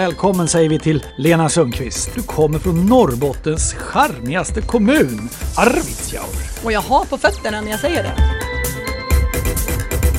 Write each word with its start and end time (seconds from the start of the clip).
Välkommen 0.00 0.48
säger 0.48 0.68
vi 0.68 0.78
till 0.78 1.04
Lena 1.16 1.48
Sundqvist. 1.48 2.14
Du 2.14 2.22
kommer 2.22 2.58
från 2.58 2.86
Norrbottens 2.86 3.74
charmigaste 3.74 4.60
kommun, 4.60 5.28
Arvidsjaur. 5.56 6.64
Och 6.64 6.72
jag 6.72 6.80
har 6.80 7.04
på 7.04 7.18
fötterna 7.18 7.60
när 7.60 7.70
jag 7.70 7.80
säger 7.80 8.02
det. 8.02 8.14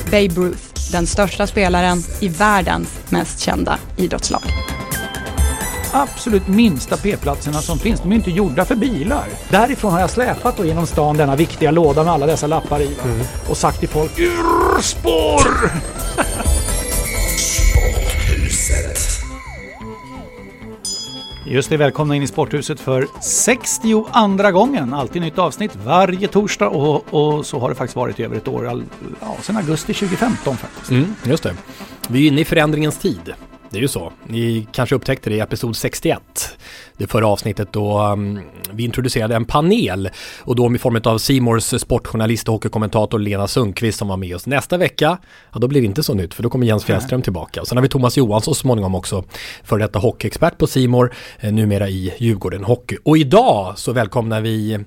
Babe 0.06 0.42
Ruth, 0.42 0.92
den 0.92 1.08
största 1.08 1.48
spelaren 1.48 1.98
i 2.20 2.28
världens 2.28 3.00
mest 3.10 3.40
kända 3.40 3.80
idrottslag. 3.98 4.44
Absolut 5.92 6.48
minsta 6.48 6.98
p-platserna 6.98 7.62
som 7.62 7.80
finns, 7.80 8.02
de 8.02 8.12
är 8.12 8.16
inte 8.16 8.32
gjorda 8.32 8.66
för 8.66 8.76
bilar. 8.76 9.28
Därifrån 9.50 9.92
har 9.92 10.00
jag 10.00 10.10
släpat 10.10 10.58
då 10.58 10.66
genom 10.66 10.88
stan 10.88 11.18
denna 11.18 11.36
viktiga 11.36 11.72
låda 11.72 12.04
med 12.04 12.14
alla 12.14 12.26
dessa 12.26 12.48
lappar 12.48 12.82
i. 12.82 12.88
va? 12.88 13.26
Och 13.50 13.58
sagt 13.58 13.80
till 13.80 13.90
folk 13.90 14.20
Urspår! 14.20 15.72
Just 21.46 21.70
det, 21.70 21.78
välkomna 21.78 22.16
in 22.16 22.24
i 22.24 22.28
Sporthuset 22.28 22.80
för 22.80 23.08
62 23.22 24.52
gången. 24.52 24.94
Alltid 24.94 25.22
nytt 25.22 25.38
avsnitt 25.38 25.76
varje 25.76 26.28
torsdag 26.28 26.70
och, 26.70 27.14
och 27.14 27.46
så 27.46 27.60
har 27.60 27.70
det 27.70 27.76
faktiskt 27.76 27.96
varit 27.96 28.20
i 28.20 28.24
över 28.24 28.38
ett 28.38 28.48
år. 28.48 28.68
All, 28.68 28.84
ja, 29.22 29.38
sedan 29.42 29.58
augusti 29.58 29.94
2015 29.94 30.58
faktiskt. 30.58 30.92
Mm, 30.92 31.16
just 31.24 31.44
det. 31.44 31.56
Vi 32.10 32.24
är 32.24 32.28
inne 32.28 32.42
i 32.42 32.46
förändringens 32.46 32.98
tid. 32.98 33.34
Det 33.72 33.78
är 33.78 33.82
ju 33.82 33.88
så. 33.88 34.14
Ni 34.28 34.68
kanske 34.72 34.96
upptäckte 34.96 35.30
det 35.30 35.36
i 35.36 35.40
episod 35.40 35.76
61. 35.76 36.22
Det 36.98 37.08
förra 37.08 37.28
avsnittet 37.28 37.74
då 37.74 38.02
um, 38.02 38.40
vi 38.72 38.84
introducerade 38.84 39.36
en 39.36 39.46
panel 39.46 40.10
och 40.40 40.56
då 40.56 40.76
i 40.76 40.78
form 40.78 41.02
av 41.04 41.18
Simors 41.18 41.64
sportjournalist 41.64 42.48
och 42.48 42.54
hockeykommentator 42.54 43.20
Lena 43.20 43.48
Sundqvist 43.48 44.00
som 44.00 44.08
var 44.08 44.18
med 44.18 44.36
oss. 44.36 44.46
Nästa 44.46 44.78
vecka, 44.78 45.18
ja 45.54 45.60
då 45.60 45.68
blir 45.68 45.82
det 45.82 45.88
inte 45.88 46.04
så 46.04 46.14
nytt 46.14 46.34
för 46.34 46.44
då 46.44 46.50
kommer 46.50 46.68
Jens 46.68 46.86
Fjällström 46.86 47.22
tillbaka. 47.22 47.62
Och 47.62 47.68
sen 47.68 47.78
har 47.78 47.82
vi 47.82 47.90
Thomas 47.90 48.18
Johansson 48.18 48.56
så 48.56 48.60
småningom 48.60 48.96
också 48.96 49.24
för 49.64 49.80
detta 49.80 50.00
hockeyexpert 50.00 50.58
på 50.58 50.68
Simor, 50.68 51.14
eh, 51.40 51.54
numera 51.54 51.90
i 51.90 52.14
Djurgården 52.18 52.64
Hockey. 52.64 52.98
Och 53.04 53.18
idag 53.18 53.74
så 53.78 53.94
välkomnar 53.94 54.42
vi 54.42 54.80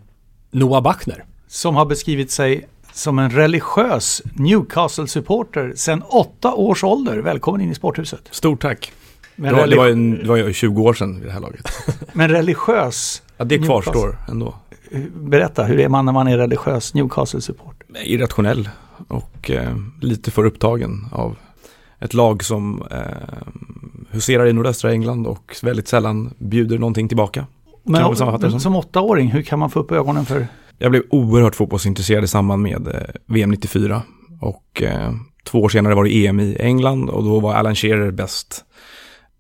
Noah 0.50 0.82
Bachner. 0.82 1.24
Som 1.48 1.76
har 1.76 1.86
beskrivit 1.86 2.30
sig 2.30 2.68
som 2.94 3.18
en 3.18 3.30
religiös 3.30 4.22
Newcastle-supporter 4.34 5.72
sedan 5.76 6.02
åtta 6.08 6.54
års 6.54 6.84
ålder. 6.84 7.18
Välkommen 7.18 7.60
in 7.60 7.70
i 7.70 7.74
Sporthuset. 7.74 8.28
Stort 8.30 8.62
tack. 8.62 8.92
Men, 9.36 9.54
Det 9.54 9.76
var, 9.76 9.88
en, 9.88 10.18
det 10.18 10.28
var 10.28 10.36
ju 10.36 10.52
20 10.52 10.82
år 10.82 10.94
sedan 10.94 11.14
vid 11.20 11.28
det 11.28 11.32
här 11.32 11.40
laget. 11.40 11.68
men 12.12 12.28
religiös, 12.28 13.22
Ja, 13.36 13.44
det 13.44 13.58
Newcastle. 13.58 13.92
kvarstår 13.92 14.18
ändå. 14.28 14.54
berätta, 15.14 15.64
hur 15.64 15.80
är 15.80 15.88
man 15.88 16.04
när 16.04 16.12
man 16.12 16.28
är 16.28 16.38
religiös 16.38 16.94
Newcastle-supporter? 16.94 17.86
Irrationell 18.04 18.68
och 19.08 19.50
eh, 19.50 19.76
lite 20.00 20.30
för 20.30 20.44
upptagen 20.44 21.06
av 21.12 21.36
ett 22.00 22.14
lag 22.14 22.44
som 22.44 22.82
eh, 22.90 22.98
huserar 24.10 24.46
i 24.46 24.52
nordöstra 24.52 24.92
England 24.92 25.26
och 25.26 25.56
väldigt 25.62 25.88
sällan 25.88 26.34
bjuder 26.38 26.78
någonting 26.78 27.08
tillbaka. 27.08 27.46
Men, 27.82 28.16
som. 28.60 28.76
åttaåring, 28.76 29.30
hur 29.30 29.42
kan 29.42 29.58
man 29.58 29.70
få 29.70 29.80
upp 29.80 29.92
ögonen 29.92 30.24
för... 30.24 30.46
Jag 30.78 30.90
blev 30.90 31.02
oerhört 31.10 31.54
fotbollsintresserad 31.54 32.24
i 32.24 32.28
samband 32.28 32.62
med 32.62 32.86
eh, 32.86 33.02
VM 33.26 33.50
94 33.50 34.02
och 34.40 34.82
eh, 34.82 35.12
två 35.44 35.62
år 35.62 35.68
senare 35.68 35.94
var 35.94 36.04
det 36.04 36.26
EM 36.26 36.40
i 36.40 36.56
England 36.60 37.10
och 37.10 37.24
då 37.24 37.40
var 37.40 37.54
Alan 37.54 37.74
Shearer 37.74 38.10
bäst 38.10 38.64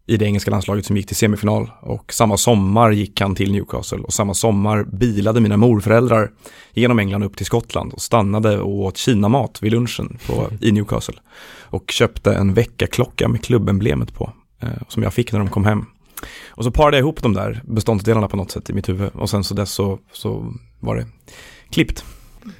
i 0.06 0.16
det 0.16 0.24
engelska 0.24 0.50
landslaget 0.50 0.86
som 0.86 0.96
gick 0.96 1.06
till 1.06 1.16
semifinal. 1.16 1.70
Och 1.80 2.12
samma 2.12 2.36
sommar 2.36 2.90
gick 2.90 3.20
han 3.20 3.34
till 3.34 3.52
Newcastle 3.52 3.98
och 3.98 4.12
samma 4.12 4.34
sommar 4.34 4.84
bilade 4.84 5.40
mina 5.40 5.56
morföräldrar 5.56 6.30
genom 6.72 6.98
England 6.98 7.22
upp 7.22 7.36
till 7.36 7.46
Skottland 7.46 7.92
och 7.92 8.00
stannade 8.00 8.60
och 8.60 8.78
åt 8.78 8.96
kinamat 8.96 9.62
vid 9.62 9.72
lunchen 9.72 10.18
på, 10.26 10.48
i 10.60 10.72
Newcastle. 10.72 11.14
Och 11.60 11.90
köpte 11.90 12.34
en 12.34 12.54
väckarklocka 12.54 13.28
med 13.28 13.44
klubbemblemet 13.44 14.14
på 14.14 14.32
eh, 14.60 14.68
som 14.88 15.02
jag 15.02 15.14
fick 15.14 15.32
när 15.32 15.38
de 15.38 15.48
kom 15.48 15.64
hem. 15.64 15.86
Och 16.48 16.64
så 16.64 16.70
parade 16.70 16.96
jag 16.96 17.02
ihop 17.02 17.22
de 17.22 17.32
där 17.34 17.62
beståndsdelarna 17.64 18.28
på 18.28 18.36
något 18.36 18.50
sätt 18.50 18.70
i 18.70 18.72
mitt 18.72 18.88
huvud. 18.88 19.10
Och 19.14 19.30
sen 19.30 19.44
så 19.44 19.54
dess 19.54 19.70
så, 19.72 19.98
så 20.12 20.52
var 20.84 20.96
det 20.96 21.06
klippt. 21.70 22.04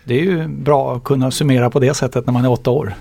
Det 0.04 0.14
är 0.14 0.22
ju 0.24 0.48
bra 0.48 0.96
att 0.96 1.04
kunna 1.04 1.30
summera 1.30 1.70
på 1.70 1.80
det 1.80 1.94
sättet 1.94 2.26
när 2.26 2.32
man 2.32 2.44
är 2.44 2.50
åtta 2.50 2.70
år. 2.70 2.94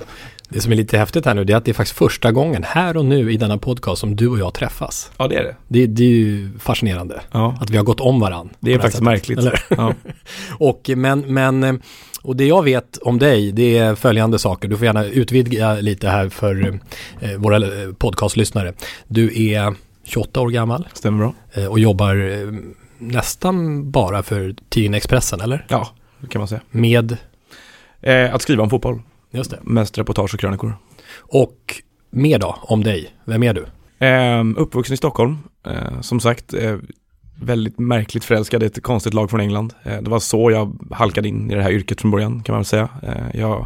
Det 0.50 0.62
som 0.62 0.72
är 0.72 0.76
lite 0.76 0.98
häftigt 0.98 1.26
här 1.26 1.34
nu 1.34 1.44
det 1.44 1.54
är 1.54 1.58
att 1.58 1.66
det 1.66 1.72
är 1.72 1.74
faktiskt 1.74 1.98
första 1.98 2.32
gången 2.32 2.64
här 2.68 2.98
och 2.98 3.06
nu 3.06 3.32
i 3.32 3.38
denna 3.38 3.58
podcast 3.58 4.00
som 4.02 4.16
du 4.16 4.28
och 4.28 4.40
jag 4.40 4.54
träffas. 4.54 5.12
Ja 5.18 5.28
det 5.28 5.36
är 5.36 5.44
det. 5.44 5.56
Det, 5.68 5.88
det 5.88 6.04
är 6.04 6.08
ju 6.10 6.50
fascinerande 6.60 7.22
Ja. 7.32 7.58
att 7.62 7.70
vi 7.70 7.78
har 7.78 7.84
gått 7.84 8.00
om 8.00 8.20
varann. 8.20 8.50
Det 8.60 8.72
är 8.74 8.76
faktiskt 8.76 8.94
sättet. 8.94 9.06
märkligt. 9.06 9.38
Eller? 9.40 9.64
Ja. 9.70 9.94
Och, 10.58 10.90
men, 10.96 11.20
men, 11.20 11.64
eh, 11.64 11.74
och 12.22 12.36
det 12.36 12.46
jag 12.46 12.64
vet 12.64 12.98
om 12.98 13.20
dig, 13.20 13.52
det 13.52 13.78
är 13.78 13.96
följande 13.96 14.40
saker. 14.40 14.68
Du 14.68 14.78
får 14.78 14.86
gärna 14.86 15.06
utvidga 15.06 15.74
lite 15.74 16.08
här 16.10 16.30
för 16.30 16.80
eh, 17.22 17.32
våra 17.38 17.58
eh, 17.58 17.94
podcastlyssnare. 17.98 18.74
Du 19.08 19.44
är 19.52 19.74
28 20.04 20.42
år 20.42 20.50
gammal 20.50 20.88
Stämmer 20.94 21.18
bra. 21.18 21.34
eh, 21.54 21.66
och 21.66 21.80
jobbar 21.80 22.16
eh, 22.16 22.54
nästan 22.98 23.92
bara 23.92 24.24
för 24.24 24.56
tidningen 24.70 24.94
Expressen, 24.98 25.42
eller? 25.42 25.66
Ja, 25.70 25.88
det 26.20 26.28
kan 26.28 26.40
man 26.40 26.48
säga. 26.48 26.62
Med, 26.72 27.18
Eh, 28.06 28.36
att 28.36 28.42
skriva 28.42 28.64
om 28.64 28.70
fotboll, 28.70 29.02
just 29.32 29.52
det. 29.52 29.60
mest 29.64 29.98
reportage 29.98 30.34
och 30.34 30.40
krönikor. 30.40 30.78
Och 31.18 31.82
mer 32.10 32.40
då, 32.40 32.56
om 32.62 32.84
dig. 32.84 33.10
Vem 33.26 33.44
är 33.44 33.54
du? 33.54 33.66
Eh, 34.06 34.44
uppvuxen 34.62 34.94
i 34.94 34.98
Stockholm, 34.98 35.38
eh, 35.68 36.02
som 36.02 36.20
sagt, 36.20 36.54
eh, 36.54 36.76
väldigt 37.42 37.80
märkligt 37.80 38.24
förälskad 38.24 38.64
i 38.64 38.66
ett 38.66 38.84
konstigt 38.84 39.14
lag 39.14 39.30
från 39.30 39.40
England. 39.40 39.74
Eh, 39.84 40.02
det 40.02 40.10
var 40.10 40.20
så 40.20 40.52
jag 40.52 40.78
halkade 40.92 41.28
in 41.28 41.52
i 41.52 41.56
det 41.56 41.64
här 41.64 41.72
yrket 41.72 42.02
från 42.02 42.12
början 42.12 42.44
kan 42.44 42.54
man 42.54 42.60
väl 42.60 42.66
säga. 42.66 42.90
Eh, 43.04 43.40
jag 43.40 43.66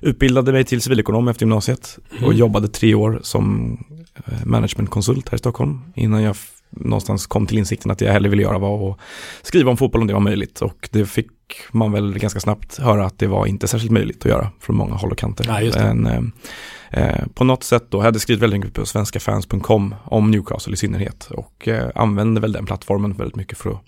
utbildade 0.00 0.52
mig 0.52 0.64
till 0.64 0.80
civilekonom 0.82 1.28
efter 1.28 1.42
gymnasiet 1.42 1.98
och 2.10 2.22
Mm. 2.22 2.36
jobbade 2.36 2.68
tre 2.68 2.94
år 2.94 3.20
som 3.22 3.76
managementkonsult 4.44 5.28
här 5.28 5.34
i 5.36 5.38
Stockholm 5.38 5.80
innan 5.94 6.22
jag 6.22 6.36
någonstans 6.76 7.26
kom 7.26 7.46
till 7.46 7.58
insikten 7.58 7.90
att 7.90 8.00
jag 8.00 8.12
hellre 8.12 8.30
ville 8.30 8.42
göra 8.42 8.58
var 8.58 8.90
att 8.90 8.98
skriva 9.42 9.70
om 9.70 9.76
fotboll 9.76 10.00
om 10.00 10.06
det 10.06 10.12
var 10.12 10.20
möjligt 10.20 10.60
och 10.60 10.88
det 10.92 11.06
fick 11.06 11.30
man 11.72 11.92
väl 11.92 12.18
ganska 12.18 12.40
snabbt 12.40 12.78
höra 12.78 13.06
att 13.06 13.18
det 13.18 13.26
var 13.26 13.46
inte 13.46 13.68
särskilt 13.68 13.92
möjligt 13.92 14.18
att 14.18 14.30
göra 14.30 14.50
från 14.60 14.76
många 14.76 14.94
håll 14.94 15.10
och 15.10 15.18
kanter. 15.18 15.44
Det. 15.44 15.94
Men, 15.94 16.06
eh, 16.06 17.02
eh, 17.02 17.26
på 17.34 17.44
något 17.44 17.62
sätt 17.64 17.84
då, 17.88 17.98
jag 17.98 18.04
hade 18.04 18.20
skrivit 18.20 18.42
väldigt 18.42 18.60
mycket 18.60 18.74
på 18.74 18.86
svenskafans.com 18.86 19.94
om 20.04 20.30
Newcastle 20.30 20.72
i 20.72 20.76
synnerhet 20.76 21.28
och 21.30 21.68
eh, 21.68 21.90
använde 21.94 22.40
väl 22.40 22.52
den 22.52 22.66
plattformen 22.66 23.12
väldigt 23.12 23.36
mycket 23.36 23.58
för 23.58 23.70
att 23.70 23.82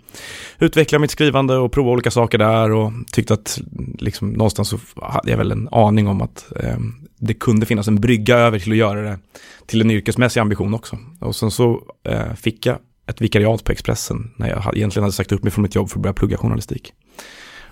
utveckla 0.58 0.98
mitt 0.98 1.10
skrivande 1.10 1.56
och 1.56 1.72
prova 1.72 1.90
olika 1.90 2.10
saker 2.10 2.38
där 2.38 2.72
och 2.72 2.92
tyckte 3.12 3.34
att 3.34 3.60
liksom 3.98 4.30
någonstans 4.30 4.68
så 4.68 4.78
hade 5.02 5.30
jag 5.30 5.38
väl 5.38 5.52
en 5.52 5.68
aning 5.72 6.08
om 6.08 6.22
att 6.22 6.52
eh, 6.56 6.78
det 7.18 7.34
kunde 7.34 7.66
finnas 7.66 7.88
en 7.88 8.00
brygga 8.00 8.36
över 8.36 8.58
till 8.58 8.72
att 8.72 8.78
göra 8.78 9.02
det 9.02 9.18
till 9.66 9.80
en 9.80 9.90
yrkesmässig 9.90 10.40
ambition 10.40 10.74
också. 10.74 10.98
Och 11.20 11.36
sen 11.36 11.50
så 11.50 11.82
eh, 12.04 12.34
fick 12.34 12.66
jag 12.66 12.78
ett 13.06 13.20
vikariat 13.20 13.64
på 13.64 13.72
Expressen 13.72 14.30
när 14.36 14.48
jag 14.48 14.76
egentligen 14.76 15.02
hade 15.02 15.12
sagt 15.12 15.32
upp 15.32 15.42
mig 15.42 15.52
från 15.52 15.62
mitt 15.62 15.74
jobb 15.74 15.90
för 15.90 15.98
att 15.98 16.02
börja 16.02 16.14
plugga 16.14 16.36
journalistik. 16.36 16.92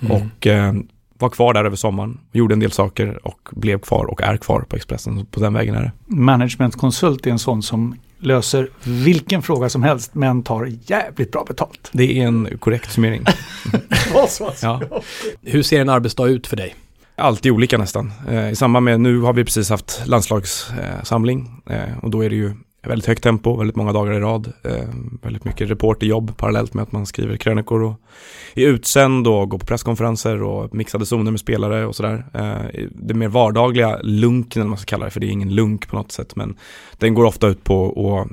Mm. 0.01 0.13
Och 0.13 0.47
eh, 0.47 0.75
var 1.19 1.29
kvar 1.29 1.55
där 1.55 1.65
över 1.65 1.77
sommaren, 1.77 2.19
gjorde 2.33 2.55
en 2.55 2.61
del 2.61 2.73
saker 2.73 3.27
och 3.27 3.49
blev 3.53 3.79
kvar 3.79 4.05
och 4.05 4.23
är 4.23 4.37
kvar 4.37 4.61
på 4.61 4.77
Expressen. 4.77 5.19
Så 5.19 5.25
på 5.25 5.41
den 5.41 5.55
vägen 5.55 5.75
är 5.75 5.83
det. 5.83 5.93
Managementkonsult 6.07 7.27
är 7.27 7.31
en 7.31 7.39
sån 7.39 7.63
som 7.63 7.97
löser 8.19 8.69
vilken 8.85 9.43
fråga 9.43 9.69
som 9.69 9.83
helst 9.83 10.15
men 10.15 10.43
tar 10.43 10.73
jävligt 10.87 11.33
bra 11.33 11.45
betalt. 11.49 11.91
Det 11.93 12.21
är 12.21 12.27
en 12.27 12.59
korrekt 12.59 12.93
summering. 12.93 13.25
ja. 14.63 14.81
Hur 15.43 15.63
ser 15.63 15.81
en 15.81 15.89
arbetsdag 15.89 16.27
ut 16.27 16.47
för 16.47 16.57
dig? 16.57 16.75
Alltid 17.19 17.53
olika 17.53 17.79
nästan. 17.79 18.13
Eh, 18.29 18.51
I 18.51 18.57
samband 18.57 18.85
med, 18.85 19.01
nu 19.01 19.21
har 19.21 19.33
vi 19.33 19.45
precis 19.45 19.71
haft 19.71 20.03
landslagssamling 20.07 21.63
eh, 21.71 21.99
och 22.03 22.11
då 22.11 22.25
är 22.25 22.31
det 22.31 22.37
ju 22.37 22.55
väldigt 22.87 23.07
högt 23.07 23.23
tempo, 23.23 23.57
väldigt 23.57 23.77
många 23.77 23.93
dagar 23.93 24.13
i 24.13 24.21
rad. 24.21 24.53
Eh, 24.65 24.89
väldigt 25.23 25.45
mycket 25.45 25.71
reporterjobb 25.71 26.37
parallellt 26.37 26.75
med 26.75 26.83
att 26.83 26.93
man 26.93 27.07
skriver 27.07 27.37
krönikor 27.37 27.83
och 27.83 28.01
är 28.55 28.67
utsänd 28.67 29.27
och 29.27 29.49
går 29.49 29.59
på 29.59 29.67
presskonferenser 29.67 30.43
och 30.43 30.75
mixade 30.75 31.07
zoner 31.07 31.31
med 31.31 31.41
spelare 31.41 31.87
och 31.87 31.97
sådär. 31.97 32.27
Eh, 32.35 32.81
det 32.91 33.15
mer 33.15 33.29
vardagliga 33.29 33.99
lunken, 34.03 34.63
eller 34.63 34.69
man 34.69 34.79
ska 34.79 34.91
kalla 34.91 35.05
det, 35.05 35.11
för 35.11 35.21
det 35.21 35.27
är 35.27 35.31
ingen 35.31 35.55
lunk 35.55 35.89
på 35.89 35.97
något 35.97 36.13
sätt, 36.13 36.37
men 36.37 36.57
den 36.99 37.15
går 37.15 37.25
ofta 37.25 37.47
ut 37.47 37.65
på 37.65 37.87
att 38.21 38.29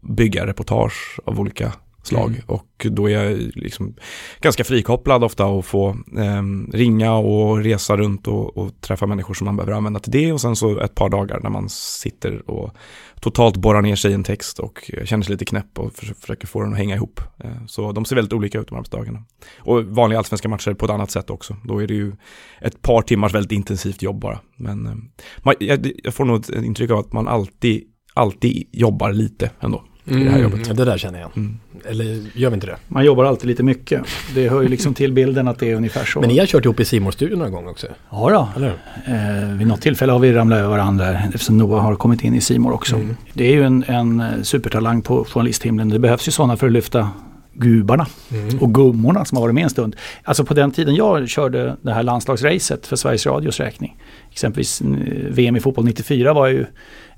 bygga 0.00 0.46
reportage 0.46 1.20
av 1.24 1.40
olika 1.40 1.72
slag 2.02 2.28
mm. 2.28 2.42
och 2.46 2.86
då 2.90 3.10
är 3.10 3.24
jag 3.24 3.38
liksom 3.54 3.94
ganska 4.40 4.64
frikopplad 4.64 5.24
ofta 5.24 5.46
och 5.46 5.64
få 5.64 5.88
eh, 6.18 6.42
ringa 6.72 7.12
och 7.12 7.58
resa 7.58 7.96
runt 7.96 8.28
och, 8.28 8.56
och, 8.56 8.80
träffa 8.80 9.06
människor 9.06 9.34
som 9.34 9.44
man 9.44 9.56
behöver 9.56 9.72
använda 9.72 10.00
till 10.00 10.12
det 10.12 10.32
och 10.32 10.40
sen 10.40 10.56
så 10.56 10.80
ett 10.80 10.94
par 10.94 11.08
dagar 11.08 11.40
när 11.42 11.50
man 11.50 11.68
sitter 11.68 12.50
och 12.50 12.76
totalt 13.20 13.56
borrar 13.56 13.82
ner 13.82 13.96
sig 13.96 14.10
i 14.10 14.14
en 14.14 14.24
text 14.24 14.58
och 14.58 14.90
känner 15.04 15.24
sig 15.24 15.32
lite 15.32 15.44
knäpp 15.44 15.78
och 15.78 15.92
försöker 15.92 16.46
få 16.46 16.62
den 16.62 16.72
att 16.72 16.78
hänga 16.78 16.94
ihop. 16.94 17.20
Eh, 17.44 17.66
så 17.66 17.92
de 17.92 18.04
ser 18.04 18.16
väldigt 18.16 18.32
olika 18.32 18.58
ut 18.58 18.68
de 18.68 18.74
arbetsdagarna. 18.74 19.24
Och 19.58 19.84
vanliga 19.84 20.18
allsvenska 20.18 20.48
matcher 20.48 20.74
på 20.74 20.84
ett 20.84 20.90
annat 20.90 21.10
sätt 21.10 21.30
också. 21.30 21.56
Då 21.64 21.82
är 21.82 21.86
det 21.86 21.94
ju 21.94 22.12
ett 22.60 22.82
par 22.82 23.02
timmars 23.02 23.34
väldigt 23.34 23.52
intensivt 23.52 24.02
jobb 24.02 24.20
bara. 24.20 24.40
Men 24.56 24.86
eh, 24.86 24.94
man, 25.42 25.54
jag, 25.60 25.92
jag 26.04 26.14
får 26.14 26.24
nog 26.24 26.40
ett 26.40 26.48
intryck 26.48 26.90
av 26.90 26.98
att 26.98 27.12
man 27.12 27.28
alltid, 27.28 27.82
alltid 28.14 28.68
jobbar 28.72 29.12
lite 29.12 29.50
ändå. 29.60 29.84
Mm, 30.06 30.24
det 30.24 30.30
här 30.30 30.38
jobbet. 30.38 30.76
Det 30.76 30.84
där 30.84 30.98
känner 30.98 31.20
jag. 31.20 31.30
Mm. 31.36 31.58
Eller 31.84 32.04
gör 32.34 32.50
vi 32.50 32.54
inte 32.54 32.66
det? 32.66 32.76
Man 32.88 33.04
jobbar 33.04 33.24
alltid 33.24 33.48
lite 33.48 33.62
mycket. 33.62 34.02
Det 34.34 34.48
hör 34.48 34.62
ju 34.62 34.68
liksom 34.68 34.94
till 34.94 35.12
bilden 35.12 35.48
att 35.48 35.58
det 35.58 35.70
är 35.70 35.74
ungefär 35.74 36.04
så. 36.04 36.20
Men 36.20 36.28
ni 36.28 36.38
har 36.38 36.46
kört 36.46 36.64
ihop 36.64 36.80
i 36.80 36.84
simor 36.84 37.10
studion 37.10 37.38
några 37.38 37.50
gånger 37.50 37.70
också? 37.70 37.86
Ja 38.10 38.30
då. 38.30 38.48
Eller? 38.56 38.68
Eh, 39.06 39.56
vid 39.58 39.66
något 39.66 39.80
tillfälle 39.80 40.12
har 40.12 40.18
vi 40.18 40.32
ramlat 40.32 40.58
över 40.58 40.68
varandra 40.68 41.18
eftersom 41.34 41.58
Noah 41.58 41.82
har 41.82 41.94
kommit 41.94 42.24
in 42.24 42.34
i 42.34 42.40
Simor 42.40 42.72
också. 42.72 42.94
Mm. 42.96 43.16
Det 43.32 43.44
är 43.44 43.52
ju 43.52 43.64
en, 43.64 43.84
en 43.88 44.44
supertalang 44.44 45.02
på 45.02 45.24
journalisthimlen. 45.24 45.88
Det 45.88 45.98
behövs 45.98 46.28
ju 46.28 46.32
sådana 46.32 46.56
för 46.56 46.66
att 46.66 46.72
lyfta 46.72 47.10
gubarna 47.54 48.06
mm. 48.30 48.58
och 48.58 48.74
gummorna 48.74 49.24
som 49.24 49.36
har 49.36 49.42
varit 49.42 49.54
med 49.54 49.64
en 49.64 49.70
stund. 49.70 49.96
Alltså 50.22 50.44
på 50.44 50.54
den 50.54 50.70
tiden 50.70 50.94
jag 50.94 51.28
körde 51.28 51.76
det 51.82 51.92
här 51.92 52.02
landslagsracet 52.02 52.86
för 52.86 52.96
Sveriges 52.96 53.26
Radios 53.26 53.60
räkning. 53.60 53.96
Exempelvis 54.30 54.80
eh, 54.80 54.86
VM 55.28 55.56
i 55.56 55.60
fotboll 55.60 55.84
94 55.84 56.32
var 56.32 56.46
ju 56.46 56.66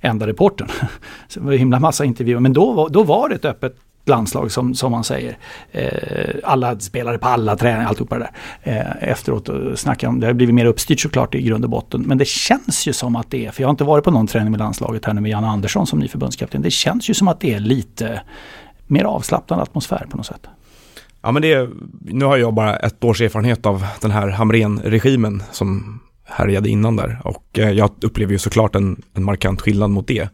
enda 0.04 0.26
reporten. 0.26 0.68
Så 1.28 1.40
det 1.40 1.46
var 1.46 1.52
en 1.52 1.58
himla 1.58 1.80
massa 1.80 2.04
intervjuer 2.04 2.40
men 2.40 2.52
då, 2.52 2.88
då 2.88 3.02
var 3.02 3.28
det 3.28 3.34
ett 3.34 3.44
öppet 3.44 3.76
landslag 4.06 4.52
som, 4.52 4.74
som 4.74 4.92
man 4.92 5.04
säger. 5.04 5.38
Eh, 5.72 5.90
alla 6.42 6.78
spelare 6.78 7.18
på 7.18 7.28
alla 7.28 7.56
träningar, 7.56 7.88
alltihopa 7.88 8.18
det 8.18 8.30
där. 8.62 8.72
Eh, 8.72 9.08
efteråt 9.10 9.48
snackar 9.78 10.08
om, 10.08 10.20
det 10.20 10.26
har 10.26 10.34
blivit 10.34 10.54
mer 10.54 10.64
uppstyrt 10.64 11.00
såklart 11.00 11.34
i 11.34 11.42
grund 11.42 11.64
och 11.64 11.70
botten. 11.70 12.02
Men 12.02 12.18
det 12.18 12.28
känns 12.28 12.86
ju 12.86 12.92
som 12.92 13.16
att 13.16 13.30
det 13.30 13.46
är, 13.46 13.50
för 13.50 13.62
jag 13.62 13.68
har 13.68 13.70
inte 13.70 13.84
varit 13.84 14.04
på 14.04 14.10
någon 14.10 14.26
träning 14.26 14.50
med 14.50 14.60
landslaget 14.60 15.04
här 15.04 15.14
nu 15.14 15.20
med 15.20 15.30
Jan 15.30 15.44
Andersson 15.44 15.86
som 15.86 15.98
ny 15.98 16.08
förbundskapten. 16.08 16.62
Det 16.62 16.70
känns 16.70 17.10
ju 17.10 17.14
som 17.14 17.28
att 17.28 17.40
det 17.40 17.54
är 17.54 17.60
lite 17.60 18.20
mer 18.86 19.04
avslappnad 19.04 19.60
atmosfär 19.60 20.06
på 20.10 20.16
något 20.16 20.26
sätt. 20.26 20.46
Ja 21.22 21.32
men 21.32 21.42
det 21.42 21.52
är, 21.52 21.70
nu 22.00 22.24
har 22.24 22.36
jag 22.36 22.54
bara 22.54 22.76
ett 22.76 23.04
års 23.04 23.20
erfarenhet 23.20 23.66
av 23.66 23.86
den 24.00 24.10
här 24.10 24.28
Hamrén-regimen 24.28 25.42
som 25.52 26.00
härjade 26.24 26.68
innan 26.68 26.96
där. 26.96 27.20
Och 27.24 27.58
eh, 27.58 27.70
jag 27.70 27.90
upplever 28.00 28.32
ju 28.32 28.38
såklart 28.38 28.74
en, 28.74 29.02
en 29.14 29.24
markant 29.24 29.60
skillnad 29.60 29.90
mot 29.90 30.08
det. 30.08 30.28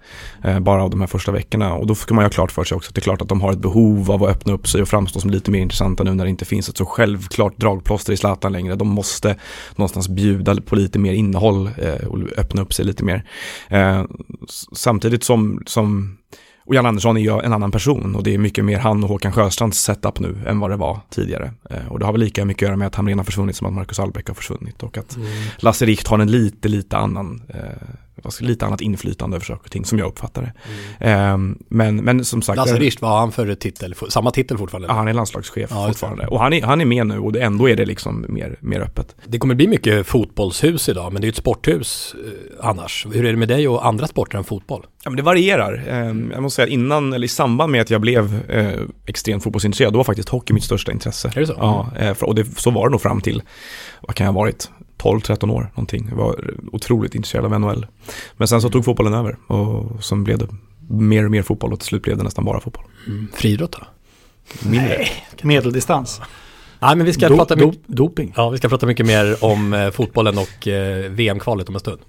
Eh, 0.44 0.60
bara 0.60 0.84
av 0.84 0.90
de 0.90 1.00
här 1.00 1.06
första 1.06 1.32
veckorna. 1.32 1.74
Och 1.74 1.86
då 1.86 1.94
ska 1.94 2.14
man 2.14 2.22
ju 2.22 2.26
ha 2.26 2.30
klart 2.30 2.52
för 2.52 2.64
sig 2.64 2.76
också 2.76 2.88
att 2.88 2.94
det 2.94 2.98
är 2.98 3.02
klart 3.02 3.22
att 3.22 3.28
de 3.28 3.40
har 3.40 3.52
ett 3.52 3.58
behov 3.58 4.10
av 4.10 4.24
att 4.24 4.30
öppna 4.30 4.52
upp 4.52 4.68
sig 4.68 4.82
och 4.82 4.88
framstå 4.88 5.20
som 5.20 5.30
lite 5.30 5.50
mer 5.50 5.60
intressanta 5.60 6.04
nu 6.04 6.14
när 6.14 6.24
det 6.24 6.30
inte 6.30 6.44
finns 6.44 6.68
ett 6.68 6.76
så 6.76 6.86
självklart 6.86 7.56
dragplåster 7.56 8.12
i 8.12 8.16
Zlatan 8.16 8.52
längre. 8.52 8.76
De 8.76 8.88
måste 8.88 9.36
någonstans 9.76 10.08
bjuda 10.08 10.60
på 10.60 10.76
lite 10.76 10.98
mer 10.98 11.12
innehåll 11.12 11.70
eh, 11.78 12.06
och 12.06 12.18
öppna 12.36 12.62
upp 12.62 12.74
sig 12.74 12.84
lite 12.84 13.04
mer. 13.04 13.24
Samtidigt 14.72 15.24
som, 15.24 15.62
som 15.66 16.16
och 16.70 16.76
Jan 16.76 16.86
Andersson 16.86 17.16
är 17.16 17.20
ju 17.20 17.40
en 17.40 17.52
annan 17.52 17.70
person 17.70 18.14
och 18.14 18.22
det 18.22 18.34
är 18.34 18.38
mycket 18.38 18.64
mer 18.64 18.78
han 18.78 19.02
och 19.02 19.08
Håkan 19.08 19.32
Sjöstrands 19.32 19.78
setup 19.78 20.20
nu 20.20 20.36
än 20.46 20.60
vad 20.60 20.70
det 20.70 20.76
var 20.76 21.00
tidigare. 21.10 21.52
Eh, 21.70 21.86
och 21.88 21.98
det 21.98 22.04
har 22.04 22.12
väl 22.12 22.20
lika 22.20 22.44
mycket 22.44 22.62
att 22.62 22.68
göra 22.68 22.76
med 22.76 22.86
att 22.86 22.94
Hamrén 22.94 23.18
har 23.18 23.24
försvunnit 23.24 23.56
som 23.56 23.66
att 23.66 23.72
Marcus 23.72 23.98
Albeck 23.98 24.28
har 24.28 24.34
försvunnit 24.34 24.82
och 24.82 24.98
att 24.98 25.16
mm. 25.16 25.28
Lasse 25.58 25.86
Richt 25.86 26.08
har 26.08 26.18
en 26.18 26.30
lite, 26.30 26.68
lite 26.68 26.96
annan 26.96 27.42
eh, 27.48 27.58
lite 28.40 28.66
annat 28.66 28.80
inflytande 28.80 29.36
över 29.36 29.46
saker 29.46 29.64
och 29.64 29.70
ting 29.70 29.84
som 29.84 29.98
jag 29.98 30.08
uppfattar 30.08 30.42
det. 30.42 30.52
Mm. 31.02 31.52
Eh, 31.52 31.56
men, 31.68 31.96
men 31.96 32.24
som 32.24 32.42
sagt. 32.42 32.56
Lasse 32.56 32.76
Richt, 32.76 33.02
vad 33.02 33.10
har 33.10 33.18
han 33.18 33.32
för 33.32 33.54
titel? 33.54 33.94
Samma 34.08 34.30
titel 34.30 34.58
fortfarande? 34.58 34.88
Ja, 34.88 34.94
han 34.94 35.08
är 35.08 35.12
landslagschef 35.12 35.70
ja, 35.70 35.86
fortfarande. 35.86 36.26
Och 36.26 36.40
han 36.40 36.52
är, 36.52 36.62
han 36.62 36.80
är 36.80 36.84
med 36.84 37.06
nu 37.06 37.18
och 37.18 37.36
ändå 37.36 37.68
är 37.68 37.76
det 37.76 37.84
liksom 37.84 38.26
mer, 38.28 38.56
mer 38.60 38.80
öppet. 38.80 39.16
Det 39.24 39.38
kommer 39.38 39.54
bli 39.54 39.68
mycket 39.68 40.06
fotbollshus 40.06 40.88
idag, 40.88 41.12
men 41.12 41.22
det 41.22 41.28
är 41.28 41.30
ett 41.30 41.36
sporthus 41.36 42.14
eh, 42.24 42.68
annars. 42.68 43.06
Hur 43.12 43.24
är 43.24 43.30
det 43.30 43.38
med 43.38 43.48
dig 43.48 43.68
och 43.68 43.86
andra 43.86 44.06
sporter 44.06 44.38
än 44.38 44.44
fotboll? 44.44 44.86
Ja, 45.04 45.10
men 45.10 45.16
det 45.16 45.22
varierar. 45.22 45.84
Eh, 45.88 46.32
jag 46.32 46.42
måste 46.42 46.56
säga 46.56 46.68
innan, 46.68 47.12
eller 47.12 47.24
i 47.24 47.28
samband 47.28 47.72
med 47.72 47.80
att 47.80 47.90
jag 47.90 48.00
blev 48.00 48.50
eh, 48.50 48.80
extremt 49.06 49.42
fotbollsintresserad, 49.42 49.92
då 49.92 49.96
var 49.96 50.04
faktiskt 50.04 50.28
hockey 50.28 50.52
mitt 50.52 50.64
största 50.64 50.92
intresse. 50.92 51.32
Är 51.34 51.40
det 51.40 51.46
så? 51.46 51.54
Ja, 51.58 51.90
eh, 51.98 52.16
och 52.22 52.34
det, 52.34 52.58
så 52.58 52.70
var 52.70 52.88
det 52.88 52.90
nog 52.90 53.00
fram 53.00 53.20
till, 53.20 53.42
vad 54.00 54.16
kan 54.16 54.24
jag 54.24 54.32
ha 54.32 54.40
varit, 54.40 54.70
12-13 55.00 55.50
år 55.50 55.70
någonting. 55.74 56.06
Jag 56.10 56.16
var 56.16 56.54
otroligt 56.72 57.14
intresserad 57.14 57.44
av 57.44 57.60
NHL. 57.60 57.86
Men 58.36 58.48
sen 58.48 58.62
så 58.62 58.70
tog 58.70 58.84
fotbollen 58.84 59.14
över 59.14 59.36
och 59.46 60.04
sen 60.04 60.24
blev 60.24 60.38
det 60.38 60.48
mer 60.88 61.24
och 61.24 61.30
mer 61.30 61.42
fotboll 61.42 61.72
och 61.72 61.80
till 61.80 61.88
slut 61.88 62.02
blev 62.02 62.16
det 62.16 62.24
nästan 62.24 62.44
bara 62.44 62.60
fotboll. 62.60 62.84
Mm. 63.06 63.28
Friidrott 63.34 63.72
då? 63.72 63.78
Mindre. 64.68 64.88
Nej, 64.88 65.10
medeldistans. 65.42 66.20
Nej, 66.80 66.96
men 66.96 67.06
vi 67.06 67.12
ska, 67.12 67.28
do, 67.28 67.36
prata 67.36 67.54
do, 67.54 67.72
doping. 67.86 68.32
Ja, 68.36 68.50
vi 68.50 68.58
ska 68.58 68.68
prata 68.68 68.86
mycket 68.86 69.06
mer 69.06 69.44
om 69.44 69.72
eh, 69.72 69.90
fotbollen 69.90 70.38
och 70.38 70.68
eh, 70.68 71.10
VM-kvalet 71.10 71.68
om 71.68 71.74
en 71.74 71.80
stund. 71.80 72.00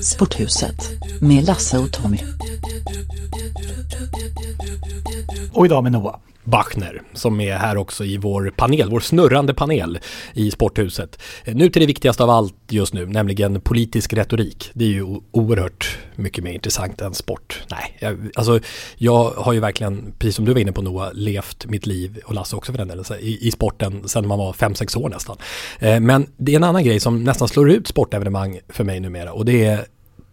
Sporthuset 0.00 0.90
med 1.20 1.46
Lasse 1.46 1.78
och 1.78 1.92
Tommy. 1.92 2.18
Och 5.52 5.66
idag 5.66 5.82
med 5.82 5.92
Noah. 5.92 6.16
Bachner 6.44 7.02
som 7.12 7.40
är 7.40 7.56
här 7.56 7.76
också 7.76 8.04
i 8.04 8.16
vår 8.16 8.52
panel, 8.56 8.90
vår 8.90 9.00
snurrande 9.00 9.54
panel 9.54 9.98
i 10.34 10.50
Sporthuset. 10.50 11.22
Nu 11.46 11.70
till 11.70 11.80
det 11.80 11.86
viktigaste 11.86 12.22
av 12.22 12.30
allt 12.30 12.54
just 12.68 12.94
nu, 12.94 13.06
nämligen 13.06 13.60
politisk 13.60 14.12
retorik. 14.12 14.70
Det 14.74 14.84
är 14.84 14.88
ju 14.88 15.20
oerhört 15.30 15.98
mycket 16.16 16.44
mer 16.44 16.52
intressant 16.52 17.00
än 17.00 17.14
sport. 17.14 17.62
Nej, 17.70 17.96
jag, 17.98 18.30
alltså 18.34 18.60
jag 18.96 19.30
har 19.30 19.52
ju 19.52 19.60
verkligen, 19.60 20.14
precis 20.18 20.36
som 20.36 20.44
du 20.44 20.52
var 20.52 20.60
inne 20.60 20.72
på 20.72 20.82
Noah, 20.82 21.10
levt 21.14 21.66
mitt 21.66 21.86
liv, 21.86 22.20
och 22.24 22.34
Lasse 22.34 22.56
också 22.56 22.72
för 22.72 22.78
den 22.78 22.88
delen, 22.88 23.04
i, 23.20 23.48
i 23.48 23.50
sporten 23.50 24.08
sedan 24.08 24.26
man 24.26 24.38
var 24.38 24.52
5-6 24.52 24.98
år 24.98 25.08
nästan. 25.08 25.36
Eh, 25.78 26.00
men 26.00 26.26
det 26.36 26.52
är 26.52 26.56
en 26.56 26.64
annan 26.64 26.84
grej 26.84 27.00
som 27.00 27.24
nästan 27.24 27.48
slår 27.48 27.70
ut 27.70 27.88
sportevenemang 27.88 28.60
för 28.68 28.84
mig 28.84 29.00
numera 29.00 29.32
och 29.32 29.44
det 29.44 29.64
är 29.64 29.84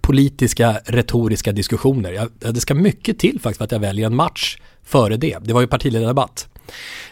politiska 0.01 0.79
retoriska 0.85 1.51
diskussioner. 1.51 2.11
Jag, 2.11 2.53
det 2.53 2.59
ska 2.59 2.73
mycket 2.73 3.19
till 3.19 3.39
faktiskt 3.39 3.57
för 3.57 3.65
att 3.65 3.71
jag 3.71 3.79
väljer 3.79 4.05
en 4.05 4.15
match 4.15 4.57
före 4.83 5.17
det. 5.17 5.37
Det 5.41 5.53
var 5.53 5.61
ju 5.61 5.67
partiledardebatt. 5.67 6.47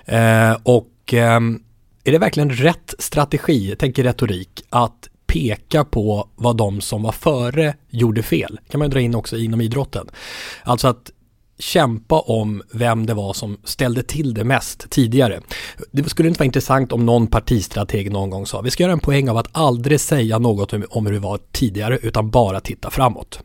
Eh, 0.05 0.57
och 0.63 1.13
eh, 1.13 1.39
är 2.03 2.11
det 2.11 2.17
verkligen 2.17 2.49
rätt 2.49 2.95
strategi, 2.99 3.69
jag 3.69 3.79
tänker 3.79 4.03
retorik, 4.03 4.61
att 4.69 5.09
peka 5.27 5.83
på 5.85 6.29
vad 6.35 6.57
de 6.57 6.81
som 6.81 7.03
var 7.03 7.11
före 7.11 7.75
gjorde 7.89 8.23
fel? 8.23 8.59
kan 8.69 8.79
man 8.79 8.89
dra 8.89 8.99
in 8.99 9.15
också 9.15 9.37
inom 9.37 9.61
idrotten. 9.61 10.09
Alltså 10.63 10.87
att 10.87 11.11
kämpa 11.59 12.19
om 12.19 12.61
vem 12.71 13.05
det 13.05 13.13
var 13.13 13.33
som 13.33 13.57
ställde 13.63 14.03
till 14.03 14.33
det 14.33 14.43
mest 14.43 14.89
tidigare. 14.89 15.41
Det 15.91 16.09
skulle 16.09 16.29
inte 16.29 16.39
vara 16.39 16.45
intressant 16.45 16.91
om 16.91 17.05
någon 17.05 17.27
partistrateg 17.27 18.11
någon 18.11 18.29
gång 18.29 18.45
sa 18.45 18.61
vi 18.61 18.71
ska 18.71 18.83
göra 18.83 18.93
en 18.93 18.99
poäng 18.99 19.29
av 19.29 19.37
att 19.37 19.47
aldrig 19.51 19.99
säga 19.99 20.39
något 20.39 20.73
om 20.73 21.05
hur 21.05 21.13
det 21.13 21.19
var 21.19 21.39
tidigare 21.51 21.97
utan 22.01 22.29
bara 22.29 22.59
titta 22.59 22.89
framåt. 22.89 23.39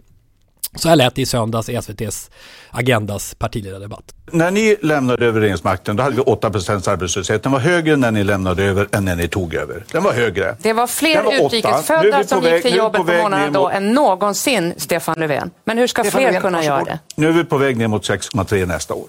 Så 0.76 0.88
här 0.88 0.96
lät 0.96 1.14
det 1.14 1.22
i 1.22 1.26
söndags 1.26 1.68
i 1.68 1.74
SVTs 1.76 2.30
Agendas 2.70 3.34
partiledardebatt. 3.34 4.14
När 4.32 4.50
ni 4.50 4.76
lämnade 4.82 5.26
över 5.26 5.40
regeringsmakten 5.40 5.96
då 5.96 6.02
hade 6.02 6.16
vi 6.16 6.22
8% 6.22 6.90
arbetslöshet. 6.90 7.42
Den 7.42 7.52
var 7.52 7.58
högre 7.58 7.96
när 7.96 8.10
ni 8.10 8.24
lämnade 8.24 8.64
över 8.64 8.88
än 8.92 9.04
när 9.04 9.16
ni 9.16 9.28
tog 9.28 9.54
över. 9.54 9.84
Den 9.92 10.02
var 10.02 10.12
högre. 10.12 10.56
Det 10.62 10.72
var 10.72 10.86
fler 10.86 11.44
utrikesfödda 11.46 12.24
som 12.24 12.44
gick 12.44 12.62
till 12.62 12.76
jobbet 12.76 12.98
på 12.98 13.04
morgonen 13.06 13.52
då 13.52 13.68
än 13.68 13.92
någonsin, 13.92 14.74
Stefan 14.76 15.14
Löfven. 15.18 15.50
Men 15.64 15.78
hur 15.78 15.86
ska 15.86 16.02
Stefan 16.02 16.18
fler 16.20 16.26
Löfven, 16.26 16.42
kunna 16.42 16.64
göra 16.64 16.84
det? 16.84 16.98
Nu 17.14 17.28
är 17.28 17.32
vi 17.32 17.44
på 17.44 17.58
väg 17.58 17.76
ner 17.76 17.88
mot 17.88 18.08
6,3 18.08 18.66
nästa 18.66 18.94
år. 18.94 19.08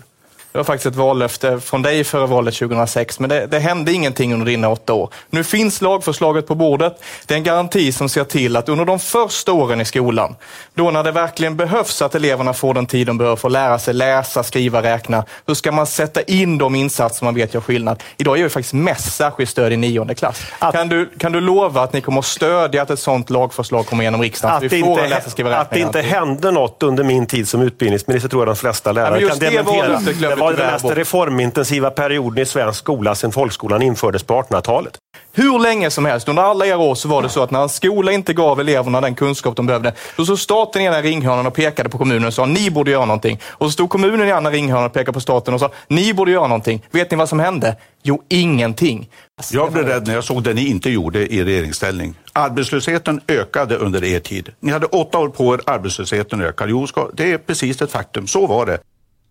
Det 0.55 0.59
var 0.59 0.63
faktiskt 0.63 0.85
ett 0.85 0.95
vallöfte 0.95 1.59
från 1.59 1.81
dig 1.81 2.03
före 2.03 2.27
valet 2.27 2.55
2006, 2.55 3.19
men 3.19 3.29
det, 3.29 3.47
det, 3.47 3.59
hände 3.59 3.93
ingenting 3.93 4.33
under 4.33 4.45
dina 4.45 4.69
åtta 4.69 4.93
år. 4.93 5.09
Nu 5.29 5.43
finns 5.43 5.81
lagförslaget 5.81 6.47
på 6.47 6.55
bordet. 6.55 7.03
Det 7.25 7.33
är 7.33 7.37
en 7.37 7.43
garanti 7.43 7.91
som 7.91 8.09
ser 8.09 8.23
till 8.23 8.55
att 8.55 8.69
under 8.69 8.85
de 8.85 8.99
första 8.99 9.51
åren 9.51 9.81
i 9.81 9.85
skolan, 9.85 10.35
då 10.73 10.91
när 10.91 11.03
det 11.03 11.11
verkligen 11.11 11.57
behövs 11.57 12.01
att 12.01 12.15
eleverna 12.15 12.53
får 12.53 12.73
den 12.73 12.85
tid 12.85 13.07
de 13.07 13.17
behöver 13.17 13.35
för 13.35 13.47
att 13.47 13.51
lära 13.51 13.79
sig 13.79 13.93
läsa, 13.93 14.43
skriva, 14.43 14.83
räkna, 14.83 15.25
hur 15.47 15.53
ska 15.53 15.71
man 15.71 15.85
sätta 15.85 16.21
in 16.21 16.57
de 16.57 16.75
insatser 16.75 17.25
man 17.25 17.35
vet 17.35 17.53
gör 17.53 17.61
skillnad? 17.61 18.03
Idag 18.17 18.37
ger 18.37 18.43
vi 18.43 18.49
faktiskt 18.49 18.73
mest 18.73 19.15
särskilt 19.15 19.49
stöd 19.49 19.73
i 19.73 19.77
nionde 19.77 20.15
klass. 20.15 20.41
Att, 20.59 20.75
kan, 20.75 20.89
du, 20.89 21.09
kan 21.17 21.31
du 21.31 21.41
lova 21.41 21.81
att 21.81 21.93
ni 21.93 22.01
kommer 22.01 22.19
att 22.19 22.25
stödja 22.25 22.81
att 22.81 22.89
ett 22.89 22.99
sådant 22.99 23.29
lagförslag 23.29 23.85
kommer 23.85 24.03
igenom 24.03 24.21
riksdagen? 24.21 24.57
Att, 24.57 24.63
vi 24.63 24.69
får 24.69 24.77
inte, 24.77 25.07
läsa, 25.07 25.29
skriva, 25.29 25.49
räkna 25.49 25.61
att 25.61 25.71
det 25.71 25.79
inte 25.79 26.01
hände 26.01 26.51
något 26.51 26.83
under 26.83 27.03
min 27.03 27.25
tid 27.25 27.47
som 27.47 27.61
utbildningsminister 27.61 28.29
tror 28.29 28.41
jag 28.41 28.47
de 28.47 28.55
flesta 28.55 28.91
lärare 28.91 29.27
kan 29.27 29.39
dementera 29.39 30.44
var 30.45 30.53
den 30.53 30.71
mest 30.71 30.97
reformintensiva 30.97 31.89
perioden 31.89 32.43
i 32.43 32.45
svensk 32.45 32.79
skola 32.79 33.15
sedan 33.15 33.31
folkskolan 33.31 33.81
infördes 33.81 34.23
på 34.23 34.41
1800-talet. 34.41 34.97
Hur 35.33 35.59
länge 35.59 35.89
som 35.89 36.05
helst, 36.05 36.27
under 36.27 36.43
alla 36.43 36.65
era 36.65 36.77
år 36.77 36.95
så 36.95 37.07
var 37.07 37.21
det 37.21 37.29
så 37.29 37.43
att 37.43 37.51
när 37.51 37.61
en 37.61 37.69
skola 37.69 38.11
inte 38.11 38.33
gav 38.33 38.59
eleverna 38.59 39.01
den 39.01 39.15
kunskap 39.15 39.55
de 39.55 39.65
behövde, 39.65 39.93
då 40.17 40.25
stod 40.25 40.39
staten 40.39 40.81
i 40.81 40.85
ena 40.85 41.01
ringhörnan 41.01 41.47
och 41.47 41.53
pekade 41.53 41.89
på 41.89 41.97
kommunen 41.97 42.27
och 42.27 42.33
sa 42.33 42.45
ni 42.45 42.71
borde 42.71 42.91
göra 42.91 43.05
någonting. 43.05 43.39
Och 43.45 43.65
så 43.65 43.71
stod 43.71 43.89
kommunen 43.89 44.27
i 44.27 44.31
andra 44.31 44.51
ringhörnan 44.51 44.85
och 44.85 44.93
pekade 44.93 45.13
på 45.13 45.19
staten 45.19 45.53
och 45.53 45.59
sa 45.59 45.71
ni 45.87 46.13
borde 46.13 46.31
göra 46.31 46.47
någonting. 46.47 46.81
Vet 46.91 47.11
ni 47.11 47.17
vad 47.17 47.29
som 47.29 47.39
hände? 47.39 47.75
Jo, 48.03 48.23
ingenting. 48.29 49.09
Jag 49.51 49.71
blev 49.71 49.85
rädd 49.85 50.07
när 50.07 50.13
jag 50.13 50.23
såg 50.23 50.43
det 50.43 50.53
ni 50.53 50.67
inte 50.67 50.89
gjorde 50.89 51.33
i 51.33 51.43
regeringsställning. 51.43 52.15
Arbetslösheten 52.33 53.21
ökade 53.27 53.75
under 53.75 54.03
er 54.03 54.19
tid. 54.19 54.49
Ni 54.59 54.71
hade 54.71 54.85
åtta 54.85 55.17
år 55.19 55.29
på 55.29 55.53
er, 55.53 55.61
arbetslösheten 55.65 56.41
ökade. 56.41 56.71
Jo, 56.71 56.87
det 57.13 57.31
är 57.31 57.37
precis 57.37 57.81
ett 57.81 57.91
faktum. 57.91 58.27
Så 58.27 58.47
var 58.47 58.65
det. 58.65 58.79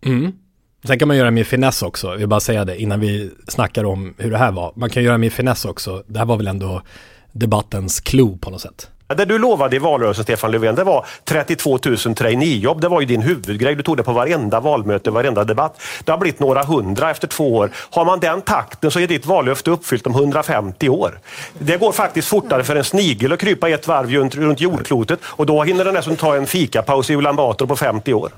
Mm. 0.05 0.31
Sen 0.87 0.99
kan 0.99 1.07
man 1.07 1.17
göra 1.17 1.31
med 1.31 1.47
finess 1.47 1.81
också, 1.81 2.07
jag 2.07 2.17
vill 2.17 2.27
bara 2.27 2.39
säga 2.39 2.65
det 2.65 2.81
innan 2.81 2.99
vi 2.99 3.31
snackar 3.47 3.83
om 3.83 4.13
hur 4.17 4.31
det 4.31 4.37
här 4.37 4.51
var. 4.51 4.73
Man 4.75 4.89
kan 4.89 5.03
göra 5.03 5.17
med 5.17 5.33
finess 5.33 5.65
också, 5.65 6.03
det 6.07 6.19
här 6.19 6.25
var 6.25 6.37
väl 6.37 6.47
ändå 6.47 6.81
debattens 7.31 7.99
clou 7.99 8.37
på 8.37 8.49
något 8.49 8.61
sätt. 8.61 8.89
Det 9.07 9.25
du 9.25 9.37
lovade 9.37 9.75
i 9.75 9.79
valrörelsen, 9.79 10.23
Stefan 10.23 10.51
Löfven, 10.51 10.75
det 10.75 10.83
var 10.83 11.05
32 11.23 11.79
000 11.85 11.97
traineejobb. 11.97 12.81
Det 12.81 12.87
var 12.87 13.01
ju 13.01 13.05
din 13.05 13.21
huvudgrej. 13.21 13.75
Du 13.75 13.83
tog 13.83 13.97
det 13.97 14.03
på 14.03 14.11
varenda 14.11 14.59
valmöte, 14.59 15.11
varenda 15.11 15.43
debatt. 15.43 15.81
Det 16.03 16.11
har 16.11 16.19
blivit 16.19 16.39
några 16.39 16.63
hundra 16.63 17.11
efter 17.11 17.27
två 17.27 17.55
år. 17.55 17.69
Har 17.75 18.05
man 18.05 18.19
den 18.19 18.41
takten 18.41 18.91
så 18.91 18.99
är 18.99 19.07
ditt 19.07 19.25
vallöfte 19.25 19.71
uppfyllt 19.71 20.07
om 20.07 20.13
150 20.13 20.89
år. 20.89 21.19
Det 21.59 21.77
går 21.77 21.91
faktiskt 21.91 22.27
fortare 22.27 22.63
för 22.63 22.75
en 22.75 22.83
snigel 22.83 23.33
att 23.33 23.39
krypa 23.39 23.69
ett 23.69 23.87
varv 23.87 24.09
runt, 24.09 24.35
runt 24.35 24.61
jordklotet 24.61 25.19
och 25.23 25.45
då 25.45 25.63
hinner 25.63 25.85
den 25.85 25.93
nästan 25.93 26.15
ta 26.15 26.35
en 26.35 26.47
fikapaus 26.47 27.09
i 27.09 27.15
Ulan 27.15 27.35
Bator 27.35 27.67
på 27.67 27.75
50 27.75 28.13
år. 28.13 28.31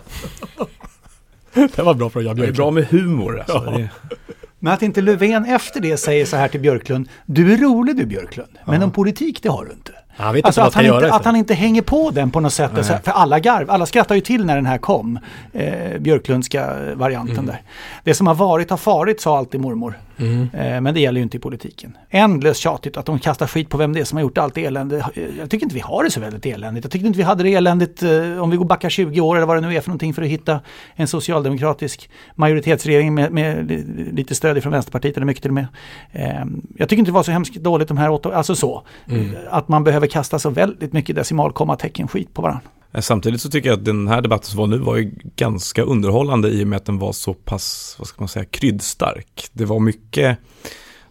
det 1.76 1.84
var 1.84 1.94
bra 1.94 2.10
från 2.10 2.26
Jan 2.26 2.36
Björklund. 2.36 2.56
Det 2.56 2.62
är 2.62 2.64
bra 2.64 2.72
med 2.72 2.86
humor 2.86 3.40
alltså. 3.40 3.80
Ja. 3.80 3.88
Men 4.60 4.74
att 4.74 4.82
inte 4.82 5.02
Löfven 5.02 5.46
efter 5.46 5.80
det 5.80 5.98
säger 5.98 6.26
så 6.26 6.38
här 6.38 6.48
till 6.48 6.60
Björklund. 6.60 7.10
Du 7.26 7.54
är 7.54 7.58
rolig 7.58 7.96
du 7.96 8.06
Björklund, 8.06 8.58
men 8.66 8.84
om 8.84 8.92
politik 8.92 9.44
det 9.44 9.50
har 9.50 9.66
du 9.66 9.72
inte. 9.72 9.92
Han 10.10 10.34
vet 10.34 10.46
alltså 10.46 10.62
att, 10.62 10.74
han 10.74 10.86
inte, 10.86 11.14
att 11.14 11.26
han 11.26 11.36
inte 11.36 11.54
hänger 11.54 11.82
på 11.82 12.12
den 12.12 12.32
på 12.32 12.40
något 12.40 12.54
sätt. 12.54 12.72
Nej. 12.74 12.84
För 12.84 13.12
alla 13.12 13.40
garv, 13.40 13.72
alla 13.72 13.86
skrattar 13.86 14.16
ju 14.16 14.22
till 14.22 14.46
när 14.46 14.56
den 14.56 14.66
här 14.66 14.78
kom. 14.78 15.20
Eh, 15.54 16.00
Björklundska 16.00 16.76
varianten 16.96 17.36
mm. 17.36 17.46
där. 17.46 17.62
Det 18.04 18.14
som 18.14 18.28
har 18.28 18.36
varit 18.36 18.70
har 18.70 18.78
farit 18.78 19.22
sa 19.22 19.38
alltid 19.38 19.62
mormor. 19.62 20.00
Mm. 20.18 20.50
Eh, 20.54 20.82
men 20.82 20.94
det 20.94 21.00
gäller 21.00 21.20
ju 21.20 21.24
inte 21.24 21.38
i 21.38 21.40
politiken. 21.40 21.98
Ändlöst 22.10 22.60
tjatigt 22.60 22.98
att 22.98 23.06
de 23.06 23.20
kastar 23.20 23.48
skit 23.48 23.70
på 23.70 23.78
vem 23.78 23.94
det 23.94 24.00
är 24.00 24.04
som 24.04 24.16
har 24.18 24.22
gjort 24.22 24.38
allt 24.38 24.58
elände. 24.58 25.06
Jag 25.38 25.50
tycker 25.50 25.66
inte 25.66 25.76
vi 25.76 25.82
har 25.82 26.04
det 26.04 26.12
så 26.12 26.20
väldigt 26.20 26.46
eländigt. 26.46 26.86
Jag 26.86 26.92
tycker 26.92 27.08
inte 27.08 27.18
vi 27.18 27.24
hade 27.24 27.44
det 27.44 27.54
eländigt 27.54 28.04
eh, 28.04 28.44
om 28.44 28.50
vi 28.50 28.58
går 28.58 28.66
backa 28.66 28.90
20 28.90 29.22
år 29.22 29.36
eller 29.36 29.48
vad 29.48 29.58
det 29.58 29.62
nu 29.62 29.76
är 29.76 29.82
för 29.82 29.90
någonting 29.90 30.14
för 30.14 30.22
att 30.22 30.28
hitta 30.28 30.60
en 30.96 31.08
socialdemokratisk 31.08 32.10
majoritetsregering 32.36 33.14
med, 33.14 33.32
med 33.32 33.72
lite 34.14 34.36
stöd 34.36 34.64
från 34.64 34.72
Vänsterpartiet 34.72 35.18
eller 35.18 35.26
mycket 35.26 35.42
till 35.42 35.52
och 35.52 35.56
med. 35.56 35.68
Eh, 36.12 36.46
jag 36.78 36.90
tycker 36.90 37.00
inte 37.00 37.12
det 37.12 37.16
var 37.16 37.24
så 37.24 37.32
hemskt 37.32 37.56
dåligt 37.56 37.88
de 37.88 37.98
här 37.98 38.10
åtta 38.10 38.36
alltså 38.36 38.56
så. 38.56 38.84
Mm. 39.10 39.36
Att 39.50 39.68
man 39.68 39.84
behöver 39.84 40.08
kasta 40.08 40.40
så 40.40 40.50
väldigt 40.50 40.94
mycket 40.94 41.16
decimalkommatecken 41.16 42.08
skit 42.08 42.34
på 42.34 42.42
varandra. 42.42 42.62
Samtidigt 43.00 43.42
så 43.42 43.50
tycker 43.50 43.70
jag 43.70 43.80
att 43.80 43.86
den 43.86 44.08
här 44.08 44.22
debatten 44.22 44.50
som 44.50 44.60
var 44.60 44.68
nu 44.68 44.78
var 44.78 44.98
ju 44.98 45.12
ganska 45.36 45.84
underhållande 45.84 46.50
i 46.50 46.64
och 46.64 46.68
med 46.68 46.78
att 46.78 46.86
den 46.86 47.00
var 47.00 47.12
så 47.12 47.34
pass, 47.34 47.96
vad 48.00 48.08
ska 48.08 48.22
man 48.22 48.28
säga, 48.28 48.46
kryddstark. 48.46 49.50
Det 49.54 49.66
var 49.66 49.80
mycket, 49.80 50.38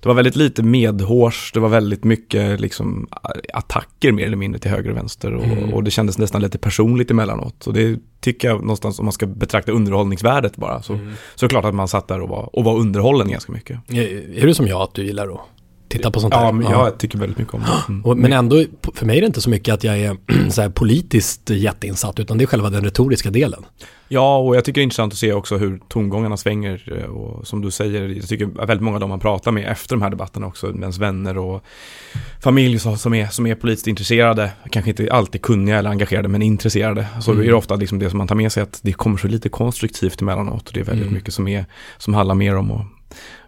det 0.01 0.09
var 0.09 0.15
väldigt 0.15 0.37
lite 0.37 0.63
medhårs, 0.63 1.51
det 1.55 1.61
var 1.61 1.69
väldigt 1.69 2.05
mycket 2.05 2.61
liksom 2.61 3.09
attacker 3.53 4.13
mer 4.13 4.27
eller 4.27 4.37
mindre 4.37 4.61
till 4.61 4.71
höger 4.71 4.91
och 4.91 4.97
vänster 4.97 5.35
och, 5.35 5.45
mm. 5.45 5.75
och 5.75 5.85
det 5.85 5.91
kändes 5.91 6.19
nästan 6.19 6.43
lite 6.43 6.59
personligt 6.59 7.11
emellanåt. 7.11 7.67
Och 7.67 7.73
det 7.75 7.99
tycker 8.21 8.49
jag 8.49 8.61
någonstans, 8.61 8.99
om 8.99 9.05
man 9.05 9.13
ska 9.13 9.27
betrakta 9.27 9.73
underhållningsvärdet 9.73 10.57
bara, 10.57 10.83
så, 10.83 10.93
mm. 10.93 11.13
så 11.35 11.47
är 11.47 11.49
det 11.49 11.53
klart 11.53 11.65
att 11.65 11.75
man 11.75 11.89
satt 11.89 12.09
där 12.09 12.21
och 12.21 12.29
var, 12.29 12.57
och 12.57 12.65
var 12.65 12.77
underhållen 12.77 13.29
ganska 13.29 13.53
mycket. 13.53 13.79
Är 13.91 14.47
det 14.47 14.55
som 14.55 14.67
jag 14.67 14.81
att 14.81 14.95
du 14.95 15.05
gillar 15.05 15.29
att 15.29 15.41
titta 15.89 16.11
på 16.11 16.21
sånt 16.21 16.35
här. 16.35 16.45
Ja, 16.45 16.53
men 16.53 16.71
jag 16.71 16.99
tycker 16.99 17.19
väldigt 17.19 17.39
mycket 17.39 17.55
om 17.55 17.61
det. 17.61 17.93
Mm. 17.93 18.21
Men 18.21 18.33
ändå, 18.33 18.65
för 18.95 19.07
mig 19.07 19.17
är 19.17 19.21
det 19.21 19.27
inte 19.27 19.41
så 19.41 19.51
mycket 19.51 19.75
att 19.75 19.85
jag 19.85 19.99
är 19.99 20.17
så 20.51 20.63
här 20.63 20.69
politiskt 20.69 21.51
jätteinsatt, 21.51 22.21
utan 22.21 22.39
det 22.39 22.45
är 22.45 22.47
själva 22.47 22.71
den 22.71 22.85
retoriska 22.85 23.31
delen. 23.31 23.65
Ja, 24.09 24.39
och 24.39 24.57
jag 24.57 24.65
tycker 24.65 24.81
det 24.81 24.83
är 24.83 24.85
intressant 24.85 25.13
att 25.13 25.19
se 25.19 25.33
också 25.33 25.57
hur 25.57 25.81
tongångarna 25.89 26.37
svänger. 26.37 27.07
Och 27.09 27.47
som 27.47 27.63
du 27.63 27.71
säger, 27.71 28.09
jag 28.09 28.29
tycker 28.29 28.47
väldigt 28.47 28.83
många 28.83 28.97
av 28.97 29.01
dem 29.01 29.11
man 29.11 29.21
pratar 29.21 29.53
med 29.53 29.73
efter 29.73 29.97
de 29.97 30.03
här 30.03 30.11
debatterna 30.11 30.47
också, 30.47 30.67
ens 30.67 30.99
vänner 30.99 31.39
och 31.39 31.65
familj 32.43 32.79
som 32.79 33.15
är, 33.15 33.27
som 33.27 33.47
är 33.47 33.55
politiskt 33.55 33.87
intresserade, 33.87 34.51
kanske 34.71 34.91
inte 34.91 35.13
alltid 35.13 35.43
kunniga 35.43 35.79
eller 35.79 35.91
engagerade, 35.91 36.29
men 36.29 36.43
intresserade. 36.43 37.07
Så 37.21 37.31
mm. 37.31 37.43
är 37.43 37.47
det 37.47 37.55
ofta 37.55 37.77
liksom 37.77 37.99
det 37.99 38.11
som 38.11 38.19
man 38.19 38.29
tar 38.29 38.35
med 38.35 38.53
sig, 38.53 38.63
att 38.63 38.81
det 38.83 38.93
kommer 38.93 39.17
så 39.17 39.29
lite 39.29 39.49
konstruktivt 39.49 40.23
emellanåt. 40.23 40.69
Och 40.69 40.75
det 40.75 40.81
är 40.81 40.85
väldigt 40.85 41.07
mm. 41.07 41.15
mycket 41.15 41.35
som, 41.35 41.49
är, 41.49 41.65
som 41.99 42.15
handlar 42.15 42.35
mer 42.35 42.57
om 42.57 42.71
att 42.71 42.87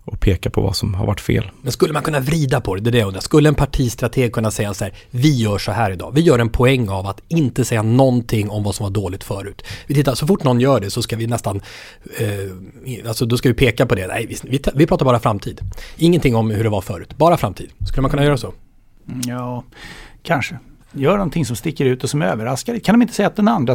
och 0.09 0.21
peka 0.21 0.51
på 0.51 0.61
vad 0.61 0.77
som 0.77 0.95
har 0.95 1.07
varit 1.07 1.21
fel. 1.21 1.51
Men 1.63 1.73
skulle 1.73 1.93
man 1.93 2.03
kunna 2.03 2.21
vrida 2.21 2.61
på 2.61 2.75
det? 2.75 2.81
Det 2.81 2.91
är 2.91 2.93
det 2.93 2.99
jag 2.99 3.07
undrar. 3.07 3.21
Skulle 3.21 3.49
en 3.49 3.55
partistrateg 3.55 4.33
kunna 4.33 4.51
säga 4.51 4.75
så 4.75 4.85
här, 4.85 4.95
vi 5.11 5.37
gör 5.37 5.59
så 5.59 5.73
här 5.73 5.91
idag. 5.91 6.13
Vi 6.15 6.21
gör 6.21 6.39
en 6.39 6.49
poäng 6.49 6.89
av 6.89 7.07
att 7.07 7.21
inte 7.29 7.65
säga 7.65 7.83
någonting 7.83 8.51
om 8.51 8.63
vad 8.63 8.75
som 8.75 8.85
var 8.85 8.91
dåligt 8.91 9.25
förut. 9.25 9.63
Vi 9.87 9.95
tittar, 9.95 10.15
så 10.15 10.27
fort 10.27 10.45
någon 10.45 10.61
gör 10.61 10.81
det 10.81 10.91
så 10.91 11.03
ska 11.03 11.17
vi 11.17 11.27
nästan, 11.27 11.61
eh, 12.19 13.09
alltså 13.09 13.27
då 13.27 13.37
ska 13.37 13.49
vi 13.49 13.55
peka 13.55 13.87
på 13.87 13.95
det. 13.95 14.07
Nej, 14.07 14.27
vi, 14.27 14.37
vi, 14.51 14.61
vi 14.75 14.87
pratar 14.87 15.05
bara 15.05 15.21
framtid. 15.21 15.61
Ingenting 15.97 16.37
om 16.37 16.51
hur 16.51 16.65
det 16.65 16.71
var 16.71 16.81
förut, 16.81 17.17
bara 17.17 17.37
framtid. 17.37 17.71
Skulle 17.89 18.03
man 18.03 18.11
kunna 18.11 18.25
göra 18.25 18.37
så? 18.37 18.53
Mm, 19.09 19.21
ja, 19.27 19.65
kanske. 20.23 20.59
Gör 20.93 21.13
någonting 21.13 21.47
som 21.47 21.57
sticker 21.57 21.85
ut 21.85 22.05
och 22.05 22.11
som 22.11 22.23
överraskar. 22.23 22.79
Kan 22.79 22.95
de 22.95 23.03
inte 23.03 23.15
säga 23.15 23.29
att 23.29 23.37
den 23.37 23.49
andra 23.49 23.75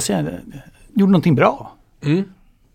gjorde 0.95 1.11
någonting 1.11 1.35
bra? 1.35 1.71
Mm. 2.03 2.23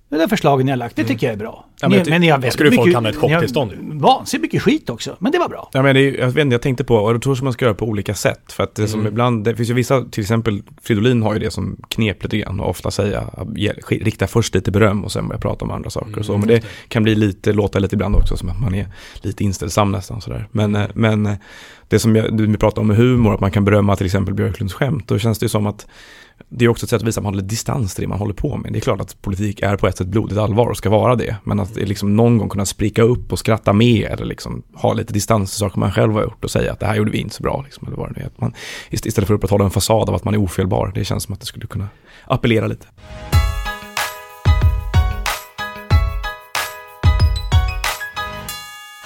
Det 0.09 0.17
där 0.17 0.29
förslagen 0.29 0.67
ni 0.67 0.73
har 0.73 0.77
lagt, 0.77 0.97
det 0.97 1.05
tycker 1.05 1.27
jag 1.27 1.35
är 1.35 1.39
bra. 1.39 1.68
Ja, 1.81 1.89
men, 1.89 1.99
ni, 1.99 2.11
men 2.11 2.21
ni 2.21 2.29
har 2.29 2.51
skulle 2.51 2.73
folk 2.73 2.95
hamna 2.95 3.09
i 3.09 3.13
ett 3.13 3.19
chocktillstånd. 3.19 3.73
Vansinnigt 3.81 4.43
mycket 4.43 4.63
skit 4.63 4.91
också, 4.91 5.17
men 5.19 5.33
det 5.33 5.39
var 5.39 5.49
bra. 5.49 5.71
Ja, 5.73 5.83
men 5.83 5.95
det 5.95 6.11
jag, 6.11 6.27
vet 6.27 6.43
inte, 6.43 6.55
jag 6.55 6.63
tänkte 6.63 6.85
på, 6.85 6.97
och 6.97 7.15
då 7.15 7.21
tror 7.21 7.37
jag 7.37 7.45
man 7.45 7.53
ska 7.53 7.65
göra 7.65 7.75
på 7.75 7.87
olika 7.87 8.15
sätt. 8.15 8.53
För 8.53 8.65
att 8.65 8.75
det 8.75 8.89
som 8.89 9.01
mm. 9.01 9.13
ibland, 9.13 9.45
det 9.45 9.57
finns 9.57 9.71
ju 9.71 9.75
vissa, 9.75 10.05
till 10.05 10.21
exempel 10.21 10.63
Fridolin 10.83 11.23
har 11.23 11.35
ju 11.35 11.39
det 11.39 11.51
som 11.51 11.77
knep 11.89 12.23
lite 12.23 12.39
grann 12.39 12.61
och 12.61 12.71
ofta 12.71 12.91
säga, 12.91 13.25
rikta 13.89 14.27
först 14.27 14.55
lite 14.55 14.71
beröm 14.71 15.05
och 15.05 15.13
sen 15.13 15.29
börja 15.29 15.41
prata 15.41 15.65
om 15.65 15.71
andra 15.71 15.91
saker 15.91 16.09
mm, 16.09 16.19
och 16.19 16.27
så. 16.27 16.39
Men 16.39 16.49
det, 16.49 16.63
kan 16.89 17.03
bli 17.03 17.15
lite, 17.15 17.53
låta 17.53 17.79
lite 17.79 17.95
ibland 17.95 18.17
också 18.17 18.37
som 18.37 18.49
att 18.49 18.61
man 18.61 18.75
är 18.75 18.87
lite 19.23 19.45
inställsam 19.45 19.93
nästan 19.93 20.21
sådär. 20.21 20.49
Men, 20.53 20.75
eh, 20.75 20.87
men 20.95 21.27
eh, 21.27 21.35
det 21.89 21.99
som 21.99 22.17
jag, 22.17 22.37
du 22.37 22.57
pratar 22.57 22.83
om 22.83 22.89
med 22.89 22.97
humor, 22.97 23.35
att 23.35 23.41
man 23.41 23.51
kan 23.51 23.65
berömma 23.65 23.97
till 23.97 24.07
exempel 24.07 24.35
Björklunds 24.35 24.75
skämt, 24.75 25.09
då 25.09 25.19
känns 25.19 25.39
det 25.39 25.45
ju 25.45 25.49
som 25.49 25.67
att 25.67 25.87
det 26.49 26.65
är 26.65 26.69
också 26.69 26.87
ett 26.87 26.91
sätt 26.91 27.03
att 27.03 27.09
visa 27.09 27.21
att 27.21 27.25
man 27.25 27.35
håller 27.35 27.49
distans 27.49 27.95
till 27.95 28.03
det 28.03 28.09
man 28.09 28.19
håller 28.19 28.35
på 28.35 28.57
med. 28.57 28.73
Det 28.73 28.79
är 28.79 28.81
klart 28.81 29.01
att 29.01 29.23
politik 29.23 29.61
är 29.61 29.77
på 29.77 29.89
ett 29.89 29.97
sätt 29.97 30.07
blodigt 30.07 30.39
allvar 30.39 30.67
och 30.67 30.77
ska 30.77 30.91
vara 30.91 31.17
det. 31.17 31.37
Men 31.45 31.61
att 31.71 31.89
liksom 31.89 32.17
någon 32.17 32.39
gång 32.39 32.49
kunna 32.49 32.67
spricka 32.67 33.03
upp 33.03 33.33
och 33.33 33.39
skratta 33.39 33.73
med 33.73 34.11
eller 34.11 34.25
liksom 34.25 34.63
ha 34.75 34.93
lite 34.93 35.13
distans 35.13 35.51
till 35.51 35.59
saker 35.59 35.81
man 35.81 35.93
själv 35.93 36.13
har 36.13 36.23
gjort 36.23 36.45
och 36.45 36.51
säga 36.51 36.73
att 36.73 36.81
det 36.81 36.87
här 36.87 36.97
gjorde 36.97 37.11
vi 37.11 37.19
inte 37.19 37.35
så 37.35 37.43
bra. 37.43 37.63
Liksom, 37.65 37.87
eller 37.87 37.97
vad 37.97 38.15
det 38.15 38.21
är. 38.21 38.27
Att 38.27 38.41
man, 38.41 38.55
istället 38.91 39.15
för 39.15 39.35
att 39.35 39.39
upprätthålla 39.39 39.65
en 39.65 39.71
fasad 39.71 40.09
av 40.09 40.15
att 40.15 40.25
man 40.25 40.35
är 40.35 40.39
ofelbar. 40.39 40.93
Det 40.95 41.05
känns 41.05 41.25
som 41.25 41.35
att 41.35 41.41
det 41.41 41.47
skulle 41.47 41.67
kunna 41.67 41.89
appellera 42.25 42.67
lite. 42.67 42.87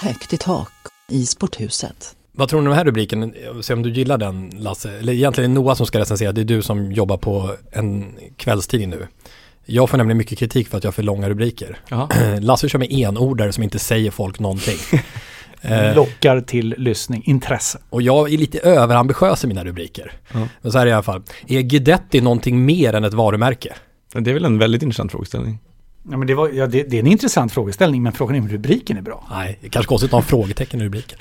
Högt 0.01 0.33
i 0.33 0.37
tak 0.37 0.71
i 1.09 1.25
sporthuset. 1.25 2.15
Vad 2.31 2.49
tror 2.49 2.57
du 2.57 2.61
om 2.61 2.69
den 2.69 2.77
här 2.77 2.85
rubriken? 2.85 3.33
Se 3.61 3.73
om 3.73 3.83
du 3.83 3.91
gillar 3.91 4.17
den 4.17 4.49
Lasse. 4.49 4.91
Eller 4.91 5.13
egentligen 5.13 5.51
är 5.51 5.55
det 5.55 5.61
Noah 5.61 5.75
som 5.75 5.85
ska 5.85 5.99
recensera. 5.99 6.31
Det 6.31 6.41
är 6.41 6.45
du 6.45 6.61
som 6.61 6.91
jobbar 6.91 7.17
på 7.17 7.55
en 7.71 8.15
kvällstidning 8.37 8.89
nu. 8.89 9.07
Jag 9.65 9.89
får 9.89 9.97
nämligen 9.97 10.17
mycket 10.17 10.37
kritik 10.37 10.67
för 10.67 10.77
att 10.77 10.83
jag 10.83 10.91
har 10.91 10.93
för 10.93 11.03
långa 11.03 11.29
rubriker. 11.29 11.79
Lasse 12.39 12.69
kör 12.69 12.79
med 12.79 12.91
enordare 12.91 13.51
som 13.51 13.63
inte 13.63 13.79
säger 13.79 14.11
folk 14.11 14.39
någonting. 14.39 14.77
Eh, 15.65 15.95
Lockar 15.95 16.41
till 16.41 16.75
lyssning, 16.77 17.23
intresse. 17.25 17.79
Och 17.89 18.01
jag 18.01 18.33
är 18.33 18.37
lite 18.37 18.59
överambitiös 18.59 19.43
i 19.43 19.47
mina 19.47 19.63
rubriker. 19.63 20.11
Mm. 20.33 20.47
Men 20.61 20.71
så 20.71 20.77
här 20.77 20.85
är 20.85 20.85
det 20.85 20.91
i 20.91 20.93
alla 20.93 21.03
fall. 21.03 21.23
Är 21.47 21.61
Guidetti 21.61 22.21
någonting 22.21 22.65
mer 22.65 22.93
än 22.93 23.03
ett 23.03 23.13
varumärke? 23.13 23.73
Det 24.13 24.29
är 24.29 24.33
väl 24.33 24.45
en 24.45 24.57
väldigt 24.57 24.83
intressant 24.83 25.11
frågeställning. 25.11 25.59
Ja, 26.11 26.17
men 26.17 26.27
det, 26.27 26.35
var, 26.35 26.49
ja, 26.49 26.67
det, 26.67 26.83
det, 26.83 26.97
är 26.97 26.99
en 26.99 27.07
intressant 27.07 27.53
frågeställning, 27.53 28.03
men 28.03 28.13
frågan 28.13 28.35
är 28.35 28.39
om 28.39 28.47
rubriken 28.47 28.97
är 28.97 29.01
bra. 29.01 29.27
Nej, 29.31 29.59
det 29.61 29.69
kanske 29.69 29.89
konstigt 29.89 30.07
att 30.07 30.11
ha 30.11 30.19
en 30.19 30.25
frågetecken 30.25 30.81
i 30.81 30.83
rubriken. 30.83 31.19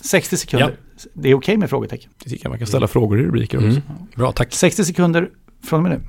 60 0.00 0.36
sekunder. 0.36 0.76
Ja. 0.96 1.02
Det 1.14 1.28
är 1.28 1.34
okej 1.34 1.34
okay 1.34 1.56
med 1.56 1.70
frågetecken. 1.70 2.10
Det 2.24 2.30
tycker 2.30 2.44
jag 2.44 2.50
man 2.50 2.58
kan 2.58 2.68
ställa 2.68 2.88
frågor 2.88 3.20
i 3.20 3.22
rubriker 3.22 3.56
också. 3.56 3.68
Mm. 3.68 3.82
Bra, 4.14 4.32
tack. 4.32 4.52
60 4.52 4.84
sekunder 4.84 5.28
från 5.64 5.78
och 5.78 5.90
med 5.90 5.92
nu. 5.92 6.06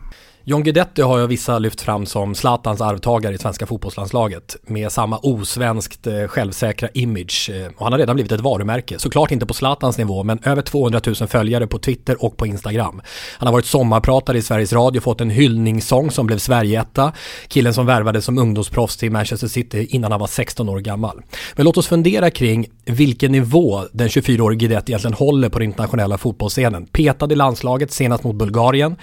John 0.49 0.63
Guidetti 0.63 1.01
har 1.01 1.19
ju 1.19 1.27
vissa 1.27 1.59
lyft 1.59 1.81
fram 1.81 2.05
som 2.05 2.35
Zlatans 2.35 2.81
arvtagare 2.81 3.35
i 3.35 3.37
svenska 3.37 3.65
fotbollslandslaget 3.65 4.55
med 4.63 4.91
samma 4.91 5.17
osvenskt 5.17 6.07
eh, 6.07 6.27
självsäkra 6.27 6.89
image. 6.93 7.49
Eh, 7.53 7.67
och 7.67 7.83
han 7.83 7.93
har 7.93 7.99
redan 7.99 8.15
blivit 8.15 8.31
ett 8.31 8.41
varumärke, 8.41 8.99
såklart 8.99 9.31
inte 9.31 9.45
på 9.45 9.53
Zlatans 9.53 9.97
nivå 9.97 10.23
men 10.23 10.39
över 10.43 10.61
200 10.61 11.01
000 11.05 11.15
följare 11.15 11.67
på 11.67 11.79
Twitter 11.79 12.23
och 12.23 12.37
på 12.37 12.47
Instagram. 12.47 13.01
Han 13.37 13.47
har 13.47 13.53
varit 13.53 13.65
sommarpratare 13.65 14.37
i 14.37 14.41
Sveriges 14.41 14.73
Radio, 14.73 15.01
fått 15.01 15.21
en 15.21 15.29
hyllningssång 15.29 16.11
som 16.11 16.27
blev 16.27 16.37
Sverigeetta. 16.37 17.13
Killen 17.47 17.73
som 17.73 17.85
värvades 17.85 18.25
som 18.25 18.37
ungdomsproffs 18.37 18.97
till 18.97 19.11
Manchester 19.11 19.47
City 19.47 19.87
innan 19.89 20.11
han 20.11 20.19
var 20.19 20.27
16 20.27 20.69
år 20.69 20.79
gammal. 20.79 21.21
Men 21.55 21.65
låt 21.65 21.77
oss 21.77 21.87
fundera 21.87 22.29
kring 22.29 22.67
vilken 22.85 23.31
nivå 23.31 23.83
den 23.91 24.07
24-årige 24.07 24.59
Guidetti 24.59 24.91
egentligen 24.91 25.13
håller 25.13 25.49
på 25.49 25.59
den 25.59 25.69
internationella 25.69 26.17
fotbollsscenen. 26.17 26.85
Petad 26.85 27.31
i 27.31 27.35
landslaget 27.35 27.91
senast 27.91 28.23
mot 28.23 28.35
Bulgarien. 28.35 28.95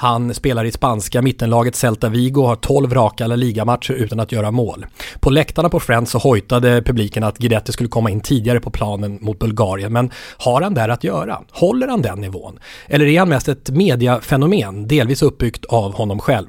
Han 0.00 0.34
spelar 0.34 0.64
i 0.64 0.72
spanska 0.72 1.22
mittenlaget 1.22 1.76
Celta 1.76 2.08
Vigo 2.08 2.40
och 2.40 2.48
har 2.48 2.56
12 2.56 2.94
raka 2.94 3.26
La 3.26 3.36
Liga-matcher 3.36 3.94
utan 3.94 4.20
att 4.20 4.32
göra 4.32 4.50
mål. 4.50 4.86
På 5.20 5.30
läktarna 5.30 5.68
på 5.68 5.80
Friends 5.80 6.10
så 6.10 6.18
hojtade 6.18 6.82
publiken 6.82 7.24
att 7.24 7.38
Guidetti 7.38 7.72
skulle 7.72 7.88
komma 7.88 8.10
in 8.10 8.20
tidigare 8.20 8.60
på 8.60 8.70
planen 8.70 9.18
mot 9.20 9.38
Bulgarien, 9.38 9.92
men 9.92 10.10
har 10.38 10.62
han 10.62 10.74
där 10.74 10.88
att 10.88 11.04
göra? 11.04 11.42
Håller 11.50 11.88
han 11.88 12.02
den 12.02 12.20
nivån? 12.20 12.58
Eller 12.86 13.06
är 13.06 13.18
han 13.18 13.28
mest 13.28 13.48
ett 13.48 13.70
mediafenomen, 13.70 14.88
delvis 14.88 15.22
uppbyggt 15.22 15.64
av 15.64 15.94
honom 15.94 16.18
själv? 16.18 16.48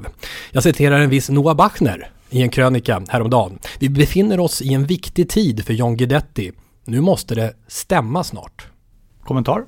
Jag 0.52 0.64
citerar 0.64 1.00
en 1.00 1.10
viss 1.10 1.30
Noah 1.30 1.56
Bachner 1.56 2.12
i 2.30 2.42
en 2.42 2.50
krönika 2.50 3.02
häromdagen. 3.08 3.60
Vi 3.80 3.90
befinner 3.90 4.40
oss 4.40 4.62
i 4.62 4.74
en 4.74 4.86
viktig 4.86 5.30
tid 5.30 5.66
för 5.66 5.74
John 5.74 5.98
Guidetti. 5.98 6.52
Nu 6.86 7.02
måste 7.02 7.36
det 7.36 7.54
stämma 7.68 8.24
snart. 8.24 8.68
Kommentar? 9.24 9.64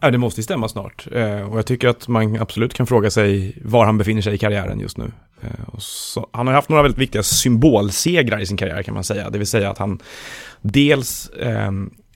Ja, 0.00 0.10
det 0.10 0.18
måste 0.18 0.42
stämma 0.42 0.68
snart. 0.68 1.06
Eh, 1.12 1.40
och 1.40 1.58
jag 1.58 1.66
tycker 1.66 1.88
att 1.88 2.08
man 2.08 2.40
absolut 2.40 2.74
kan 2.74 2.86
fråga 2.86 3.10
sig 3.10 3.58
var 3.64 3.84
han 3.84 3.98
befinner 3.98 4.22
sig 4.22 4.34
i 4.34 4.38
karriären 4.38 4.80
just 4.80 4.96
nu. 4.96 5.12
Eh, 5.42 5.78
så, 5.78 6.28
han 6.32 6.46
har 6.46 6.54
haft 6.54 6.68
några 6.68 6.82
väldigt 6.82 6.98
viktiga 6.98 7.22
symbolsegrar 7.22 8.40
i 8.40 8.46
sin 8.46 8.56
karriär 8.56 8.82
kan 8.82 8.94
man 8.94 9.04
säga. 9.04 9.30
Det 9.30 9.38
vill 9.38 9.46
säga 9.46 9.70
att 9.70 9.78
han 9.78 10.00
dels 10.60 11.28
eh, 11.28 11.70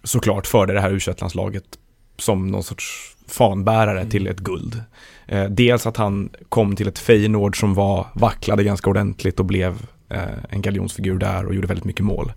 såklart 0.05 0.47
förde 0.47 0.73
det 0.73 0.81
här 0.81 0.91
u 0.91 0.99
landslaget 1.21 1.65
som 2.19 2.47
någon 2.47 2.63
sorts 2.63 3.17
fanbärare 3.29 4.01
mm. 4.01 4.11
till 4.11 4.27
ett 4.27 4.41
guld. 4.41 4.83
Eh, 5.27 5.45
dels 5.45 5.87
att 5.87 5.97
han 5.97 6.31
kom 6.49 6.77
till 6.77 6.89
ett 6.89 6.99
Feyenoord 6.99 7.61
som 7.61 7.75
var 7.75 8.07
vacklade 8.15 8.65
ganska 8.65 8.91
ordentligt 8.91 9.41
och 9.41 9.47
blev 9.47 9.87
eh, 10.09 10.45
en 10.51 10.63
galjonsfigur 10.63 11.19
där 11.19 11.47
och 11.47 11.55
gjorde 11.55 11.67
väldigt 11.67 11.85
mycket 11.85 12.05
mål. 12.05 12.33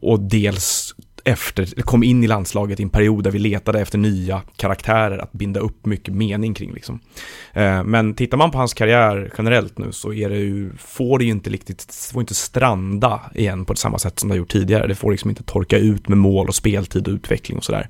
Och 0.00 0.20
dels 0.20 0.94
efter, 1.26 1.82
kom 1.82 2.02
in 2.02 2.24
i 2.24 2.26
landslaget 2.26 2.80
i 2.80 2.82
en 2.82 2.90
period 2.90 3.24
där 3.24 3.30
vi 3.30 3.38
letade 3.38 3.80
efter 3.80 3.98
nya 3.98 4.42
karaktärer 4.56 5.18
att 5.18 5.32
binda 5.32 5.60
upp 5.60 5.86
mycket 5.86 6.14
mening 6.14 6.54
kring. 6.54 6.72
Liksom. 6.72 7.00
Eh, 7.52 7.84
men 7.84 8.14
tittar 8.14 8.36
man 8.36 8.50
på 8.50 8.58
hans 8.58 8.74
karriär 8.74 9.32
generellt 9.38 9.78
nu 9.78 9.92
så 9.92 10.12
är 10.12 10.28
det 10.28 10.36
ju, 10.36 10.70
får 10.78 11.18
det 11.18 11.24
ju 11.24 11.30
inte 11.30 11.50
riktigt, 11.50 12.10
får 12.12 12.20
inte 12.20 12.34
stranda 12.34 13.20
igen 13.34 13.64
på 13.64 13.74
samma 13.74 13.98
sätt 13.98 14.18
som 14.18 14.28
det 14.28 14.32
har 14.32 14.38
gjort 14.38 14.52
tidigare. 14.52 14.86
Det 14.86 14.94
får 14.94 15.10
liksom 15.10 15.30
inte 15.30 15.42
torka 15.42 15.78
ut 15.78 16.08
med 16.08 16.18
mål 16.18 16.48
och 16.48 16.54
speltid 16.54 17.08
och 17.08 17.14
utveckling 17.14 17.58
och 17.58 17.64
sådär. 17.64 17.88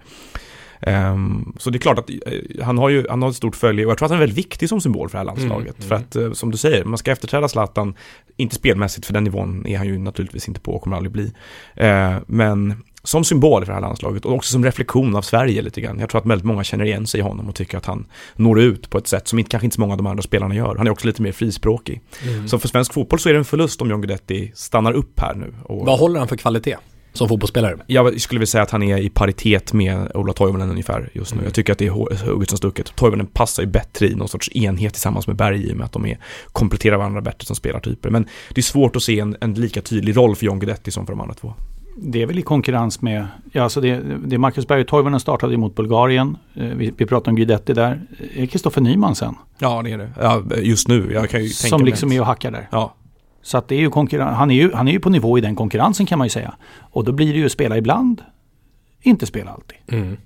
Um, 0.81 1.55
så 1.59 1.71
det 1.71 1.76
är 1.76 1.81
klart 1.81 1.99
att 1.99 2.11
uh, 2.11 2.64
han 2.64 2.78
har 2.78 2.88
ju 2.88 3.07
han 3.11 3.23
har 3.23 3.31
ett 3.31 3.37
stort 3.37 3.57
följe 3.57 3.85
och 3.85 3.90
jag 3.90 3.99
tror 3.99 4.07
att 4.07 4.11
han 4.11 4.19
är 4.19 4.23
väldigt 4.23 4.38
viktig 4.38 4.69
som 4.69 4.81
symbol 4.81 5.09
för 5.09 5.19
det 5.19 5.21
här 5.21 5.25
landslaget. 5.25 5.78
Mm, 5.78 5.87
mm. 5.87 5.88
För 5.88 5.95
att 5.95 6.26
uh, 6.26 6.33
som 6.33 6.50
du 6.50 6.57
säger, 6.57 6.85
man 6.85 6.99
ska 6.99 7.12
efterträda 7.12 7.49
Zlatan, 7.49 7.95
inte 8.37 8.55
spelmässigt 8.55 9.07
för 9.07 9.12
den 9.12 9.25
nivån 9.25 9.66
är 9.66 9.78
han 9.78 9.87
ju 9.87 9.99
naturligtvis 9.99 10.49
inte 10.49 10.61
på 10.61 10.73
och 10.73 10.83
kommer 10.83 10.97
aldrig 10.97 11.12
bli. 11.12 11.33
Uh, 11.81 12.19
men 12.26 12.83
som 13.07 13.25
symbol 13.25 13.65
för 13.65 13.73
det 13.73 13.75
här 13.75 13.81
landslaget 13.81 14.25
och 14.25 14.35
också 14.35 14.53
som 14.53 14.65
reflektion 14.65 15.17
av 15.17 15.23
Sverige 15.23 15.63
lite 15.63 15.81
grann. 15.81 15.99
Jag 15.99 16.11
tror 16.11 16.21
att 16.21 16.27
väldigt 16.27 16.47
många 16.47 16.65
känner 16.65 16.85
igen 16.85 17.07
sig 17.07 17.21
i 17.21 17.23
honom 17.23 17.49
och 17.49 17.55
tycker 17.55 17.79
att 17.79 17.87
han 17.87 18.07
når 18.37 18.61
ut 18.61 18.91
på 18.91 18.99
ett 18.99 19.07
sätt 19.07 19.29
som 19.29 19.39
inte, 19.39 19.51
kanske 19.51 19.67
inte 19.67 19.75
så 19.75 19.81
många 19.81 19.93
av 19.93 19.97
de 19.97 20.07
andra 20.07 20.23
spelarna 20.23 20.55
gör. 20.55 20.77
Han 20.77 20.87
är 20.87 20.91
också 20.91 21.07
lite 21.07 21.23
mer 21.23 21.33
frispråkig. 21.33 22.03
Mm. 22.23 22.49
Så 22.49 22.59
för 22.59 22.69
svensk 22.69 22.93
fotboll 22.93 23.19
så 23.19 23.29
är 23.29 23.33
det 23.33 23.39
en 23.39 23.45
förlust 23.45 23.83
om 23.83 23.91
John 23.91 24.01
Guidetti 24.01 24.53
stannar 24.55 24.93
upp 24.93 25.21
här 25.21 25.35
nu. 25.35 25.55
Och... 25.63 25.87
Vad 25.87 25.99
håller 25.99 26.19
han 26.19 26.29
för 26.29 26.37
kvalitet? 26.37 26.77
Som 27.13 27.29
fotbollsspelare? 27.29 27.77
Jag 27.87 28.21
skulle 28.21 28.39
vilja 28.39 28.47
säga 28.47 28.63
att 28.63 28.71
han 28.71 28.83
är 28.83 28.99
i 28.99 29.11
paritet 29.11 29.73
med 29.73 30.11
Ola 30.15 30.33
Toivonen 30.33 30.71
ungefär 30.71 31.11
just 31.13 31.33
nu. 31.33 31.37
Mm. 31.37 31.45
Jag 31.45 31.55
tycker 31.55 31.73
att 31.73 31.79
det 31.79 31.87
är 31.87 32.27
hugget 32.27 32.49
som 32.49 32.59
stucket. 32.59 32.97
Toivonen 32.97 33.27
passar 33.27 33.63
ju 33.63 33.69
bättre 33.69 34.07
i 34.09 34.15
någon 34.15 34.29
sorts 34.29 34.51
enhet 34.55 34.93
tillsammans 34.93 35.27
med 35.27 35.37
Berg 35.37 35.69
i 35.69 35.73
och 35.73 35.77
med 35.77 35.85
att 35.85 35.93
de 35.93 36.07
är, 36.07 36.19
kompletterar 36.53 36.97
varandra 36.97 37.21
bättre 37.21 37.47
som 37.47 37.57
spelartyper. 37.57 38.11
Men 38.11 38.27
det 38.55 38.61
är 38.61 38.63
svårt 38.63 38.97
att 38.97 39.03
se 39.03 39.21
en, 39.21 39.37
en 39.41 39.55
lika 39.55 39.81
tydlig 39.81 40.17
roll 40.17 40.37
för 40.37 40.47
John 40.47 40.59
Guidetti 40.59 40.91
som 40.91 41.07
för 41.07 41.13
de 41.13 41.21
andra 41.21 41.35
två 41.35 41.55
det 41.99 42.23
är 42.23 42.26
väl 42.26 42.38
i 42.38 42.43
konkurrens 42.43 43.03
med, 43.03 43.26
ja 43.53 43.62
alltså 43.62 43.81
det, 43.81 44.03
det 44.26 44.38
Marcus 44.38 44.69
Berg 44.69 44.81
och 44.81 44.87
Toivonen 44.87 45.21
startade 45.21 45.57
mot 45.57 45.75
Bulgarien. 45.75 46.37
Eh, 46.55 46.65
vi, 46.65 46.93
vi 46.97 47.07
pratade 47.07 47.31
om 47.31 47.37
Guidetti 47.37 47.73
där. 47.73 48.00
Är 48.35 48.47
Kristoffer 48.47 48.81
Nyman 48.81 49.15
sen? 49.15 49.35
Ja 49.59 49.83
det 49.83 49.93
är 49.93 49.99
det. 49.99 50.11
Ja, 50.21 50.43
just 50.57 50.88
nu. 50.88 51.12
Jag 51.12 51.31
kan 51.31 51.43
ju 51.43 51.49
Som 51.49 51.71
tänka 51.71 51.85
liksom 51.85 52.12
är 52.12 52.21
och 52.21 52.26
hackar 52.26 52.50
där. 52.50 52.69
Ja. 52.71 52.95
Så 53.43 53.59
att 53.59 53.69
det 53.69 53.75
är 53.75 53.81
ju 53.81 53.91
konkurrens, 53.91 54.37
han 54.37 54.50
är 54.50 54.55
ju, 54.55 54.73
han 54.73 54.88
är 54.88 54.93
ju 54.93 55.00
på 55.00 55.11
nivå 55.11 55.38
i 55.38 55.41
den 55.41 55.57
konkurrensen 55.57 56.07
kan 56.07 56.19
man 56.19 56.26
ju 56.26 56.31
säga. 56.31 56.55
Och 56.81 57.05
då 57.05 57.12
blir 57.12 57.33
det 57.33 57.38
ju 57.38 57.49
spela 57.49 57.76
ibland, 57.76 58.23
inte 59.03 59.26
spela 59.26 59.50
alltid. 59.50 59.79
Mm. 59.88 60.17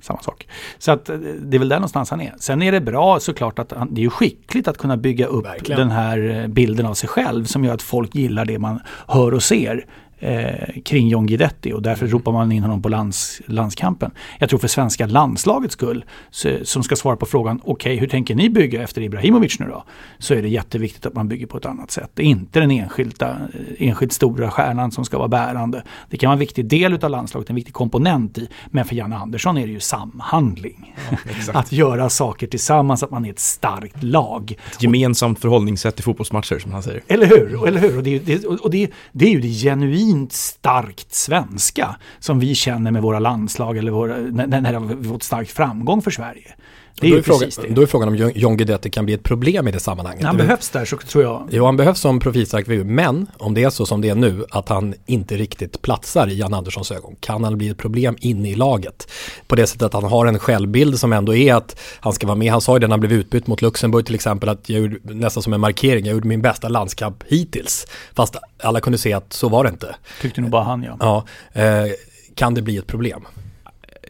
Samma 0.00 0.20
sak. 0.20 0.48
Så 0.78 0.92
att 0.92 1.08
eh, 1.08 1.16
det 1.18 1.56
är 1.56 1.58
väl 1.58 1.68
där 1.68 1.76
någonstans 1.76 2.10
han 2.10 2.20
är. 2.20 2.34
Sen 2.38 2.62
är 2.62 2.72
det 2.72 2.80
bra 2.80 3.20
såklart 3.20 3.58
att 3.58 3.72
han, 3.72 3.94
det 3.94 4.00
är 4.00 4.02
ju 4.02 4.10
skickligt 4.10 4.68
att 4.68 4.78
kunna 4.78 4.96
bygga 4.96 5.26
upp 5.26 5.46
Verkligen. 5.46 5.80
den 5.80 5.90
här 5.90 6.40
eh, 6.40 6.46
bilden 6.46 6.86
av 6.86 6.94
sig 6.94 7.08
själv 7.08 7.44
som 7.44 7.64
gör 7.64 7.74
att 7.74 7.82
folk 7.82 8.14
gillar 8.14 8.44
det 8.44 8.58
man 8.58 8.80
hör 9.08 9.34
och 9.34 9.42
ser 9.42 9.86
eh, 10.20 10.82
kring 10.84 11.08
John 11.08 11.26
Guidetti 11.26 11.72
och 11.72 11.82
därför 11.82 12.06
mm. 12.06 12.18
ropar 12.18 12.32
man 12.32 12.52
in 12.52 12.62
honom 12.62 12.82
på 12.82 12.88
lands, 12.88 13.42
landskampen. 13.46 14.10
Jag 14.38 14.48
tror 14.48 14.58
för 14.58 14.68
svenska 14.68 15.06
landslagets 15.06 15.72
skull, 15.72 16.04
så, 16.30 16.56
som 16.62 16.82
ska 16.82 16.96
svara 16.96 17.16
på 17.16 17.26
frågan, 17.26 17.60
okej 17.64 17.72
okay, 17.72 17.96
hur 17.96 18.06
tänker 18.06 18.34
ni 18.34 18.50
bygga 18.50 18.82
efter 18.82 19.02
Ibrahimovic 19.02 19.58
nu 19.58 19.66
då? 19.66 19.84
Så 20.18 20.34
är 20.34 20.42
det 20.42 20.48
jätteviktigt 20.48 21.06
att 21.06 21.14
man 21.14 21.28
bygger 21.28 21.46
på 21.46 21.56
ett 21.56 21.66
annat 21.66 21.90
sätt. 21.90 22.10
Det 22.14 22.22
är 22.22 22.26
inte 22.26 22.60
den 22.60 22.70
enskilda, 22.70 23.30
eh, 23.30 23.88
enskilt 23.88 24.12
stora 24.12 24.50
stjärnan 24.50 24.92
som 24.92 25.04
ska 25.04 25.18
vara 25.18 25.28
bärande. 25.28 25.82
Det 26.10 26.16
kan 26.16 26.28
vara 26.28 26.34
en 26.34 26.40
viktig 26.40 26.66
del 26.66 27.04
av 27.04 27.10
landslaget, 27.10 27.50
en 27.50 27.56
viktig 27.56 27.74
komponent 27.74 28.38
i. 28.38 28.48
Men 28.70 28.84
för 28.84 28.94
Janne 28.94 29.16
Andersson 29.16 29.58
är 29.58 29.66
det 29.66 29.72
ju 29.72 29.80
samhandling. 29.80 30.96
Ja, 31.10 31.52
att 31.58 31.72
göra 31.72 32.10
saker 32.10 32.46
tillsammans, 32.46 33.02
att 33.02 33.10
man 33.10 33.24
är 33.24 33.30
ett 33.30 33.38
starkt 33.38 34.02
lag. 34.02 34.56
Ett 34.72 34.82
gemensamt 34.82 35.38
förhållningssätt 35.38 36.00
i 36.00 36.02
fotbollsmatcher 36.02 36.58
som 36.58 36.72
han 36.72 36.82
säger. 36.82 37.02
Eller 37.06 37.26
hur? 37.26 37.66
Eller 37.66 37.80
hur? 37.80 37.96
Och 37.96 38.02
det, 38.02 38.18
det, 38.18 38.44
och 38.44 38.70
det, 38.70 38.90
det 39.12 39.24
är 39.24 39.30
ju 39.30 39.40
det 39.40 39.48
genuina 39.48 40.09
genuint 40.10 40.32
starkt 40.32 41.14
svenska 41.14 41.96
som 42.18 42.40
vi 42.40 42.54
känner 42.54 42.90
med 42.90 43.02
våra 43.02 43.18
landslag 43.18 43.76
eller 43.76 43.92
våra, 43.92 44.16
när, 44.16 44.46
när 44.46 44.72
det 44.72 44.78
har 44.78 45.04
fått 45.04 45.22
stark 45.22 45.48
framgång 45.48 46.02
för 46.02 46.10
Sverige. 46.10 46.54
Det 47.00 47.06
är, 47.06 47.10
då, 47.10 47.16
är 47.16 47.22
frågan, 47.22 47.50
det. 47.56 47.74
då 47.74 47.82
är 47.82 47.86
frågan 47.86 48.08
om 48.08 48.32
John 48.34 48.56
Guidetti 48.56 48.90
kan 48.90 49.04
bli 49.04 49.14
ett 49.14 49.22
problem 49.22 49.68
i 49.68 49.72
det 49.72 49.80
sammanhanget. 49.80 50.24
Han 50.24 50.36
behövs 50.36 50.70
där 50.70 50.84
så 50.84 50.96
tror 50.96 51.24
jag. 51.24 51.48
Jo, 51.50 51.64
han 51.64 51.76
behövs 51.76 52.00
som 52.00 52.20
profilstark 52.20 52.66
figur. 52.66 52.84
Men 52.84 53.26
om 53.38 53.54
det 53.54 53.64
är 53.64 53.70
så 53.70 53.86
som 53.86 54.00
det 54.00 54.08
är 54.08 54.14
nu, 54.14 54.44
att 54.50 54.68
han 54.68 54.94
inte 55.06 55.36
riktigt 55.36 55.82
platsar 55.82 56.28
i 56.28 56.38
Jan 56.38 56.54
Anderssons 56.54 56.92
ögon, 56.92 57.16
kan 57.20 57.44
han 57.44 57.58
bli 57.58 57.68
ett 57.68 57.78
problem 57.78 58.16
inne 58.20 58.50
i 58.50 58.54
laget? 58.54 59.10
På 59.46 59.56
det 59.56 59.66
sättet 59.66 59.82
att 59.82 59.92
han 59.92 60.04
har 60.04 60.26
en 60.26 60.38
självbild 60.38 60.98
som 60.98 61.12
ändå 61.12 61.34
är 61.34 61.54
att 61.54 61.80
han 62.00 62.12
ska 62.12 62.26
vara 62.26 62.36
med. 62.36 62.52
Han 62.52 62.60
sa 62.60 62.74
ju 62.74 62.78
det 62.78 62.86
när 62.86 62.92
han 62.92 63.00
blev 63.00 63.12
utbytt 63.12 63.46
mot 63.46 63.62
Luxemburg 63.62 64.06
till 64.06 64.14
exempel, 64.14 64.48
att 64.48 64.68
jag 64.68 64.80
gjorde 64.80 65.14
nästan 65.14 65.42
som 65.42 65.52
en 65.52 65.60
markering, 65.60 66.06
jag 66.06 66.12
gjorde 66.12 66.28
min 66.28 66.42
bästa 66.42 66.68
landskamp 66.68 67.22
hittills. 67.26 67.86
Fast 68.14 68.36
alla 68.62 68.80
kunde 68.80 68.98
se 68.98 69.12
att 69.12 69.32
så 69.32 69.48
var 69.48 69.64
det 69.64 69.70
inte. 69.70 69.94
Tyckte 70.20 70.40
nog 70.40 70.50
bara 70.50 70.64
han 70.64 70.82
ja. 70.82 70.96
Ja, 71.00 71.24
eh, 71.62 71.92
kan 72.34 72.54
det 72.54 72.62
bli 72.62 72.76
ett 72.76 72.86
problem? 72.86 73.24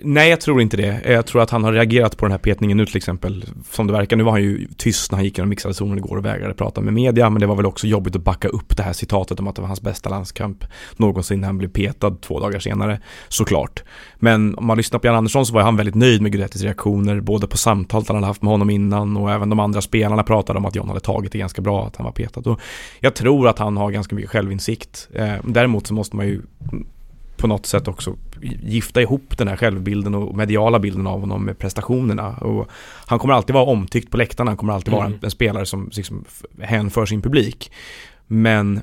Nej, 0.03 0.31
jag 0.31 0.41
tror 0.41 0.61
inte 0.61 0.77
det. 0.77 1.01
Jag 1.05 1.27
tror 1.27 1.43
att 1.43 1.51
han 1.51 1.65
har 1.65 1.73
reagerat 1.73 2.17
på 2.17 2.25
den 2.25 2.33
här 2.33 2.39
petningen 2.39 2.77
nu 2.77 2.87
till 2.87 2.97
exempel. 2.97 3.45
Som 3.71 3.87
det 3.87 3.93
verkar, 3.93 4.17
nu 4.17 4.23
var 4.23 4.33
han 4.33 4.43
ju 4.43 4.69
tyst 4.77 5.13
när 5.13 5.17
han 5.17 5.25
gick 5.25 5.39
genom 5.39 5.49
mixade 5.49 5.75
zonen 5.75 5.99
igår 5.99 6.17
och 6.17 6.25
vägrade 6.25 6.55
prata 6.55 6.81
med 6.81 6.95
media. 6.95 7.31
Men 7.31 7.41
det 7.41 7.47
var 7.47 7.57
väl 7.57 7.67
också 7.67 7.87
jobbigt 7.87 8.17
att 8.17 8.23
backa 8.23 8.49
upp 8.49 8.77
det 8.77 8.83
här 8.83 8.93
citatet 8.93 9.41
om 9.41 9.49
att 9.49 9.57
det 9.57 9.63
var 9.63 9.67
hans 9.67 9.81
bästa 9.83 10.11
landskamp 10.11 10.65
någonsin 10.97 11.41
när 11.41 11.47
han 11.47 11.59
blev 11.59 11.69
petad 11.69 12.11
två 12.11 12.41
dagar 12.41 12.59
senare. 12.59 13.01
Såklart. 13.29 13.83
Men 14.17 14.55
om 14.55 14.67
man 14.67 14.77
lyssnar 14.77 14.99
på 14.99 15.07
Jan 15.07 15.17
Andersson 15.17 15.47
så 15.47 15.55
var 15.55 15.63
han 15.63 15.77
väldigt 15.77 15.95
nöjd 15.95 16.23
med 16.23 16.33
Guidettis 16.33 16.63
reaktioner. 16.63 17.21
Både 17.21 17.47
på 17.47 17.57
samtalet 17.57 18.09
han 18.09 18.17
hade 18.17 18.27
haft 18.27 18.43
med 18.43 18.51
honom 18.51 18.71
innan 18.71 19.17
och 19.17 19.33
även 19.33 19.51
de 19.51 19.61
andra 19.61 19.81
spelarna 19.81 20.23
pratade 20.23 20.59
om 20.59 20.65
att 20.65 20.77
John 20.77 20.89
hade 20.89 21.01
tagit 21.01 21.33
det 21.33 21.39
ganska 21.39 21.63
bra 21.63 21.87
att 21.87 21.97
han 21.97 22.05
var 22.05 22.13
petad. 22.13 22.51
Och 22.51 22.61
jag 23.01 23.15
tror 23.15 23.49
att 23.49 23.59
han 23.59 23.77
har 23.77 23.91
ganska 23.91 24.15
mycket 24.15 24.31
självinsikt. 24.31 25.09
Eh, 25.15 25.35
däremot 25.45 25.87
så 25.87 25.95
måste 25.95 26.17
man 26.17 26.27
ju 26.27 26.43
på 27.41 27.47
något 27.47 27.67
sätt 27.67 27.89
också 27.89 28.17
gifta 28.63 29.03
ihop 29.03 29.39
den 29.39 29.49
här 29.49 29.57
självbilden 29.57 30.15
och 30.15 30.37
mediala 30.37 30.79
bilden 30.79 31.07
av 31.07 31.21
honom 31.21 31.45
med 31.45 31.59
prestationerna. 31.59 32.37
Och 32.37 32.71
han 33.07 33.19
kommer 33.19 33.35
alltid 33.35 33.55
vara 33.55 33.65
omtyckt 33.65 34.11
på 34.11 34.17
läktarna, 34.17 34.51
han 34.51 34.57
kommer 34.57 34.73
alltid 34.73 34.93
vara 34.93 35.05
en, 35.05 35.13
mm. 35.13 35.25
en 35.25 35.31
spelare 35.31 35.67
som 35.67 35.91
liksom 35.93 36.25
hänför 36.61 37.07
sin 37.07 37.23
publik. 37.23 37.73
Men 38.27 38.81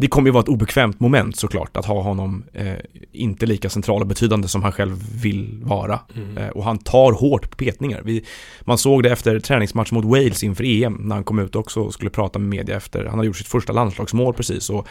det 0.00 0.06
kommer 0.06 0.28
ju 0.28 0.32
vara 0.32 0.42
ett 0.42 0.48
obekvämt 0.48 1.00
moment 1.00 1.36
såklart 1.36 1.76
att 1.76 1.86
ha 1.86 2.02
honom 2.02 2.44
eh, 2.52 2.74
inte 3.12 3.46
lika 3.46 3.70
central 3.70 4.00
och 4.00 4.06
betydande 4.06 4.48
som 4.48 4.62
han 4.62 4.72
själv 4.72 5.22
vill 5.22 5.60
vara. 5.62 6.00
Mm. 6.16 6.38
Eh, 6.38 6.48
och 6.48 6.64
han 6.64 6.78
tar 6.78 7.12
hårt 7.12 7.50
på 7.50 7.56
petningar. 7.56 8.02
Vi, 8.04 8.24
man 8.60 8.78
såg 8.78 9.02
det 9.02 9.10
efter 9.10 9.40
träningsmatch 9.40 9.92
mot 9.92 10.04
Wales 10.04 10.44
inför 10.44 10.64
EM 10.64 10.94
när 10.94 11.14
han 11.14 11.24
kom 11.24 11.38
ut 11.38 11.56
också 11.56 11.80
och 11.80 11.94
skulle 11.94 12.10
prata 12.10 12.38
med 12.38 12.48
media 12.48 12.76
efter. 12.76 13.04
Han 13.04 13.18
har 13.18 13.24
gjort 13.24 13.36
sitt 13.36 13.48
första 13.48 13.72
landslagsmål 13.72 14.34
precis 14.34 14.70
och 14.70 14.88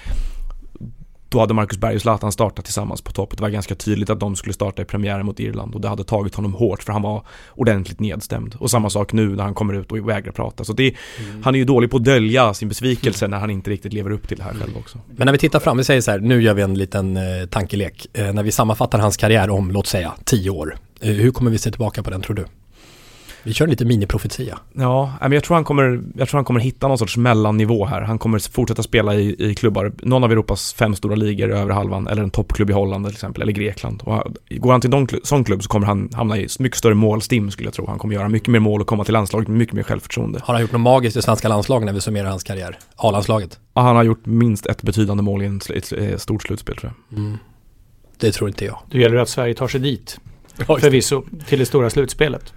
då 1.30 1.40
hade 1.40 1.54
Marcus 1.54 1.78
Berg 1.78 1.96
och 1.96 2.02
Zlatan 2.02 2.32
startat 2.32 2.66
tillsammans 2.66 3.02
på 3.02 3.12
topp. 3.12 3.38
Det 3.38 3.42
var 3.42 3.50
ganska 3.50 3.76
tydligt 3.76 4.10
att 4.10 4.20
de 4.20 4.36
skulle 4.36 4.54
starta 4.54 4.82
i 4.82 4.86
premiären 4.86 5.26
mot 5.26 5.40
Irland 5.40 5.76
och 5.76 5.82
det 5.82 5.88
hade 5.88 6.04
tagit 6.04 6.36
honom 6.36 6.54
hårt 6.54 6.84
för 6.84 6.94
han 6.94 7.02
var 7.02 7.26
ordentligt 7.56 8.00
nedstämd. 8.00 8.56
Och 8.60 8.72
samma 8.72 8.90
sak 8.90 9.14
nu 9.14 9.36
när 9.36 9.44
han 9.44 9.54
kommer 9.54 9.74
ut 9.74 9.92
och 9.92 10.10
vägrar 10.10 10.32
prata. 10.32 10.64
Så 10.64 10.74
det, 10.74 10.96
mm. 11.20 11.44
han 11.44 11.56
är 11.56 11.60
ju 11.60 11.66
dålig 11.66 11.92
på 11.92 11.98
att 11.98 12.04
dölja 12.04 12.54
sin 12.54 12.68
besvikelse 12.68 13.28
när 13.28 13.38
han 13.38 13.50
inte 13.50 13.72
riktigt 13.72 13.94
lever 13.94 14.12
upp 14.12 14.28
till 14.28 14.38
det 14.38 14.44
här 14.44 14.54
själv 14.54 14.78
också. 14.78 14.98
Men 15.16 15.26
när 15.26 15.32
vi 15.32 15.40
tittar 15.40 15.60
fram, 15.60 15.78
vi 15.78 15.84
säger 15.84 16.02
så 16.02 16.12
här, 16.12 16.20
nu 16.20 16.42
gör 16.42 16.54
vi 16.54 16.62
en 16.62 16.74
liten 16.74 17.18
eh, 17.18 17.24
tankelek. 17.50 18.08
Eh, 18.14 18.34
när 18.34 18.44
vi 18.44 18.52
sammanfattar 18.52 19.00
hans 19.00 19.18
karriär 19.18 19.50
om, 19.50 19.72
låt 19.72 19.88
säga, 19.88 20.14
tio 20.24 20.50
år. 20.50 20.78
Eh, 21.02 21.10
hur 21.10 21.32
kommer 21.32 21.52
vi 21.52 21.58
se 21.58 21.72
tillbaka 21.72 22.04
på 22.04 22.10
den 22.10 22.22
tror 22.22 22.36
du? 22.36 22.46
Vi 23.50 23.54
kör 23.54 23.68
lite 23.68 23.86
miniprofetia. 23.86 24.60
Ja, 24.74 25.14
men 25.22 25.32
jag 25.32 25.44
tror, 25.44 25.56
han 25.56 25.64
kommer, 25.64 26.02
jag 26.16 26.30
tror 26.30 26.38
han 26.38 26.46
kommer 26.46 26.60
hitta 26.60 26.88
någon 26.88 26.98
sorts 26.98 27.18
mellannivå 27.18 27.86
här. 27.86 28.02
Han 28.02 28.20
kommer 28.20 28.52
fortsätta 28.52 28.84
spela 28.84 29.16
i, 29.16 29.50
i 29.50 29.56
klubbar, 29.56 29.92
någon 29.98 30.24
av 30.24 30.32
Europas 30.32 30.74
fem 30.74 30.96
stora 30.96 31.16
ligor 31.16 31.52
över 31.52 31.74
halvan, 31.74 32.08
eller 32.08 32.24
en 32.24 32.30
toppklubb 32.30 32.70
i 32.70 32.74
Holland 32.74 33.06
till 33.06 33.14
exempel, 33.14 33.42
eller 33.42 33.52
Grekland. 33.52 34.02
Och 34.06 34.24
går 34.50 34.72
han 34.72 34.82
till 34.82 34.94
en 34.94 35.08
sån 35.24 35.44
klubb 35.44 35.64
så 35.64 35.70
kommer 35.70 35.88
han 35.88 36.10
hamna 36.14 36.38
i 36.38 36.48
mycket 36.60 36.78
större 36.78 36.94
målstim 36.94 37.52
skulle 37.52 37.68
jag 37.68 37.74
tro. 37.74 37.86
Han 37.88 38.00
kommer 38.00 38.16
göra 38.16 38.30
mycket 38.30 38.48
mer 38.48 38.60
mål 38.60 38.82
och 38.82 38.88
komma 38.88 39.04
till 39.04 39.14
landslaget 39.14 39.48
med 39.48 39.58
mycket 39.58 39.76
mer 39.76 39.84
självförtroende. 39.84 40.40
Har 40.44 40.54
han 40.54 40.62
gjort 40.62 40.72
något 40.72 40.82
magiskt 40.82 41.18
i 41.18 41.22
svenska 41.22 41.48
landslaget 41.48 41.86
när 41.86 41.94
vi 41.94 42.02
summerar 42.02 42.30
hans 42.30 42.44
karriär? 42.44 42.78
A-landslaget? 42.96 43.60
Ja, 43.74 43.82
han 43.82 43.96
har 43.96 44.04
gjort 44.04 44.26
minst 44.26 44.66
ett 44.66 44.82
betydande 44.82 45.24
mål 45.24 45.44
i 45.44 45.60
ett 45.78 46.22
stort 46.22 46.44
slutspel 46.44 46.76
tror 46.76 46.94
jag. 47.10 47.20
Mm. 47.20 47.38
Det 48.20 48.32
tror 48.32 48.50
inte 48.50 48.66
jag. 48.66 48.80
Då 48.92 48.98
gäller 48.98 49.16
det 49.16 49.22
att 49.22 49.30
Sverige 49.30 49.54
tar 49.54 49.68
sig 49.68 49.80
dit. 49.80 50.20
Förvisso, 50.68 51.24
till 51.48 51.60
det 51.60 51.66
stora 51.66 51.90
slutspelet. 51.90 52.54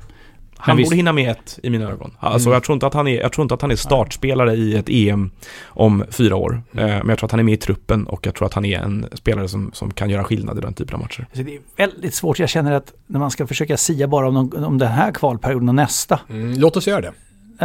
Han 0.62 0.76
borde 0.76 0.96
hinna 0.96 1.12
med 1.12 1.30
ett 1.30 1.58
i 1.62 1.70
mina 1.70 1.90
ögon. 1.90 2.16
Alltså 2.18 2.48
mm. 2.48 2.54
jag, 2.54 2.64
tror 2.64 2.74
inte 2.74 2.86
att 2.86 2.94
han 2.94 3.08
är, 3.08 3.20
jag 3.20 3.32
tror 3.32 3.42
inte 3.42 3.54
att 3.54 3.62
han 3.62 3.70
är 3.70 3.76
startspelare 3.76 4.54
i 4.54 4.76
ett 4.76 4.88
EM 4.88 5.30
om 5.64 6.04
fyra 6.10 6.36
år. 6.36 6.62
Mm. 6.72 6.84
Eh, 6.84 6.96
men 6.98 7.08
jag 7.08 7.18
tror 7.18 7.26
att 7.26 7.30
han 7.30 7.40
är 7.40 7.44
med 7.44 7.54
i 7.54 7.56
truppen 7.56 8.06
och 8.06 8.26
jag 8.26 8.34
tror 8.34 8.46
att 8.46 8.54
han 8.54 8.64
är 8.64 8.78
en 8.78 9.06
spelare 9.12 9.48
som, 9.48 9.70
som 9.72 9.92
kan 9.92 10.10
göra 10.10 10.24
skillnad 10.24 10.58
i 10.58 10.60
den 10.60 10.74
typen 10.74 10.94
av 10.94 11.00
matcher. 11.00 11.26
Alltså 11.30 11.42
det 11.42 11.54
är 11.54 11.60
väldigt 11.76 12.14
svårt. 12.14 12.38
Jag 12.38 12.48
känner 12.48 12.72
att 12.72 12.92
när 13.06 13.18
man 13.18 13.30
ska 13.30 13.46
försöka 13.46 13.76
sia 13.76 14.08
bara 14.08 14.28
om, 14.28 14.36
om 14.36 14.78
den 14.78 14.88
här 14.88 15.12
kvalperioden 15.12 15.68
och 15.68 15.74
nästa. 15.74 16.20
Mm, 16.30 16.54
låt 16.58 16.76
oss 16.76 16.86
göra 16.86 17.00
det 17.00 17.12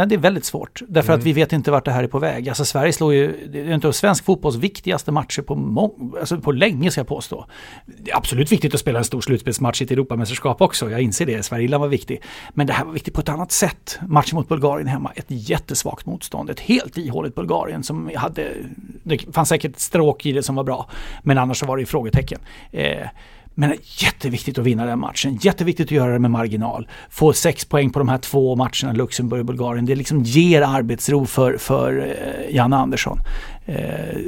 det 0.06 0.14
är 0.14 0.18
väldigt 0.18 0.44
svårt. 0.44 0.82
Därför 0.88 1.12
mm. 1.12 1.20
att 1.20 1.26
vi 1.26 1.32
vet 1.32 1.52
inte 1.52 1.70
vart 1.70 1.84
det 1.84 1.90
här 1.90 2.04
är 2.04 2.08
på 2.08 2.18
väg. 2.18 2.48
Alltså 2.48 2.64
Sverige 2.64 2.92
slår 2.92 3.14
ju, 3.14 3.48
det 3.52 3.60
är 3.60 3.74
inte 3.74 3.92
svensk 3.92 4.24
fotbolls 4.24 4.56
viktigaste 4.56 5.12
matcher 5.12 5.42
på, 5.42 5.54
må, 5.54 5.94
alltså 6.20 6.40
på 6.40 6.52
länge 6.52 6.90
ska 6.90 7.00
jag 7.00 7.08
påstå. 7.08 7.46
Det 7.86 8.10
är 8.10 8.16
absolut 8.16 8.52
viktigt 8.52 8.74
att 8.74 8.80
spela 8.80 8.98
en 8.98 9.04
stor 9.04 9.20
slutspelsmatch 9.20 9.80
i 9.80 9.84
ett 9.84 9.90
Europamästerskap 9.90 10.60
också, 10.60 10.90
jag 10.90 11.00
inser 11.00 11.26
det. 11.26 11.42
Sverige 11.42 11.78
var 11.78 11.88
viktig. 11.88 12.22
Men 12.50 12.66
det 12.66 12.72
här 12.72 12.84
var 12.84 12.92
viktigt 12.92 13.14
på 13.14 13.20
ett 13.20 13.28
annat 13.28 13.52
sätt. 13.52 13.98
Matchen 14.06 14.36
mot 14.36 14.48
Bulgarien 14.48 14.86
hemma, 14.86 15.12
ett 15.16 15.26
jättesvagt 15.28 16.06
motstånd. 16.06 16.50
Ett 16.50 16.60
helt 16.60 16.98
ihåligt 16.98 17.34
Bulgarien 17.34 17.82
som 17.82 18.10
hade, 18.16 18.48
det 19.02 19.34
fanns 19.34 19.48
säkert 19.48 19.78
stråk 19.78 20.26
i 20.26 20.32
det 20.32 20.42
som 20.42 20.54
var 20.54 20.64
bra. 20.64 20.90
Men 21.22 21.38
annars 21.38 21.58
så 21.58 21.66
var 21.66 21.76
det 21.76 21.80
ju 21.80 21.86
frågetecken. 21.86 22.40
Eh, 22.72 23.06
men 23.58 23.74
jätteviktigt 23.82 24.58
att 24.58 24.64
vinna 24.64 24.86
den 24.86 24.98
matchen. 24.98 25.38
Jätteviktigt 25.42 25.86
att 25.86 25.90
göra 25.90 26.12
det 26.12 26.18
med 26.18 26.30
marginal. 26.30 26.88
Få 27.10 27.32
sex 27.32 27.64
poäng 27.64 27.90
på 27.90 27.98
de 27.98 28.08
här 28.08 28.18
två 28.18 28.56
matcherna, 28.56 28.92
Luxemburg 28.92 29.40
och 29.40 29.46
Bulgarien. 29.46 29.86
Det 29.86 29.94
liksom 29.94 30.22
ger 30.22 30.62
arbetsro 30.62 31.26
för, 31.26 31.58
för 31.58 31.98
eh, 31.98 32.54
Janne 32.54 32.76
Andersson. 32.76 33.18
Eh, 33.66 33.74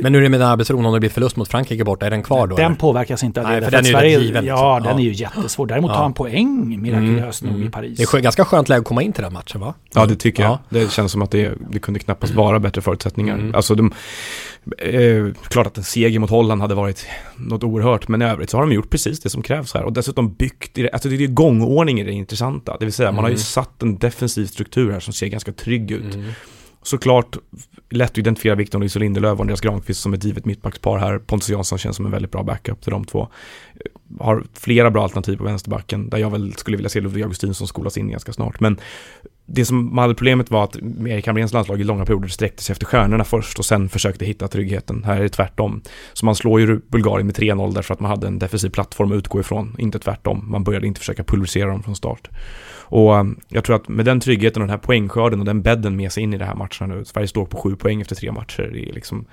men 0.03 0.15
hur 0.15 0.21
är 0.21 0.23
det 0.23 0.29
med 0.29 0.41
den 0.41 0.49
arbetsron 0.49 0.87
om 0.87 0.93
det 0.93 1.01
blir 1.01 1.11
förlust 1.11 1.37
mot 1.37 1.49
Frankrike 1.49 1.85
borta? 1.85 2.07
Är 2.07 2.11
den 2.11 2.23
kvar 2.23 2.47
då? 2.47 2.57
Den 2.57 2.67
eller? 2.67 2.77
påverkas 2.77 3.25
inte 3.25 3.41
av 3.41 3.47
det. 3.47 3.53
Nej, 3.53 3.63
för 3.63 3.71
den 3.71 3.87
är 3.87 4.05
ju 4.05 4.19
given. 4.19 4.45
Ja, 4.45 4.79
liksom. 4.79 4.91
den 4.91 5.01
är 5.01 5.05
ju 5.05 5.13
jättesvår. 5.13 5.67
Däremot 5.67 5.91
ja. 5.91 5.95
tar 5.95 6.03
han 6.03 6.13
poäng 6.13 6.83
mirakulöst 6.83 7.43
mm, 7.43 7.53
nog 7.53 7.61
mm. 7.61 7.69
i 7.69 7.71
Paris. 7.71 7.99
Det 7.99 8.19
är 8.19 8.21
ganska 8.21 8.45
skönt 8.45 8.69
läge 8.69 8.81
att 8.81 8.87
komma 8.87 9.03
in 9.03 9.13
till 9.13 9.23
den 9.23 9.33
matchen 9.33 9.61
va? 9.61 9.75
Ja, 9.95 10.07
det 10.07 10.17
tycker 10.17 10.43
jag. 10.43 10.59
Det 10.69 10.93
känns 10.93 11.13
som 11.13 11.23
att 11.23 11.31
det, 11.31 11.53
det 11.71 11.79
kunde 11.79 12.01
knappast 12.01 12.35
vara 12.35 12.59
bättre 12.59 12.81
förutsättningar. 12.81 13.35
Mm. 13.35 13.55
Alltså 13.55 13.75
de, 13.75 13.93
eh, 14.79 15.27
klart 15.49 15.67
att 15.67 15.79
en 15.79 15.85
seger 15.85 16.19
mot 16.19 16.31
Holland 16.31 16.61
hade 16.63 16.75
varit 16.75 17.07
något 17.37 17.65
oerhört, 17.65 18.09
men 18.09 18.23
i 18.23 18.25
övrigt 18.25 18.51
så 18.51 18.57
har 18.57 18.67
de 18.67 18.73
gjort 18.73 18.91
precis 18.91 19.21
det 19.21 19.31
som 19.31 19.43
krävs 19.43 19.75
här. 19.75 19.83
Och 19.83 19.93
dessutom 19.93 20.35
byggt, 20.35 20.79
alltså 20.93 21.09
det 21.09 21.25
är 21.25 21.29
gångordning 21.29 22.01
i 22.01 22.05
det 22.05 22.13
intressanta. 22.13 22.77
Det 22.79 22.85
vill 22.85 22.93
säga, 22.93 23.13
man 23.13 23.25
har 23.25 23.31
ju 23.31 23.35
mm. 23.35 23.43
satt 23.43 23.83
en 23.83 23.99
defensiv 23.99 24.47
struktur 24.47 24.93
här 24.93 25.01
som 25.01 25.13
ser 25.13 25.27
ganska 25.27 25.53
trygg 25.53 25.91
ut. 25.91 26.15
Mm. 26.15 26.31
Såklart 26.83 27.37
lätt 27.91 28.11
att 28.11 28.19
identifiera 28.19 28.55
Victor 28.55 28.79
Nilsson 28.79 29.01
Lindelöf 29.01 29.35
och 29.35 29.41
Andreas 29.41 29.61
Granqvist 29.61 30.01
som 30.01 30.15
ett 30.15 30.25
givet 30.25 30.45
mittbackspar 30.45 30.99
här. 30.99 31.19
Pontus 31.19 31.49
Jansson 31.49 31.79
känns 31.79 31.97
som 31.97 32.07
en 32.07 32.13
väldigt 32.13 32.31
bra 32.31 32.43
backup 32.43 32.81
till 32.81 32.91
de 32.91 33.05
två. 33.05 33.29
Har 34.21 34.45
flera 34.55 34.91
bra 34.91 35.03
alternativ 35.03 35.37
på 35.37 35.45
vänsterbacken 35.45 36.11
där 36.11 36.19
jag 36.19 36.31
väl 36.31 36.55
skulle 36.55 36.77
vilja 36.77 36.91
se 36.91 37.01
Ludvig 37.01 37.23
Augustinsson 37.23 37.69
skolas 37.69 37.99
in 37.99 38.11
ganska 38.11 38.33
snart. 38.33 38.61
Men 38.61 38.81
det 39.53 39.65
som 39.65 39.99
hade 39.99 40.15
problemet 40.15 40.51
var 40.51 40.65
att 40.65 40.77
Erik 41.07 41.27
Hamréns 41.27 41.53
landslag 41.53 41.81
i 41.81 41.85
långa 41.85 42.05
perioder 42.05 42.29
sträckte 42.29 42.63
sig 42.63 42.73
efter 42.73 42.87
stjärnorna 42.87 43.25
först 43.25 43.59
och 43.59 43.65
sen 43.65 43.89
försökte 43.89 44.25
hitta 44.25 44.49
tryggheten. 44.49 45.05
Här 45.05 45.17
är 45.17 45.23
det 45.23 45.29
tvärtom. 45.29 45.83
Så 46.13 46.27
man 46.27 46.35
slår 46.35 46.61
ju 46.61 46.81
Bulgarien 46.89 47.27
med 47.27 47.37
3-0 47.37 47.75
därför 47.75 47.95
att 47.95 48.01
man 48.01 48.11
hade 48.11 48.27
en 48.27 48.39
defensiv 48.39 48.71
plattform 48.71 49.13
att 49.13 49.17
utgå 49.17 49.41
ifrån, 49.41 49.77
inte 49.79 49.99
tvärtom. 49.99 50.45
Man 50.51 50.65
började 50.65 50.87
inte 50.87 51.01
försöka 51.01 51.25
pulverisera 51.25 51.67
dem 51.71 51.83
från 51.83 51.97
start. 51.97 52.29
Och 52.91 53.17
eh, 53.17 53.25
jag 53.49 53.65
tror 53.65 53.77
att 53.77 53.89
med 53.89 54.05
den 54.05 54.21
tryggheten 54.21 54.63
och 54.63 54.69
den 54.69 54.73
här 54.73 54.87
poängskörden 54.87 55.41
och 55.41 55.47
den 55.47 55.63
bädden 55.63 55.97
med 55.97 56.13
sig 56.13 56.23
in 56.23 56.35
i 56.35 56.39
det 56.39 56.45
här 56.45 56.55
matcherna 56.55 56.95
nu, 56.95 57.05
Sverige 57.05 57.29
står 57.29 57.45
på 57.45 57.57
sju 57.57 57.77
poäng 57.77 58.01
efter 58.01 58.17
tre 58.17 58.33
matcher, 58.33 58.71
det 58.73 58.89
är 58.89 58.93
liksom 58.93 59.27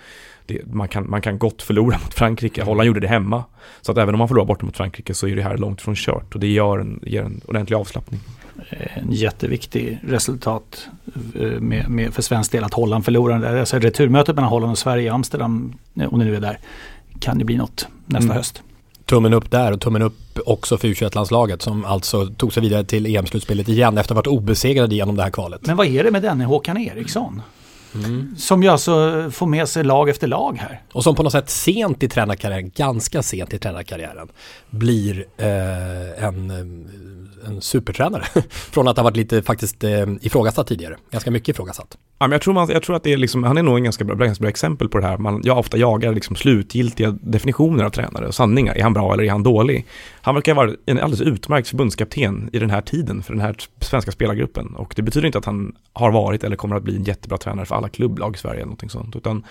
det, 0.45 0.73
man, 0.73 0.87
kan, 0.87 1.09
man 1.09 1.21
kan 1.21 1.37
gott 1.37 1.61
förlora 1.61 1.97
mot 2.03 2.13
Frankrike. 2.13 2.63
Holland 2.63 2.87
gjorde 2.87 2.99
det 2.99 3.07
hemma. 3.07 3.43
Så 3.81 3.91
att 3.91 3.97
även 3.97 4.15
om 4.15 4.19
man 4.19 4.27
förlorar 4.27 4.45
bort 4.45 4.61
mot 4.61 4.77
Frankrike 4.77 5.13
så 5.13 5.27
är 5.27 5.35
det 5.35 5.41
här 5.41 5.57
långt 5.57 5.81
från 5.81 5.95
kört 5.95 6.33
och 6.35 6.39
det 6.39 6.47
gör 6.47 6.79
en, 6.79 6.99
ger 7.03 7.23
en 7.23 7.41
ordentlig 7.47 7.77
avslappning. 7.77 8.19
En 8.93 9.11
jätteviktig 9.11 9.99
resultat 10.03 10.87
eh, 11.35 11.41
med, 11.41 11.89
med, 11.89 12.13
för 12.13 12.21
svensk 12.21 12.51
del 12.51 12.63
att 12.63 12.73
Holland 12.73 13.05
förlorar. 13.05 13.59
Alltså 13.59 13.79
returmötet 13.79 14.35
mellan 14.35 14.49
Holland 14.49 14.71
och 14.71 14.77
Sverige 14.77 15.03
i 15.03 15.09
Amsterdam, 15.09 15.73
eh, 15.99 16.13
om 16.13 16.19
det 16.19 16.25
nu 16.25 16.35
är 16.35 16.41
där, 16.41 16.59
kan 17.19 17.37
det 17.37 17.45
bli 17.45 17.57
något 17.57 17.87
nästa 18.05 18.25
mm. 18.25 18.37
höst 18.37 18.63
tummen 19.07 19.33
upp 19.33 19.51
där 19.51 19.71
och 19.71 19.81
tummen 19.81 20.01
upp 20.01 20.39
också 20.45 20.77
för 20.77 20.87
U21-landslaget 20.87 21.61
som 21.61 21.85
alltså 21.85 22.25
tog 22.25 22.53
sig 22.53 22.63
vidare 22.63 22.83
till 22.83 23.05
EM-slutspelet 23.05 23.69
igen 23.69 23.97
efter 23.97 24.13
att 24.13 24.25
ha 24.25 24.31
varit 24.31 24.39
obesegrade 24.39 24.95
genom 24.95 25.15
det 25.15 25.23
här 25.23 25.29
kvalet. 25.29 25.65
Men 25.65 25.77
vad 25.77 25.87
är 25.87 26.03
det 26.03 26.11
med 26.11 26.21
denne 26.21 26.45
Håkan 26.45 26.77
Eriksson? 26.77 27.41
Mm. 27.95 28.35
Som 28.37 28.63
ju 28.63 28.69
alltså 28.69 29.27
får 29.31 29.45
med 29.45 29.69
sig 29.69 29.83
lag 29.83 30.09
efter 30.09 30.27
lag 30.27 30.57
här. 30.57 30.81
Och 30.93 31.03
som 31.03 31.15
på 31.15 31.23
något 31.23 31.31
sätt 31.31 31.49
sent 31.49 32.03
i 32.03 32.09
tränarkarriären, 32.09 32.71
ganska 32.75 33.23
sent 33.23 33.53
i 33.53 33.59
tränarkarriären, 33.59 34.27
blir 34.69 35.25
eh, 35.37 36.23
en 36.23 36.51
eh, 36.51 37.47
en 37.47 37.61
supertränare. 37.61 38.23
Från 38.49 38.87
att 38.87 38.97
ha 38.97 39.03
varit 39.03 39.17
lite 39.17 39.41
faktiskt 39.41 39.83
eh, 39.83 40.05
ifrågasatt 40.21 40.67
tidigare. 40.67 40.97
Ganska 41.11 41.31
mycket 41.31 41.49
ifrågasatt. 41.49 41.97
Ja, 42.19 42.27
men 42.27 42.31
jag, 42.31 42.41
tror 42.41 42.53
man, 42.53 42.69
jag 42.69 42.83
tror 42.83 42.95
att 42.95 43.03
det 43.03 43.13
är 43.13 43.17
liksom, 43.17 43.43
han 43.43 43.57
är 43.57 43.63
nog 43.63 43.77
en 43.77 43.83
ganska 43.83 44.03
bra, 44.03 44.15
ganska 44.15 44.41
bra 44.41 44.49
exempel 44.49 44.89
på 44.89 44.97
det 44.99 45.07
här. 45.07 45.17
Man, 45.17 45.41
jag 45.43 45.57
ofta 45.57 45.77
jagar 45.77 46.13
liksom 46.13 46.35
slutgiltiga 46.35 47.15
definitioner 47.21 47.83
av 47.83 47.89
tränare 47.89 48.27
och 48.27 48.35
sanningar. 48.35 48.75
Är 48.75 48.83
han 48.83 48.93
bra 48.93 49.13
eller 49.13 49.23
är 49.23 49.29
han 49.29 49.43
dålig? 49.43 49.85
Han 50.21 50.35
verkar 50.35 50.53
vara 50.53 50.71
en 50.85 50.99
alldeles 50.99 51.21
utmärkt 51.21 51.67
förbundskapten 51.67 52.49
i 52.53 52.59
den 52.59 52.69
här 52.69 52.81
tiden 52.81 53.23
för 53.23 53.33
den 53.33 53.41
här 53.41 53.55
svenska 53.81 54.11
spelargruppen. 54.11 54.75
Och 54.75 54.93
det 54.95 55.01
betyder 55.01 55.25
inte 55.25 55.37
att 55.37 55.45
han 55.45 55.75
har 55.93 56.11
varit 56.11 56.43
eller 56.43 56.55
kommer 56.55 56.75
att 56.75 56.83
bli 56.83 56.95
en 56.95 57.03
jättebra 57.03 57.37
tränare 57.37 57.65
för 57.65 57.75
alla 57.75 57.89
klubblag 57.89 58.35
i 58.35 58.37
Sverige 58.37 58.55
eller 58.55 58.65
någonting 58.65 58.89
sånt. 58.89 59.15
Utan 59.15 59.43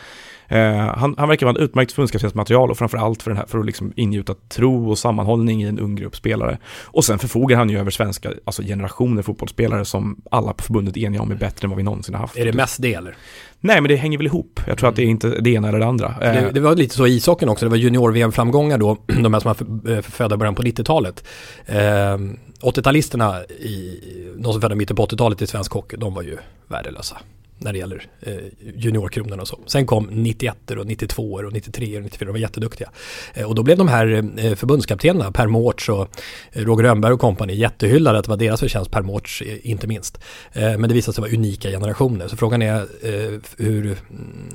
eh, 0.49 0.77
han, 0.77 1.15
han 1.19 1.29
verkar 1.29 1.47
vara 1.47 1.57
en 1.57 1.63
utmärkt 1.63 1.93
förbundskaptensmaterial 1.93 2.71
och 2.71 2.79
framförallt 2.79 3.23
för, 3.23 3.31
den 3.31 3.39
här, 3.39 3.47
för 3.47 3.59
att 3.59 3.67
liksom 3.67 3.93
ingjuta 3.97 4.35
tro 4.49 4.91
och 4.91 4.99
sammanhållning 4.99 5.63
i 5.63 5.67
en 5.67 5.79
ung 5.79 5.95
grupp 5.95 6.17
spelare. 6.17 6.59
Och 6.85 7.05
sen 7.05 7.19
förfogar 7.19 7.57
han 7.57 7.71
ju 7.71 7.79
över 7.79 7.91
svenska, 7.91 8.33
alltså 8.45 8.63
generationer 8.63 9.23
fotbollsspelare 9.23 9.85
som 9.85 10.21
alla 10.31 10.53
på 10.53 10.63
förbundet 10.63 10.97
är 10.97 11.01
eniga 11.01 11.23
om 11.23 11.31
är 11.31 11.35
bättre 11.37 11.67
än 11.67 11.71
vad 11.71 11.77
vi 11.77 11.83
någonsin 11.83 12.15
har 12.15 12.21
haft. 12.21 12.37
Mest 12.57 12.83
det 12.83 12.95
eller? 12.95 13.17
Nej, 13.61 13.81
men 13.81 13.89
det 13.89 13.97
hänger 13.97 14.19
väl 14.19 14.27
ihop. 14.27 14.61
Jag 14.67 14.79
tror 14.79 14.89
att 14.89 14.97
det 14.97 15.03
är 15.03 15.07
inte 15.07 15.29
det 15.29 15.51
ena 15.51 15.69
eller 15.69 15.79
det 15.79 15.87
andra. 15.87 16.15
Det, 16.21 16.27
eh, 16.27 16.53
det 16.53 16.61
var 16.61 16.77
lite 16.77 16.95
så 16.95 17.07
i 17.07 17.17
ishockeyn 17.17 17.49
också. 17.49 17.67
Det 17.67 17.71
var 17.71 17.77
junior-VM-framgångar 17.77 18.79
då, 18.79 18.99
de 19.07 19.35
här 19.35 19.41
som 19.41 19.49
var 19.49 20.03
födda 20.03 20.37
början 20.37 20.55
på 20.55 20.63
90-talet. 20.63 21.25
Eh, 21.67 21.77
80-talisterna, 22.61 23.45
de 24.37 24.53
som 24.53 24.61
födda 24.61 24.75
mitten 24.75 24.97
på 24.97 25.07
80-talet 25.07 25.43
i 25.43 25.47
svensk 25.47 25.73
hockey, 25.73 25.97
de 25.97 26.15
var 26.15 26.23
ju 26.23 26.37
värdelösa 26.69 27.17
när 27.59 27.73
det 27.73 27.79
gäller 27.79 28.07
eh, 28.21 28.35
juniorkronorna 28.75 29.43
och 29.43 29.49
så. 29.49 29.59
Sen 29.67 29.87
kom 29.87 30.09
91 30.11 30.71
och 30.71 30.87
92 30.87 31.33
och 31.33 31.53
93 31.53 31.97
och 31.97 32.03
94, 32.03 32.27
de 32.27 32.33
var 32.33 32.39
jätteduktiga. 32.39 32.91
Eh, 33.35 33.49
och 33.49 33.55
då 33.55 33.63
blev 33.63 33.79
de 33.79 33.89
här 33.89 34.07
eh, 34.37 34.55
förbundskaptenerna, 34.55 35.33
Per 35.33 35.47
Mårts 35.47 35.89
och 35.89 36.09
eh, 36.53 36.65
Roger 36.65 36.85
Rönnberg 36.85 37.13
och 37.13 37.21
kompani 37.21 37.55
jättehyllade 37.55 38.19
att 38.19 38.25
det 38.25 38.31
var 38.31 38.37
deras 38.37 38.61
förtjänst, 38.61 38.91
Per 38.91 39.03
Mårts 39.03 39.43
eh, 39.43 39.71
inte 39.71 39.87
minst. 39.87 40.19
Eh, 40.53 40.79
men 40.79 40.83
det 40.83 40.95
visade 40.95 41.15
sig 41.15 41.23
vara 41.23 41.33
unika 41.33 41.71
generationer, 41.71 42.29
så 42.29 42.37
frågan 42.37 42.63
är 42.63 42.77
eh, 42.81 43.41
hur 43.59 43.85
mm, 43.85 43.97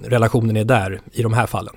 relationen 0.04 0.58
är 0.58 0.66
där 0.66 1.02
i 1.14 1.24
de 1.24 1.34
här 1.34 1.48
fallen. 1.48 1.76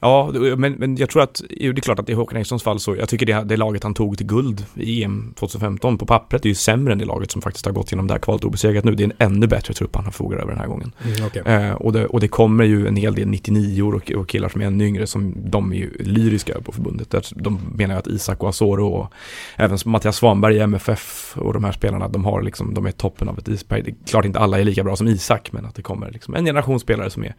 Ja, 0.00 0.32
men, 0.56 0.72
men 0.72 0.96
jag 0.96 1.10
tror 1.10 1.22
att, 1.22 1.42
det 1.48 1.66
är 1.66 1.74
klart 1.74 1.98
att 1.98 2.08
i 2.08 2.12
Håkan 2.12 2.36
Erikssons 2.36 2.62
fall 2.62 2.80
så, 2.80 2.96
jag 2.96 3.08
tycker 3.08 3.26
det, 3.26 3.44
det 3.44 3.56
laget 3.56 3.82
han 3.82 3.94
tog 3.94 4.18
till 4.18 4.26
guld 4.26 4.64
i 4.74 5.04
EM 5.04 5.34
2015 5.36 5.98
på 5.98 6.06
pappret 6.06 6.44
är 6.44 6.48
ju 6.48 6.54
sämre 6.54 6.92
än 6.92 6.98
det 6.98 7.04
laget 7.04 7.30
som 7.30 7.42
faktiskt 7.42 7.66
har 7.66 7.72
gått 7.72 7.92
genom 7.92 8.06
det 8.06 8.14
här 8.14 8.18
kvalet 8.18 8.44
obesegrat 8.44 8.84
nu. 8.84 8.94
Det 8.94 9.02
är 9.02 9.04
en 9.18 9.32
ännu 9.32 9.46
bättre 9.46 9.74
trupp 9.74 9.96
han 9.96 10.04
har 10.04 10.12
förfogar 10.12 10.38
över 10.38 10.50
den 10.50 10.60
här 10.60 10.66
gången. 10.66 10.92
Mm, 11.04 11.26
okay. 11.26 11.42
eh, 11.42 11.72
och, 11.72 11.92
det, 11.92 12.06
och 12.06 12.20
det 12.20 12.28
kommer 12.28 12.64
ju 12.64 12.86
en 12.86 12.96
hel 12.96 13.14
del 13.14 13.28
99 13.28 13.82
och, 13.82 14.12
och 14.12 14.28
killar 14.28 14.48
som 14.48 14.60
är 14.60 14.66
ännu 14.66 14.86
yngre 14.86 15.06
som 15.06 15.34
de 15.36 15.72
är 15.72 15.76
ju 15.76 15.90
lyriska 16.00 16.60
på 16.60 16.72
förbundet. 16.72 17.32
De 17.34 17.60
menar 17.74 17.94
ju 17.94 17.98
att 17.98 18.06
Isak 18.06 18.42
och 18.42 18.48
Asoro 18.48 18.86
och 18.86 19.12
även 19.56 19.78
Mattias 19.84 20.16
Svanberg 20.16 20.56
i 20.56 20.60
MFF 20.60 21.34
och 21.36 21.52
de 21.52 21.64
här 21.64 21.72
spelarna, 21.72 22.08
de 22.08 22.24
har 22.24 22.42
liksom, 22.42 22.74
de 22.74 22.86
är 22.86 22.90
toppen 22.90 23.28
av 23.28 23.38
ett 23.38 23.48
isberg. 23.48 23.82
Det 23.82 23.90
är 23.90 23.96
klart 24.06 24.24
inte 24.24 24.38
alla 24.38 24.60
är 24.60 24.64
lika 24.64 24.84
bra 24.84 24.96
som 24.96 25.08
Isak, 25.08 25.52
men 25.52 25.66
att 25.66 25.74
det 25.74 25.82
kommer 25.82 26.10
liksom 26.10 26.34
en 26.34 26.44
generation 26.44 26.80
spelare 26.80 27.10
som 27.10 27.24
är, 27.24 27.34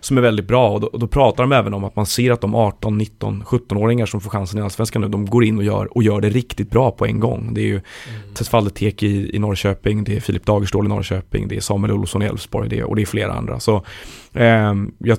som 0.00 0.18
är 0.18 0.22
väldigt 0.22 0.46
bra. 0.46 0.70
Och 0.70 0.80
då, 0.80 0.86
och 0.86 0.98
då 0.98 1.06
pratar 1.06 1.42
de 1.42 1.52
även 1.52 1.74
om 1.74 1.84
att 1.84 1.96
man 1.96 2.01
ser 2.06 2.30
att 2.30 2.40
de 2.40 2.54
18, 2.54 2.98
19, 2.98 3.42
17-åringar 3.44 4.06
som 4.06 4.20
får 4.20 4.30
chansen 4.30 4.58
i 4.58 4.62
Allsvenskan 4.62 5.02
nu, 5.02 5.08
de 5.08 5.26
går 5.26 5.44
in 5.44 5.58
och 5.58 5.64
gör, 5.64 5.96
och 5.96 6.02
gör 6.02 6.20
det 6.20 6.28
riktigt 6.28 6.70
bra 6.70 6.90
på 6.90 7.06
en 7.06 7.20
gång. 7.20 7.54
Det 7.54 7.60
är 7.60 7.66
ju 7.66 7.80
mm. 7.80 8.34
Tesfalle 8.34 8.70
Tek 8.70 9.02
i, 9.02 9.36
i 9.36 9.38
Norrköping, 9.38 10.04
det 10.04 10.16
är 10.16 10.20
Filip 10.20 10.46
Dagerstål 10.46 10.86
i 10.86 10.88
Norrköping, 10.88 11.48
det 11.48 11.56
är 11.56 11.60
Samuel 11.60 11.92
Olsson 11.92 12.22
i 12.22 12.26
Elfsborg 12.26 12.68
det, 12.68 12.84
och 12.84 12.96
det 12.96 13.02
är 13.02 13.06
flera 13.06 13.32
andra. 13.32 13.60
Så 13.60 13.84
eh, 14.32 14.74
jag, 14.98 15.18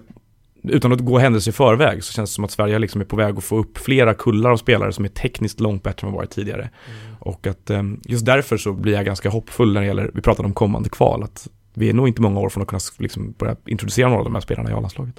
utan 0.63 0.91
att 0.91 0.99
gå 0.99 1.17
händelser 1.17 1.51
i 1.51 1.53
förväg 1.53 2.03
så 2.03 2.13
känns 2.13 2.29
det 2.29 2.33
som 2.33 2.43
att 2.43 2.51
Sverige 2.51 2.79
liksom 2.79 3.01
är 3.01 3.05
på 3.05 3.15
väg 3.15 3.37
att 3.37 3.43
få 3.43 3.57
upp 3.57 3.77
flera 3.77 4.13
kullar 4.13 4.49
av 4.49 4.57
spelare 4.57 4.93
som 4.93 5.05
är 5.05 5.09
tekniskt 5.09 5.59
långt 5.59 5.83
bättre 5.83 6.07
än 6.07 6.13
vad 6.13 6.19
varit 6.19 6.31
tidigare. 6.31 6.61
Mm. 6.61 7.15
Och 7.19 7.47
att 7.47 7.69
um, 7.69 8.01
just 8.05 8.25
därför 8.25 8.57
så 8.57 8.73
blir 8.73 8.93
jag 8.93 9.05
ganska 9.05 9.29
hoppfull 9.29 9.73
när 9.73 9.81
det 9.81 9.87
gäller, 9.87 10.11
vi 10.13 10.21
pratade 10.21 10.45
om 10.45 10.53
kommande 10.53 10.89
kval, 10.89 11.23
att 11.23 11.47
vi 11.73 11.89
är 11.89 11.93
nog 11.93 12.07
inte 12.07 12.21
många 12.21 12.39
år 12.39 12.49
från 12.49 12.63
att 12.63 12.69
kunna 12.69 12.79
liksom 12.97 13.33
börja 13.37 13.55
introducera 13.65 14.07
några 14.07 14.19
av 14.19 14.25
de 14.25 14.33
här 14.33 14.41
spelarna 14.41 14.69
i 14.69 14.73
A-landslaget. 14.73 15.15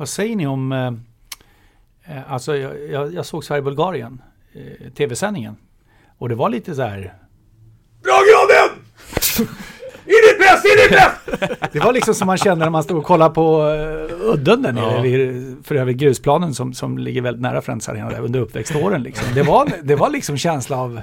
Vad 0.00 0.08
säger 0.08 0.36
ni 0.36 0.46
om, 0.46 0.72
eh, 0.72 0.86
eh 2.16 2.32
alltså 2.32 2.56
jag, 2.56 2.72
jag, 2.90 3.14
jag 3.14 3.26
såg 3.26 3.44
Sverige-Bulgarien, 3.44 4.22
eh, 4.52 4.92
tv-sändningen. 4.92 5.56
Och 6.18 6.28
det 6.28 6.34
var 6.34 6.48
lite 6.48 6.74
så 6.74 6.82
här... 6.82 7.14
Bra 8.02 8.20
granen! 8.30 8.78
In 10.04 10.34
i 10.34 10.42
press, 10.42 10.64
in 10.64 10.70
i 10.70 10.88
press! 10.88 11.70
Det 11.72 11.78
var 11.78 11.92
liksom 11.92 12.14
som 12.14 12.26
man 12.26 12.38
kände 12.38 12.64
när 12.64 12.70
man 12.70 12.82
stod 12.82 12.98
och 12.98 13.04
kollade 13.04 13.34
på 13.34 13.62
uh, 13.62 14.32
udden 14.32 14.62
där 14.62 14.72
nere, 14.72 14.94
ja. 14.94 15.00
vid, 15.00 15.56
för 15.64 15.74
övrigt 15.74 15.96
grusplanen 15.96 16.54
som, 16.54 16.74
som 16.74 16.98
ligger 16.98 17.22
väldigt 17.22 17.42
nära 17.42 17.62
Friends 17.62 17.88
Arena 17.88 18.10
där 18.10 18.20
under 18.20 18.40
uppväxtåren. 18.40 19.02
Liksom. 19.02 19.34
Det, 19.34 19.42
var, 19.42 19.72
det 19.82 19.96
var 19.96 20.10
liksom 20.10 20.36
känsla 20.36 20.76
av 20.76 21.00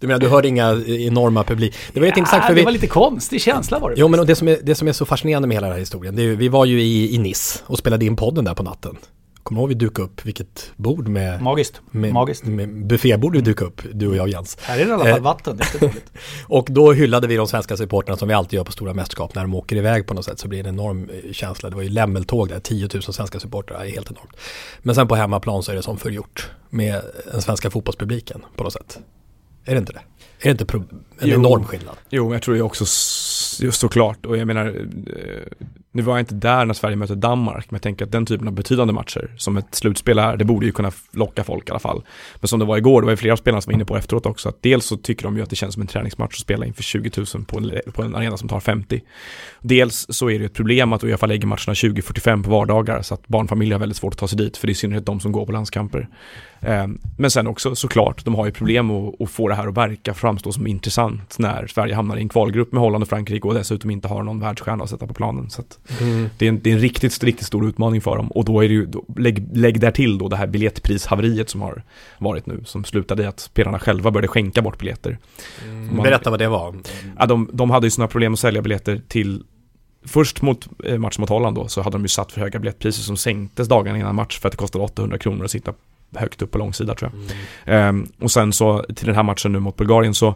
du 0.00 0.06
menar, 0.06 0.20
du 0.20 0.28
hörde 0.28 0.48
inga 0.48 0.72
enorma 0.86 1.44
publik... 1.44 1.74
Det 1.92 2.00
var 2.00 2.06
ja, 2.06 2.12
intressant 2.16 2.42
för 2.42 2.48
det 2.50 2.60
vi... 2.60 2.64
var 2.64 2.72
lite 2.72 2.86
konstig 2.86 3.40
känsla 3.40 3.78
var 3.78 3.90
det. 3.90 3.96
Jo, 3.98 4.08
men 4.08 4.26
det 4.26 4.36
som, 4.36 4.48
är, 4.48 4.58
det 4.62 4.74
som 4.74 4.88
är 4.88 4.92
så 4.92 5.06
fascinerande 5.06 5.48
med 5.48 5.56
hela 5.56 5.66
den 5.66 5.74
här 5.74 5.80
historien, 5.80 6.16
det 6.16 6.22
är, 6.22 6.36
vi 6.36 6.48
var 6.48 6.64
ju 6.64 6.82
i, 6.82 7.14
i 7.14 7.18
Nice 7.18 7.62
och 7.66 7.78
spelade 7.78 8.04
in 8.04 8.16
podden 8.16 8.44
där 8.44 8.54
på 8.54 8.62
natten. 8.62 8.96
Kommer 9.44 9.60
du 9.60 9.62
ihåg 9.62 9.68
vi 9.68 9.74
dukade 9.74 10.08
upp 10.08 10.26
vilket 10.26 10.72
bord 10.76 11.08
med... 11.08 11.42
Magiskt. 11.42 11.80
Med, 11.90 12.12
Magiskt. 12.12 12.44
med 12.44 12.86
buffébord 12.86 13.32
vi 13.32 13.40
dukade 13.40 13.70
upp, 13.70 13.82
du 13.92 14.08
och 14.08 14.16
jag 14.16 14.22
och 14.22 14.28
Jens. 14.28 14.58
Här 14.60 14.78
är 14.78 14.84
det 14.84 14.90
i 14.90 14.92
alla 14.92 15.04
fall 15.04 15.18
eh, 15.18 15.22
vatten, 15.22 15.56
det 15.56 15.82
är 15.82 15.92
Och 16.46 16.66
då 16.70 16.92
hyllade 16.92 17.26
vi 17.26 17.36
de 17.36 17.46
svenska 17.46 17.76
supporterna 17.76 18.16
som 18.16 18.28
vi 18.28 18.34
alltid 18.34 18.56
gör 18.56 18.64
på 18.64 18.72
stora 18.72 18.94
mästerskap 18.94 19.34
när 19.34 19.42
de 19.42 19.54
åker 19.54 19.76
iväg 19.76 20.06
på 20.06 20.14
något 20.14 20.24
sätt 20.24 20.38
så 20.38 20.48
blir 20.48 20.62
det 20.62 20.68
en 20.68 20.74
enorm 20.74 21.10
eh, 21.10 21.32
känsla. 21.32 21.70
Det 21.70 21.76
var 21.76 21.82
ju 21.82 21.88
lämmeltåg 21.88 22.48
där, 22.48 22.60
10 22.60 22.88
000 22.94 23.02
svenska 23.02 23.40
supportrar, 23.40 23.78
det 23.78 23.90
är 23.90 23.92
helt 23.92 24.10
enormt. 24.10 24.36
Men 24.82 24.94
sen 24.94 25.08
på 25.08 25.14
hemmaplan 25.14 25.62
så 25.62 25.72
är 25.72 25.76
det 25.76 25.82
som 25.82 25.98
förgjort 25.98 26.50
med 26.70 27.02
den 27.32 27.42
svenska 27.42 27.70
fotbollspubliken 27.70 28.44
på 28.56 28.64
något 28.64 28.72
sätt. 28.72 28.98
Är 29.64 29.72
det 29.72 29.78
inte 29.78 29.92
det? 29.92 30.02
Är 30.40 30.54
det 30.54 30.62
inte 30.62 30.76
en 31.18 31.28
jo, 31.28 31.34
enorm 31.34 31.64
skillnad? 31.64 31.96
Jo, 32.10 32.32
jag 32.32 32.42
tror 32.42 32.54
det 32.54 32.62
också 32.62 32.84
såklart. 33.70 34.26
Och 34.26 34.36
jag 34.36 34.46
menar, 34.46 34.66
eh, 34.66 35.66
nu 35.92 36.02
var 36.02 36.14
jag 36.14 36.22
inte 36.22 36.34
där 36.34 36.64
när 36.64 36.74
Sverige 36.74 36.96
mötte 36.96 37.14
Danmark, 37.14 37.70
men 37.70 37.76
jag 37.76 37.82
tänker 37.82 38.04
att 38.04 38.12
den 38.12 38.26
typen 38.26 38.48
av 38.48 38.54
betydande 38.54 38.92
matcher, 38.92 39.30
som 39.36 39.56
ett 39.56 39.74
slutspel 39.74 40.18
är, 40.18 40.36
det 40.36 40.44
borde 40.44 40.66
ju 40.66 40.72
kunna 40.72 40.92
locka 41.12 41.44
folk 41.44 41.68
i 41.68 41.70
alla 41.70 41.78
fall. 41.78 42.02
Men 42.40 42.48
som 42.48 42.58
det 42.58 42.64
var 42.64 42.76
igår, 42.76 43.00
det 43.00 43.04
var 43.04 43.12
ju 43.12 43.16
flera 43.16 43.36
spelare 43.36 43.62
som 43.62 43.70
var 43.70 43.74
inne 43.74 43.84
på 43.84 43.96
efteråt 43.96 44.26
också, 44.26 44.48
att 44.48 44.62
dels 44.62 44.86
så 44.86 44.96
tycker 44.96 45.22
de 45.24 45.36
ju 45.36 45.42
att 45.42 45.50
det 45.50 45.56
känns 45.56 45.74
som 45.74 45.80
en 45.80 45.86
träningsmatch 45.86 46.34
att 46.34 46.40
spela 46.40 46.66
inför 46.66 46.82
20 46.82 47.10
000 47.34 47.44
på 47.44 47.58
en, 47.58 47.92
på 47.92 48.02
en 48.02 48.14
arena 48.14 48.36
som 48.36 48.48
tar 48.48 48.60
50. 48.60 49.00
Dels 49.60 50.06
så 50.08 50.30
är 50.30 50.38
det 50.38 50.44
ett 50.44 50.54
problem 50.54 50.92
att 50.92 51.04
Uefa 51.04 51.26
lägger 51.26 51.46
matcherna 51.46 51.72
20.45 51.72 52.42
på 52.44 52.50
vardagar, 52.50 53.02
så 53.02 53.14
att 53.14 53.28
barnfamiljer 53.28 53.74
har 53.74 53.80
väldigt 53.80 53.98
svårt 53.98 54.12
att 54.12 54.18
ta 54.18 54.28
sig 54.28 54.38
dit, 54.38 54.56
för 54.56 54.66
det 54.66 54.70
är 54.70 54.72
i 54.72 54.76
synnerhet 54.76 55.06
de 55.06 55.20
som 55.20 55.32
går 55.32 55.46
på 55.46 55.52
landskamper. 55.52 56.08
Ehm, 56.66 56.98
men 57.18 57.30
sen 57.30 57.46
också 57.46 57.74
såklart, 57.74 58.24
de 58.24 58.34
har 58.34 58.46
ju 58.46 58.52
problem 58.52 58.90
att, 58.90 59.20
att 59.20 59.30
få 59.30 59.48
det 59.48 59.54
här 59.54 59.66
att 59.66 59.76
verka, 59.76 60.14
framstå 60.14 60.52
som 60.52 60.66
intressant 60.66 61.38
när 61.38 61.66
Sverige 61.66 61.94
hamnar 61.94 62.16
i 62.16 62.20
en 62.20 62.28
kvalgrupp 62.28 62.72
med 62.72 62.80
Holland 62.80 63.02
och 63.02 63.08
Frankrike 63.08 63.48
och 63.48 63.54
dessutom 63.54 63.90
inte 63.90 64.08
har 64.08 64.22
någon 64.22 64.40
världsstjärna 64.40 64.84
att 64.84 64.90
sätta 64.90 65.06
på 65.06 65.14
planen. 65.14 65.50
Så 65.50 65.62
mm. 66.00 66.28
det, 66.38 66.44
är 66.44 66.48
en, 66.48 66.60
det, 66.62 66.70
är 66.70 66.74
en, 66.74 66.80
riktigt, 66.80 67.24
riktigt 67.24 67.46
stor 67.46 67.68
utmaning 67.68 68.00
för 68.00 68.16
dem 68.16 68.28
och 68.32 68.44
då 68.44 68.64
är 68.64 68.68
det 68.68 68.74
ju, 68.74 68.86
då, 68.86 69.04
lägg, 69.16 69.56
lägg 69.56 69.80
där 69.80 69.90
till 69.90 70.18
då 70.18 70.28
det 70.28 70.36
här 70.36 70.46
biljettprishaveriet 70.46 71.50
som 71.50 71.62
har 71.62 71.82
varit 72.18 72.46
nu, 72.46 72.62
som 72.64 72.84
slutade 72.84 73.22
i 73.22 73.26
att 73.26 73.40
spelarna 73.40 73.78
själva 73.78 74.10
började 74.10 74.28
skänka 74.28 74.62
bort 74.62 74.78
biljetter. 74.78 75.18
Mm. 75.64 75.96
Man, 75.96 76.04
Berätta 76.04 76.30
vad 76.30 76.38
det 76.38 76.48
var. 76.48 76.74
Ja, 77.18 77.26
de, 77.26 77.50
de 77.52 77.70
hade 77.70 77.86
ju 77.86 77.90
sådana 77.90 78.08
problem 78.08 78.32
att 78.32 78.38
sälja 78.38 78.62
biljetter 78.62 79.02
till 79.08 79.42
Först 80.06 80.42
mot 80.42 80.68
eh, 80.84 80.98
matchen 80.98 81.20
mot 81.20 81.28
Holland 81.28 81.56
då 81.56 81.68
så 81.68 81.82
hade 81.82 81.94
de 81.94 82.02
ju 82.02 82.08
satt 82.08 82.32
för 82.32 82.40
höga 82.40 82.58
biljettpriser 82.58 83.02
som 83.02 83.16
sänktes 83.16 83.68
dagarna 83.68 83.98
innan 83.98 84.14
match 84.14 84.38
för 84.38 84.48
att 84.48 84.52
det 84.52 84.56
kostade 84.56 84.84
800 84.84 85.18
kronor 85.18 85.44
att 85.44 85.50
sitta 85.50 85.72
högt 86.16 86.42
upp 86.42 86.50
på 86.50 86.58
långsida 86.58 86.94
tror 86.94 87.10
jag. 87.12 87.20
Mm. 87.74 87.96
Um, 87.96 88.12
och 88.20 88.30
sen 88.30 88.52
så 88.52 88.84
till 88.94 89.06
den 89.06 89.14
här 89.14 89.22
matchen 89.22 89.52
nu 89.52 89.60
mot 89.60 89.76
Bulgarien 89.76 90.14
så 90.14 90.34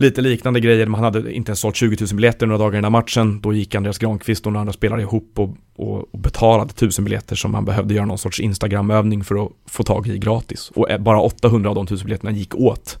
lite 0.00 0.20
liknande 0.20 0.60
grejer. 0.60 0.86
Man 0.86 1.04
hade 1.04 1.32
inte 1.32 1.50
ens 1.50 1.60
sålt 1.60 1.76
20 1.76 1.96
000 2.00 2.08
biljetter 2.16 2.46
några 2.46 2.58
dagar 2.58 2.78
innan 2.78 2.92
matchen. 2.92 3.40
Då 3.40 3.52
gick 3.52 3.74
Andreas 3.74 3.98
Granqvist 3.98 4.46
och 4.46 4.52
några 4.52 4.60
andra 4.60 4.72
spelare 4.72 5.00
ihop 5.00 5.32
och, 5.38 5.56
och, 5.76 6.14
och 6.14 6.18
betalade 6.18 6.70
1000 6.70 7.04
biljetter 7.04 7.36
som 7.36 7.52
man 7.52 7.64
behövde 7.64 7.94
göra 7.94 8.06
någon 8.06 8.18
sorts 8.18 8.40
Instagram-övning 8.40 9.24
för 9.24 9.44
att 9.44 9.52
få 9.66 9.82
tag 9.82 10.06
i 10.06 10.18
gratis. 10.18 10.70
Och 10.74 10.88
bara 11.00 11.20
800 11.20 11.70
av 11.70 11.74
de 11.74 11.84
1000 11.84 12.04
biljetterna 12.04 12.30
gick 12.30 12.54
åt. 12.54 12.98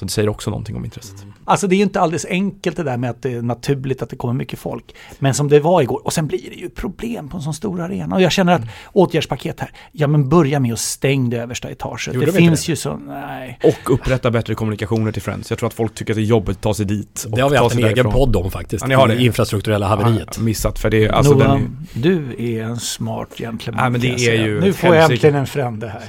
Så 0.00 0.04
det 0.04 0.12
säger 0.12 0.28
också 0.28 0.50
någonting 0.50 0.76
om 0.76 0.84
intresset. 0.84 1.22
Mm. 1.22 1.34
Alltså 1.44 1.66
det 1.66 1.74
är 1.74 1.76
ju 1.76 1.82
inte 1.82 2.00
alldeles 2.00 2.24
enkelt 2.24 2.76
det 2.76 2.82
där 2.82 2.96
med 2.96 3.10
att 3.10 3.22
det 3.22 3.32
är 3.32 3.42
naturligt 3.42 4.02
att 4.02 4.10
det 4.10 4.16
kommer 4.16 4.34
mycket 4.34 4.58
folk. 4.58 4.94
Men 5.18 5.34
som 5.34 5.48
det 5.48 5.60
var 5.60 5.82
igår, 5.82 6.00
och 6.04 6.12
sen 6.12 6.26
blir 6.26 6.50
det 6.50 6.56
ju 6.56 6.70
problem 6.70 7.28
på 7.28 7.36
en 7.36 7.42
sån 7.42 7.54
stor 7.54 7.80
arena. 7.80 8.16
Och 8.16 8.22
jag 8.22 8.32
känner 8.32 8.52
att 8.52 8.60
mm. 8.60 8.72
åtgärdspaket 8.92 9.60
här, 9.60 9.70
ja 9.92 10.06
men 10.06 10.28
börja 10.28 10.60
med 10.60 10.72
att 10.72 10.78
stäng 10.78 11.30
det 11.30 11.36
översta 11.36 11.70
etaget. 11.70 12.14
Jo, 12.14 12.20
det, 12.20 12.32
finns 12.32 12.66
det. 12.66 12.72
ju 12.72 12.76
så, 12.76 12.96
nej. 12.96 13.58
Och 13.62 13.94
upprätta 13.94 14.30
bättre 14.30 14.54
kommunikationer 14.54 15.12
till 15.12 15.22
Friends. 15.22 15.50
Jag 15.50 15.58
tror 15.58 15.66
att 15.66 15.74
folk 15.74 15.94
tycker 15.94 16.12
att 16.12 16.16
det 16.16 16.22
är 16.22 16.24
jobbigt 16.24 16.56
att 16.56 16.62
ta 16.62 16.74
sig 16.74 16.86
dit. 16.86 17.26
Det 17.28 17.40
har 17.40 17.50
vi 17.50 17.56
haft 17.56 17.74
en 17.74 17.84
egen 17.84 18.10
podd 18.10 18.36
om 18.36 18.50
faktiskt. 18.50 18.82
Ja, 18.82 18.88
ni 18.88 18.94
har 18.94 19.08
det. 19.08 19.22
infrastrukturella 19.22 19.86
haveriet. 19.86 20.34
Ja, 20.36 20.42
missat 20.42 20.78
för 20.78 20.90
det. 20.90 21.08
Alltså 21.08 21.32
Noah, 21.32 21.52
den 21.52 21.86
är... 21.94 22.02
du 22.02 22.34
är 22.38 22.62
en 22.62 22.80
smart 22.80 23.28
gentleman. 23.38 23.84
Ja, 23.84 23.90
men 23.90 24.00
det 24.00 24.28
är 24.28 24.46
ju 24.46 24.60
nu 24.60 24.72
får 24.72 24.94
jag 24.94 25.12
äntligen 25.12 25.36
en 25.36 25.46
frände 25.46 25.88
här. 25.88 26.02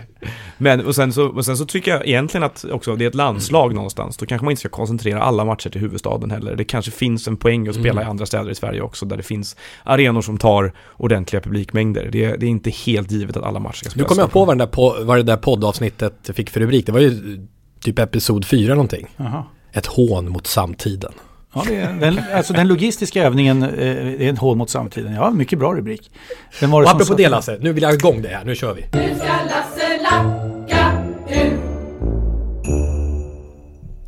Men 0.57 0.86
och 0.86 0.95
sen, 0.95 1.13
så, 1.13 1.27
och 1.27 1.45
sen 1.45 1.57
så 1.57 1.65
tycker 1.65 1.91
jag 1.91 2.07
egentligen 2.07 2.43
att 2.43 2.65
också 2.71 2.95
det 2.95 3.05
är 3.05 3.10
ett 3.10 3.15
landslag 3.15 3.75
någonstans. 3.75 4.17
Då 4.17 4.25
kanske 4.25 4.45
man 4.45 4.51
inte 4.51 4.60
ska 4.60 4.69
koncentrera 4.69 5.21
alla 5.21 5.45
matcher 5.45 5.69
till 5.69 5.81
huvudstaden 5.81 6.31
heller. 6.31 6.55
Det 6.55 6.63
kanske 6.63 6.91
finns 6.91 7.27
en 7.27 7.38
poäng 7.38 7.67
att 7.67 7.75
spela 7.75 7.91
mm. 7.91 8.03
i 8.03 8.05
andra 8.05 8.25
städer 8.25 8.51
i 8.51 8.55
Sverige 8.55 8.81
också 8.81 9.05
där 9.05 9.17
det 9.17 9.23
finns 9.23 9.55
arenor 9.84 10.21
som 10.21 10.38
tar 10.38 10.73
ordentliga 10.97 11.41
publikmängder. 11.41 12.10
Det 12.12 12.25
är, 12.25 12.38
det 12.38 12.45
är 12.45 12.49
inte 12.49 12.69
helt 12.69 13.12
givet 13.12 13.38
att 13.38 13.43
alla 13.43 13.60
matcher 13.60 13.75
ska 13.75 13.89
spelas. 13.89 13.95
Nu 13.95 14.03
kommer 14.03 14.21
jag 14.21 14.31
på 14.31 14.45
vad, 14.45 14.57
den 14.57 14.57
där 14.57 14.67
på, 14.67 14.95
vad 15.01 15.17
det 15.17 15.23
där 15.23 15.38
poddavsnittet 15.38 16.29
fick 16.34 16.49
för 16.49 16.60
rubrik. 16.60 16.86
Det 16.86 16.91
var 16.91 16.99
ju 16.99 17.39
typ 17.79 17.99
episod 17.99 18.45
4 18.45 18.73
någonting. 18.73 19.07
Aha. 19.17 19.47
Ett 19.71 19.86
hån 19.86 20.29
mot 20.29 20.47
samtiden. 20.47 21.12
Ja, 21.53 21.63
det 21.67 21.75
är, 21.75 21.93
den, 21.93 22.19
alltså 22.33 22.53
den 22.53 22.67
logistiska 22.67 23.23
övningen 23.23 23.63
eh, 23.63 23.69
är 23.97 24.21
en 24.21 24.37
hån 24.37 24.57
mot 24.57 24.69
samtiden. 24.69 25.13
Ja, 25.13 25.31
mycket 25.31 25.59
bra 25.59 25.73
rubrik. 25.73 26.11
Den 26.59 26.71
var 26.71 26.81
det 26.81 26.87
och 26.87 26.95
apropå 26.95 27.13
det 27.13 27.29
Lasse, 27.29 27.57
nu 27.61 27.73
vill 27.73 27.83
jag 27.83 27.89
ha 27.89 27.95
igång 27.95 28.21
det 28.21 28.27
här. 28.27 28.45
Nu 28.45 28.55
kör 28.55 28.73
vi. 28.73 28.81
Nu 28.81 29.15
ska 29.15 29.27
Lasse 29.27 30.01
lacka 30.03 31.03
ur. 31.29 31.57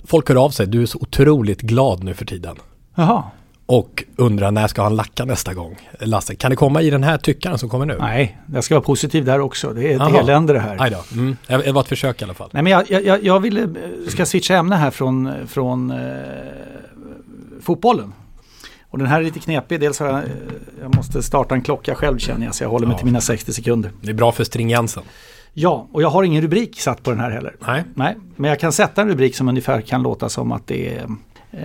Folk 0.06 0.29
hör 0.29 0.45
av 0.45 0.49
sig. 0.49 0.67
Du 0.67 0.82
är 0.82 0.86
så 0.86 0.99
otroligt 1.01 1.62
glad 1.62 2.03
nu 2.03 2.13
för 2.13 2.25
tiden. 2.25 2.56
Jaha. 2.95 3.23
Och 3.65 4.03
undrar 4.15 4.51
när 4.51 4.67
ska 4.67 4.84
han 4.84 4.95
lacka 4.95 5.25
nästa 5.25 5.53
gång? 5.53 5.77
Lasse, 5.99 6.36
kan 6.36 6.49
det 6.49 6.56
komma 6.56 6.82
i 6.82 6.89
den 6.89 7.03
här 7.03 7.17
tyckaren 7.17 7.58
som 7.58 7.69
kommer 7.69 7.86
nu? 7.86 7.97
Nej, 7.99 8.38
jag 8.53 8.63
ska 8.63 8.75
vara 8.75 8.84
positiv 8.84 9.25
där 9.25 9.39
också. 9.39 9.73
Det 9.73 9.91
är 9.91 9.95
ett 9.95 10.01
Aha. 10.01 10.19
elände 10.19 10.53
det 10.53 10.60
här. 10.60 10.77
Aj 10.79 10.91
då. 10.91 11.19
Mm. 11.19 11.38
Det 11.47 11.71
var 11.71 11.82
ett 11.82 11.88
försök 11.88 12.21
i 12.21 12.23
alla 12.23 12.34
fall. 12.34 12.49
Nej, 12.51 12.63
men 12.63 12.71
jag, 12.71 13.03
jag, 13.03 13.23
jag 13.23 13.39
ville, 13.39 13.69
ska 14.08 14.25
switcha 14.25 14.56
ämne 14.56 14.75
här 14.75 14.91
från, 14.91 15.34
från 15.47 15.91
eh, 15.91 15.97
fotbollen. 17.63 18.13
Och 18.89 18.97
den 18.97 19.08
här 19.08 19.19
är 19.19 19.23
lite 19.23 19.39
knepig. 19.39 19.80
Dels 19.80 19.99
har 19.99 20.08
jag, 20.08 20.17
eh, 20.17 20.23
jag 20.82 20.95
måste 20.95 21.23
starta 21.23 21.56
en 21.56 21.62
klocka 21.62 21.95
själv 21.95 22.17
känner 22.17 22.45
jag, 22.45 22.56
så 22.56 22.63
jag 22.63 22.69
håller 22.69 22.88
mig 22.88 22.93
ja. 22.93 22.97
till 22.97 23.06
mina 23.06 23.21
60 23.21 23.54
sekunder. 23.54 23.91
Det 24.02 24.10
är 24.10 24.13
bra 24.13 24.32
för 24.32 24.43
stringensen. 24.43 25.04
Ja, 25.54 25.88
och 25.91 26.02
jag 26.02 26.10
har 26.10 26.23
ingen 26.23 26.41
rubrik 26.41 26.80
satt 26.80 27.04
på 27.04 27.12
den 27.12 27.19
här 27.19 27.32
heller. 27.32 27.56
Nej. 27.67 27.84
Nej, 27.93 28.15
men 28.36 28.49
jag 28.49 28.60
kan 28.60 28.71
sätta 28.71 29.02
en 29.02 29.08
rubrik 29.08 29.36
som 29.36 29.49
ungefär 29.49 29.82
kan 29.82 30.04
låta 30.04 30.30
som 30.30 30.52
att 30.52 30.67
det 30.67 30.97
är 30.97 31.08
eh, 31.52 31.60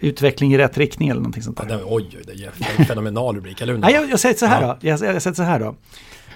utveckling 0.00 0.54
i 0.54 0.58
rätt 0.58 0.78
riktning 0.78 1.08
eller 1.08 1.20
någonting 1.20 1.42
sånt 1.42 1.56
där. 1.56 1.66
Ja, 1.68 1.76
det, 1.76 1.84
oj, 1.84 2.18
det 2.26 2.32
är 2.32 2.52
en 2.78 2.84
fenomenal 2.84 3.36
rubrik, 3.36 3.60
eller 3.60 3.72
hur? 3.72 3.80
Nej, 3.80 3.94
jag, 3.94 4.10
jag 4.10 4.20
säger 4.20 4.34
så 4.34 4.46
här 4.46 4.62
ja. 4.62 4.66
då. 4.66 4.88
Jag, 4.88 4.92
jag 4.92 5.22
säger 5.22 5.34
så 5.34 5.42
här 5.42 5.60
då. 5.60 5.74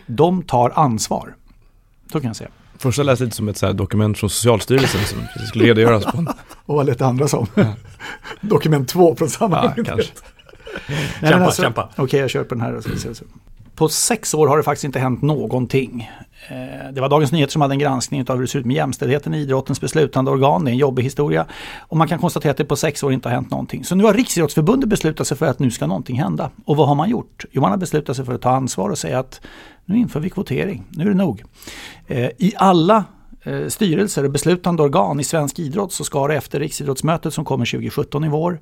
De 0.07 0.42
tar 0.42 0.70
ansvar. 0.74 1.35
Så 2.12 2.20
kan 2.20 2.29
jag 2.29 2.37
säga. 2.37 2.51
Första 2.79 3.03
lät 3.03 3.21
lite 3.21 3.37
som 3.37 3.49
ett 3.49 3.57
så 3.57 3.73
dokument 3.73 4.19
från 4.19 4.31
Socialstyrelsen 4.31 5.01
som 5.05 5.47
skulle 5.47 5.64
redogöras 5.64 6.05
på. 6.05 6.19
och 6.67 6.77
vad 6.77 6.87
lät 6.87 7.01
andra 7.01 7.29
som? 7.29 7.47
dokument 8.41 8.88
två 8.88 9.17
från 9.17 9.29
samma 9.29 9.57
ja, 9.77 9.85
kanske. 9.85 10.12
Nej, 11.21 11.31
kämpa, 11.31 11.45
alltså, 11.47 11.62
kämpa. 11.62 11.88
Okej, 11.93 12.05
okay, 12.05 12.21
jag 12.21 12.31
kör 12.31 12.45
på 12.45 12.55
den 12.55 12.62
här. 12.62 12.81
På 13.79 13.88
sex 13.88 14.35
år 14.35 14.47
har 14.47 14.57
det 14.57 14.62
faktiskt 14.62 14.85
inte 14.85 14.99
hänt 14.99 15.23
någonting. 15.23 16.11
Eh, 16.49 16.93
det 16.93 17.01
var 17.01 17.09
Dagens 17.09 17.33
Nyheter 17.33 17.53
som 17.53 17.62
hade 17.62 17.75
en 17.75 17.79
granskning 17.79 18.25
av 18.29 18.35
hur 18.37 18.43
det 18.43 18.49
ser 18.49 18.59
ut 18.59 18.67
med 18.67 18.77
jämställdheten 18.77 19.35
i 19.35 19.38
idrottens 19.38 19.81
beslutande 19.81 20.31
organ. 20.31 20.64
Det 20.64 20.71
är 20.71 20.73
en 20.73 20.79
jobbig 20.79 21.03
historia. 21.03 21.47
Och 21.79 21.97
man 21.97 22.09
kan 22.09 22.19
konstatera 22.19 22.51
att 22.51 22.57
det 22.57 22.64
på 22.64 22.77
sex 22.77 23.03
år 23.03 23.12
inte 23.12 23.29
har 23.29 23.35
hänt 23.35 23.51
någonting. 23.51 23.85
Så 23.85 23.95
nu 23.95 24.05
har 24.05 24.14
Riksidrottsförbundet 24.14 24.88
beslutat 24.88 25.27
sig 25.27 25.37
för 25.37 25.47
att 25.47 25.59
nu 25.59 25.71
ska 25.71 25.87
någonting 25.87 26.21
hända. 26.21 26.51
Och 26.64 26.77
vad 26.77 26.88
har 26.88 26.95
man 26.95 27.11
gjort? 27.11 27.45
Jo, 27.51 27.61
man 27.61 27.71
har 27.71 27.79
beslutat 27.79 28.17
sig 28.17 28.25
för 28.25 28.35
att 28.35 28.43
ta 28.43 28.51
ansvar 28.51 28.91
och 28.91 28.99
säga 28.99 29.19
att 29.19 29.41
nu 29.85 29.97
inför 29.97 30.21
vi 30.21 30.31
kvotering. 30.31 30.85
Nu 30.91 31.05
är 31.05 31.09
det 31.09 31.14
nog. 31.14 31.43
Eh, 32.07 32.31
I 32.38 32.53
alla 32.57 33.05
eh, 33.43 33.67
styrelser 33.69 34.25
och 34.25 34.31
beslutande 34.31 34.83
organ 34.83 35.21
i 35.21 35.25
svensk 35.25 35.59
idrott 35.59 35.93
så 35.93 36.05
ska 36.05 36.29
det 36.29 36.35
efter 36.35 36.61
Riksidrottsmötet 36.61 37.35
som 37.35 37.45
kommer 37.45 37.67
2017 37.67 38.25
i 38.25 38.29
vår 38.29 38.61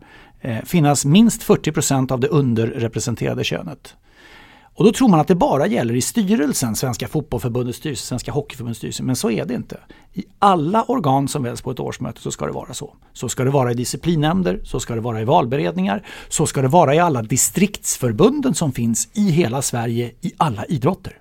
finnas 0.65 1.05
minst 1.05 1.43
40% 1.43 2.13
av 2.13 2.21
det 2.21 2.29
underrepresenterade 2.29 3.45
könet. 3.45 3.95
Och 4.77 4.85
då 4.85 4.93
tror 4.93 5.09
man 5.09 5.21
att 5.21 5.29
det 5.29 5.35
bara 5.35 5.67
gäller 5.67 5.95
i 5.95 6.01
styrelsen, 6.01 6.77
Svenska 6.77 7.09
fotbollförbundets 7.09 7.79
styrelse, 7.79 8.07
Svenska 8.07 8.33
hockeyförbundets 8.33 8.79
styrelse. 8.79 9.03
Men 9.03 9.17
så 9.17 9.31
är 9.31 9.45
det 9.45 9.55
inte. 9.55 9.81
I 10.15 10.25
alla 10.39 10.83
organ 10.83 11.29
som 11.29 11.43
väljs 11.43 11.63
på 11.63 11.71
ett 11.71 11.81
årsmöte 11.81 12.21
så 12.21 12.31
ska 12.31 12.47
det 12.47 12.53
vara 12.53 12.75
så. 12.75 12.97
Så 13.13 13.29
ska 13.29 13.45
det 13.45 13.51
vara 13.51 13.71
i 13.71 13.75
disciplinnämnder, 13.75 14.61
så 14.65 14.81
ska 14.81 14.95
det 14.95 15.01
vara 15.01 15.21
i 15.21 15.25
valberedningar, 15.25 16.07
så 16.29 16.47
ska 16.47 16.63
det 16.63 16.69
vara 16.69 16.95
i 16.95 16.99
alla 16.99 17.23
distriktsförbunden 17.23 18.55
som 18.55 18.73
finns 18.73 19.09
i 19.13 19.31
hela 19.31 19.63
Sverige 19.63 20.13
i 20.21 20.33
alla 20.37 20.65
idrotter. 20.65 21.21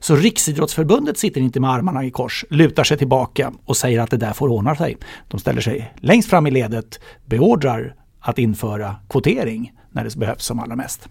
Så 0.00 0.16
Riksidrottsförbundet 0.16 1.18
sitter 1.18 1.40
inte 1.40 1.60
med 1.60 1.70
armarna 1.70 2.04
i 2.04 2.10
kors, 2.10 2.44
lutar 2.50 2.84
sig 2.84 2.98
tillbaka 2.98 3.52
och 3.64 3.76
säger 3.76 4.00
att 4.00 4.10
det 4.10 4.16
där 4.16 4.32
får 4.32 4.48
ordna 4.48 4.76
sig. 4.76 4.96
De 5.28 5.40
ställer 5.40 5.60
sig 5.60 5.94
längst 5.96 6.30
fram 6.30 6.46
i 6.46 6.50
ledet, 6.50 7.00
beordrar 7.26 7.94
att 8.20 8.38
införa 8.38 8.96
kvotering 9.08 9.72
när 9.92 10.04
det 10.04 10.16
behövs 10.16 10.44
som 10.44 10.60
allra 10.60 10.76
mest. 10.76 11.08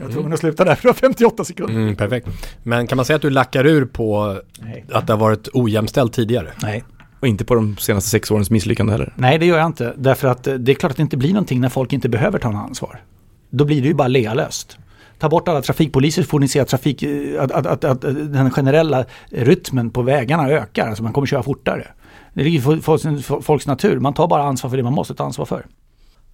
Jag 0.00 0.10
tror 0.10 0.20
mm. 0.20 0.32
att 0.32 0.40
sluta 0.40 0.64
där 0.64 0.74
för 0.74 0.92
58 0.92 1.44
sekunder. 1.44 1.74
Mm, 1.74 1.96
perfekt. 1.96 2.28
Men 2.62 2.86
kan 2.86 2.96
man 2.96 3.04
säga 3.04 3.16
att 3.16 3.22
du 3.22 3.30
lackar 3.30 3.66
ur 3.66 3.84
på 3.84 4.40
Nej. 4.60 4.84
att 4.92 5.06
det 5.06 5.12
har 5.12 5.20
varit 5.20 5.48
ojämställt 5.52 6.12
tidigare? 6.12 6.52
Nej. 6.62 6.84
Och 7.20 7.26
inte 7.26 7.44
på 7.44 7.54
de 7.54 7.76
senaste 7.76 8.10
sex 8.10 8.30
årens 8.30 8.50
misslyckande 8.50 8.92
heller? 8.92 9.12
Nej, 9.16 9.38
det 9.38 9.46
gör 9.46 9.58
jag 9.58 9.66
inte. 9.66 9.94
Därför 9.96 10.28
att 10.28 10.44
det 10.58 10.72
är 10.72 10.74
klart 10.74 10.90
att 10.90 10.96
det 10.96 11.02
inte 11.02 11.16
blir 11.16 11.32
någonting 11.32 11.60
när 11.60 11.68
folk 11.68 11.92
inte 11.92 12.08
behöver 12.08 12.38
ta 12.38 12.50
något 12.50 12.68
ansvar. 12.68 13.02
Då 13.50 13.64
blir 13.64 13.82
det 13.82 13.88
ju 13.88 13.94
bara 13.94 14.08
lealöst. 14.08 14.78
Ta 15.18 15.28
bort 15.28 15.48
alla 15.48 15.62
trafikpoliser 15.62 16.22
så 16.22 16.28
får 16.28 16.40
ni 16.40 16.48
se 16.48 16.60
att, 16.60 16.68
trafik, 16.68 17.04
att, 17.38 17.52
att, 17.52 17.66
att, 17.66 17.84
att 17.84 18.00
den 18.32 18.50
generella 18.50 19.04
rytmen 19.30 19.90
på 19.90 20.02
vägarna 20.02 20.48
ökar. 20.48 20.88
Alltså 20.88 21.02
man 21.02 21.12
kommer 21.12 21.26
köra 21.26 21.42
fortare. 21.42 21.86
Det 22.34 22.42
ligger 22.42 22.76
i 22.76 22.80
folks, 22.80 23.26
folks 23.42 23.66
natur. 23.66 24.00
Man 24.00 24.14
tar 24.14 24.28
bara 24.28 24.42
ansvar 24.42 24.70
för 24.70 24.76
det 24.76 24.82
man 24.82 24.92
måste 24.92 25.14
ta 25.14 25.24
ansvar 25.24 25.44
för. 25.44 25.66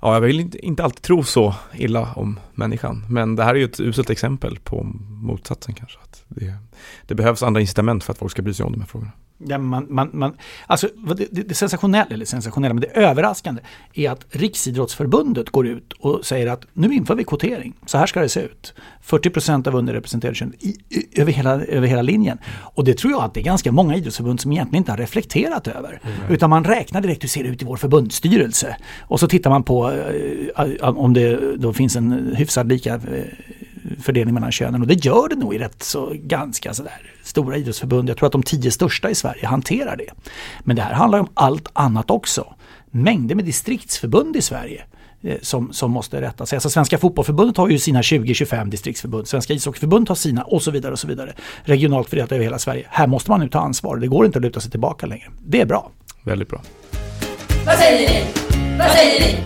Ja, 0.02 0.14
jag 0.14 0.20
vill 0.20 0.40
inte, 0.40 0.66
inte 0.66 0.84
alltid 0.84 1.02
tro 1.02 1.24
så 1.24 1.54
illa 1.74 2.12
om 2.16 2.40
människan. 2.54 3.04
Men 3.08 3.36
det 3.36 3.44
här 3.44 3.54
är 3.54 3.58
ju 3.58 3.64
ett 3.64 3.80
uselt 3.80 4.10
exempel 4.10 4.58
på 4.64 4.82
motsatsen 5.22 5.74
kanske. 5.74 5.98
Att 6.02 6.24
det, 6.28 6.54
det 7.06 7.14
behövs 7.14 7.42
andra 7.42 7.60
incitament 7.60 8.04
för 8.04 8.12
att 8.12 8.18
folk 8.18 8.32
ska 8.32 8.42
bry 8.42 8.54
sig 8.54 8.66
om 8.66 8.72
de 8.72 8.80
här 8.80 8.86
frågorna. 8.86 9.12
Ja, 9.46 9.58
man, 9.58 9.86
man, 9.90 10.10
man, 10.12 10.36
alltså 10.66 10.88
det, 11.16 11.48
det, 11.48 11.54
sensationella, 11.54 12.06
eller 12.10 12.24
sensationella, 12.24 12.74
men 12.74 12.80
det 12.80 12.86
överraskande 12.88 13.60
är 13.94 14.10
att 14.10 14.26
Riksidrottsförbundet 14.30 15.50
går 15.50 15.66
ut 15.66 15.92
och 15.92 16.26
säger 16.26 16.46
att 16.46 16.66
nu 16.72 16.94
inför 16.94 17.14
vi 17.14 17.24
kvotering. 17.24 17.74
Så 17.86 17.98
här 17.98 18.06
ska 18.06 18.20
det 18.20 18.28
se 18.28 18.40
ut. 18.40 18.74
40 19.00 19.30
procent 19.30 19.66
av 19.66 19.74
underrepresenterade 19.74 20.34
kön 20.34 20.52
över, 21.16 21.32
hela, 21.32 21.50
över 21.64 21.88
hela 21.88 22.02
linjen. 22.02 22.38
Och 22.74 22.84
det 22.84 22.94
tror 22.94 23.12
jag 23.12 23.22
att 23.22 23.34
det 23.34 23.40
är 23.40 23.44
ganska 23.44 23.72
många 23.72 23.96
idrottsförbund 23.96 24.40
som 24.40 24.52
egentligen 24.52 24.80
inte 24.80 24.92
har 24.92 24.98
reflekterat 24.98 25.68
över. 25.68 26.00
Mm. 26.02 26.32
Utan 26.32 26.50
man 26.50 26.64
räknar 26.64 27.00
direkt 27.00 27.22
hur 27.22 27.28
ser 27.28 27.42
det 27.42 27.48
ut 27.48 27.62
i 27.62 27.64
vår 27.64 27.76
förbundsstyrelse. 27.76 28.76
Och 29.00 29.20
så 29.20 29.28
tittar 29.28 29.50
man 29.50 29.62
på 29.62 29.90
uh, 29.90 30.98
om 30.98 31.14
det 31.14 31.56
då 31.56 31.72
finns 31.72 31.96
en 31.96 32.34
hyfsad 32.36 32.68
lika 32.68 32.94
uh, 32.96 33.00
fördelning 34.00 34.34
mellan 34.34 34.52
könen. 34.52 34.80
Och 34.80 34.86
det 34.86 35.04
gör 35.04 35.28
det 35.28 35.36
nog 35.36 35.54
i 35.54 35.58
rätt 35.58 35.82
så 35.82 36.12
ganska 36.14 36.74
sådär 36.74 37.12
stora 37.22 37.56
idrottsförbund. 37.56 38.08
Jag 38.08 38.16
tror 38.16 38.26
att 38.26 38.32
de 38.32 38.42
tio 38.42 38.70
största 38.70 39.10
i 39.10 39.14
Sverige 39.14 39.46
hanterar 39.46 39.96
det. 39.96 40.08
Men 40.60 40.76
det 40.76 40.82
här 40.82 40.94
handlar 40.94 41.18
om 41.18 41.28
allt 41.34 41.68
annat 41.72 42.10
också. 42.10 42.54
Mängder 42.90 43.34
med 43.34 43.44
distriktsförbund 43.44 44.36
i 44.36 44.42
Sverige 44.42 44.84
eh, 45.22 45.36
som, 45.42 45.72
som 45.72 45.90
måste 45.90 46.20
rätta 46.20 46.46
sig. 46.46 46.56
Alltså 46.56 46.70
Svenska 46.70 46.98
fotbollförbundet 46.98 47.56
har 47.56 47.68
ju 47.68 47.78
sina 47.78 48.02
20-25 48.02 48.70
distriktsförbund. 48.70 49.28
Svenska 49.28 49.52
ishockeyförbundet 49.52 50.08
har 50.08 50.16
sina 50.16 50.42
och 50.42 50.62
så 50.62 50.70
vidare 50.70 50.92
och 50.92 50.98
så 50.98 51.06
vidare. 51.06 51.32
Regionalt 51.62 52.08
fördelat 52.08 52.32
över 52.32 52.44
hela 52.44 52.58
Sverige. 52.58 52.86
Här 52.90 53.06
måste 53.06 53.30
man 53.30 53.40
nu 53.40 53.48
ta 53.48 53.60
ansvar. 53.60 53.96
Det 53.96 54.06
går 54.06 54.26
inte 54.26 54.38
att 54.38 54.42
luta 54.42 54.60
sig 54.60 54.70
tillbaka 54.70 55.06
längre. 55.06 55.30
Det 55.44 55.60
är 55.60 55.66
bra. 55.66 55.90
Väldigt 56.22 56.48
bra. 56.48 56.62
Vad 57.66 57.76
säger 57.76 58.08
ni? 58.08 58.24
Vad 58.78 58.90
säger 58.90 59.20
ni? 59.20 59.36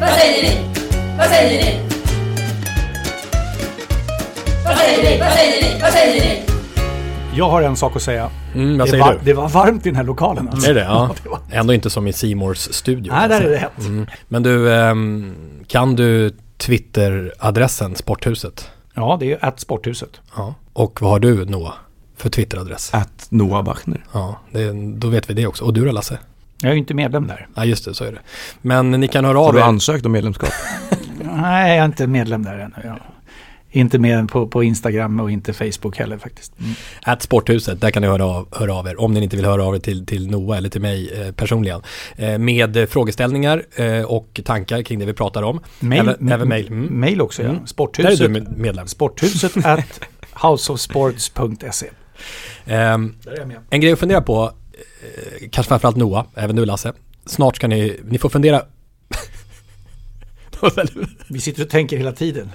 Vad 0.00 0.10
säger 0.10 0.42
ni? 0.42 0.78
Vad 1.18 1.28
säger 1.28 1.64
ni? 1.64 1.93
Säger 4.84 5.10
ni? 5.10 5.18
Vad 5.20 5.32
säger 5.32 5.74
ni? 5.74 5.80
Vad 5.80 5.92
säger 5.92 6.20
ni? 6.20 6.42
Jag 7.36 7.50
har 7.50 7.62
en 7.62 7.76
sak 7.76 7.96
att 7.96 8.02
säga. 8.02 8.30
Mm, 8.54 8.78
vad 8.78 8.86
det, 8.86 8.90
säger 8.90 9.04
var, 9.04 9.12
du? 9.12 9.18
det 9.22 9.32
var 9.32 9.48
varmt 9.48 9.86
i 9.86 9.88
den 9.88 9.96
här 9.96 10.04
lokalen. 10.04 10.48
Alltså. 10.48 10.70
Är 10.70 10.74
det? 10.74 10.80
Ja. 10.80 11.14
Ändå 11.50 11.74
inte 11.74 11.90
som 11.90 12.06
i 12.06 12.12
Simors 12.12 12.58
studio. 12.58 13.12
Nej, 13.12 13.28
där 13.28 13.40
är 13.40 13.50
det 13.50 13.56
hett. 13.56 13.78
Mm. 13.78 14.06
Men 14.28 14.42
du, 14.42 14.68
um, 14.68 15.34
kan 15.66 15.96
du 15.96 16.36
Twitter-adressen 16.58 17.96
Sporthuset? 17.96 18.70
Ja, 18.94 19.16
det 19.20 19.32
är 19.32 19.44
att 19.44 19.60
Sporthuset. 19.60 20.20
Ja. 20.36 20.54
Och 20.72 21.02
vad 21.02 21.10
har 21.10 21.18
du 21.18 21.44
Noah 21.44 21.74
för 22.16 22.30
Twitter-adress? 22.30 22.94
Att 22.94 23.26
Noah 23.28 23.62
Bachner. 23.62 24.04
Ja, 24.12 24.40
det, 24.50 24.72
då 24.96 25.08
vet 25.08 25.30
vi 25.30 25.34
det 25.34 25.46
också. 25.46 25.64
Och 25.64 25.74
du 25.74 25.84
då 25.84 25.92
Lasse? 25.92 26.18
Jag 26.60 26.68
är 26.70 26.74
ju 26.74 26.80
inte 26.80 26.94
medlem 26.94 27.26
där. 27.26 27.48
Ja, 27.54 27.64
just 27.64 27.84
det, 27.84 27.94
så 27.94 28.04
är 28.04 28.12
det. 28.12 28.18
Men 28.62 28.90
ni 28.90 29.08
kan 29.08 29.24
höra 29.24 29.40
av 29.40 29.44
er. 29.44 29.46
Har 29.46 29.52
du 29.52 29.62
ansökt 29.62 30.06
om 30.06 30.12
medlemskap? 30.12 30.50
Nej, 31.36 31.70
jag 31.70 31.78
är 31.78 31.84
inte 31.84 32.06
medlem 32.06 32.44
där 32.44 32.58
ännu. 32.58 32.74
Ja. 32.84 32.96
Inte 33.74 33.98
mer 33.98 34.24
på, 34.24 34.46
på 34.48 34.64
Instagram 34.64 35.20
och 35.20 35.30
inte 35.30 35.52
Facebook 35.52 35.98
heller 35.98 36.18
faktiskt. 36.18 36.52
Mm. 36.58 37.18
Sporthuset, 37.20 37.80
där 37.80 37.90
kan 37.90 38.02
ni 38.02 38.08
höra 38.08 38.24
av, 38.24 38.48
höra 38.52 38.74
av 38.74 38.86
er 38.86 39.00
om 39.00 39.14
ni 39.14 39.22
inte 39.22 39.36
vill 39.36 39.44
höra 39.44 39.64
av 39.64 39.74
er 39.74 39.78
till, 39.78 40.06
till 40.06 40.30
Noah 40.30 40.58
eller 40.58 40.68
till 40.68 40.80
mig 40.80 41.22
eh, 41.22 41.32
personligen. 41.32 41.82
Eh, 42.16 42.38
med 42.38 42.88
frågeställningar 42.90 43.62
eh, 43.76 44.02
och 44.02 44.40
tankar 44.44 44.82
kring 44.82 44.98
det 44.98 45.06
vi 45.06 45.12
pratar 45.12 45.42
om. 45.42 45.60
Mail, 45.80 46.00
även, 46.00 46.32
även 46.32 46.48
mail. 46.48 46.66
Mm. 46.66 47.00
Mail 47.00 47.20
också 47.20 47.42
ja. 47.42 47.48
Mm. 47.48 47.66
Sporthuset. 47.66 48.18
Där 48.18 48.24
är 48.24 48.28
du 48.28 48.46
medlem. 48.56 48.86
Sporthuset 48.86 49.56
at 49.66 50.00
houseofsports.se. 50.32 51.86
Ehm, 52.66 53.14
en 53.70 53.80
grej 53.80 53.92
att 53.92 53.98
fundera 53.98 54.20
på, 54.20 54.44
eh, 54.44 55.48
kanske 55.50 55.68
framförallt 55.68 55.96
Noah, 55.96 56.24
även 56.34 56.56
du 56.56 56.66
Lasse. 56.66 56.92
Snart 57.26 57.56
ska 57.56 57.68
ni, 57.68 58.00
ni 58.04 58.18
får 58.18 58.28
fundera 58.28 58.62
Vi 61.28 61.40
sitter 61.40 61.62
och 61.62 61.70
tänker 61.70 61.96
hela 61.96 62.12
tiden. 62.12 62.50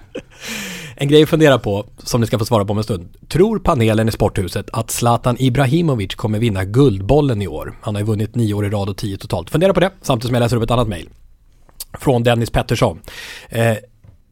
En 1.01 1.07
grej 1.07 1.23
att 1.23 1.29
fundera 1.29 1.59
på, 1.59 1.85
som 1.97 2.21
ni 2.21 2.27
ska 2.27 2.39
få 2.39 2.45
svara 2.45 2.65
på 2.65 2.71
om 2.71 2.77
en 2.77 2.83
stund. 2.83 3.09
Tror 3.27 3.59
panelen 3.59 4.09
i 4.09 4.11
Sporthuset 4.11 4.69
att 4.73 4.91
Zlatan 4.91 5.35
Ibrahimovic 5.39 6.15
kommer 6.15 6.39
vinna 6.39 6.65
Guldbollen 6.65 7.41
i 7.41 7.47
år? 7.47 7.77
Han 7.81 7.95
har 7.95 8.01
ju 8.01 8.05
vunnit 8.05 8.35
nio 8.35 8.53
år 8.53 8.65
i 8.65 8.69
rad 8.69 8.89
och 8.89 8.97
tio 8.97 9.17
totalt. 9.17 9.49
Fundera 9.49 9.73
på 9.73 9.79
det, 9.79 9.91
samtidigt 10.01 10.27
som 10.27 10.33
jag 10.35 10.41
läser 10.41 10.57
upp 10.57 10.63
ett 10.63 10.71
annat 10.71 10.87
mejl. 10.87 11.09
Från 11.99 12.23
Dennis 12.23 12.49
Pettersson. 12.49 13.01
Eh, 13.49 13.77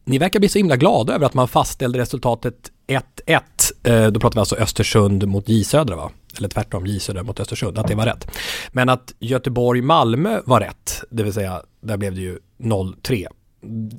ni 0.04 0.18
verkar 0.18 0.40
bli 0.40 0.48
så 0.48 0.58
himla 0.58 0.76
glada 0.76 1.14
över 1.14 1.26
att 1.26 1.34
man 1.34 1.48
fastställde 1.48 1.98
resultatet 1.98 2.54
1-1. 2.86 3.40
Eh, 3.82 4.06
då 4.06 4.20
pratar 4.20 4.34
vi 4.34 4.40
alltså 4.40 4.56
Östersund 4.56 5.28
mot 5.28 5.48
J 5.48 5.64
Södra 5.64 5.96
va? 5.96 6.10
Eller 6.38 6.48
tvärtom, 6.48 6.86
J 6.86 7.00
Södra 7.00 7.22
mot 7.22 7.40
Östersund, 7.40 7.78
att 7.78 7.88
det 7.88 7.94
var 7.94 8.06
rätt. 8.06 8.30
Men 8.72 8.88
att 8.88 9.14
Göteborg-Malmö 9.18 10.40
var 10.44 10.60
rätt, 10.60 11.02
det 11.10 11.22
vill 11.22 11.32
säga 11.32 11.62
där 11.80 11.96
blev 11.96 12.14
det 12.14 12.20
ju 12.20 12.38
0-3 12.58 13.26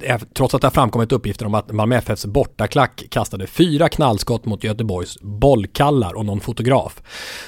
Eh, 0.02 0.20
trots 0.34 0.54
att 0.54 0.62
det 0.62 0.68
har 0.68 0.72
framkommit 0.72 1.12
uppgifter 1.12 1.46
om 1.46 1.54
att 1.54 1.72
Malmö 1.72 1.96
FFs 1.96 2.26
bortaklack 2.26 3.04
kastade 3.10 3.48
fyra 3.48 3.90
knallskott 3.90 4.46
mot 4.46 4.64
Göteborgs 4.64 5.18
bollkallar 5.22 6.14
och 6.14 6.26
någon 6.26 6.40
fotograf. 6.40 7.02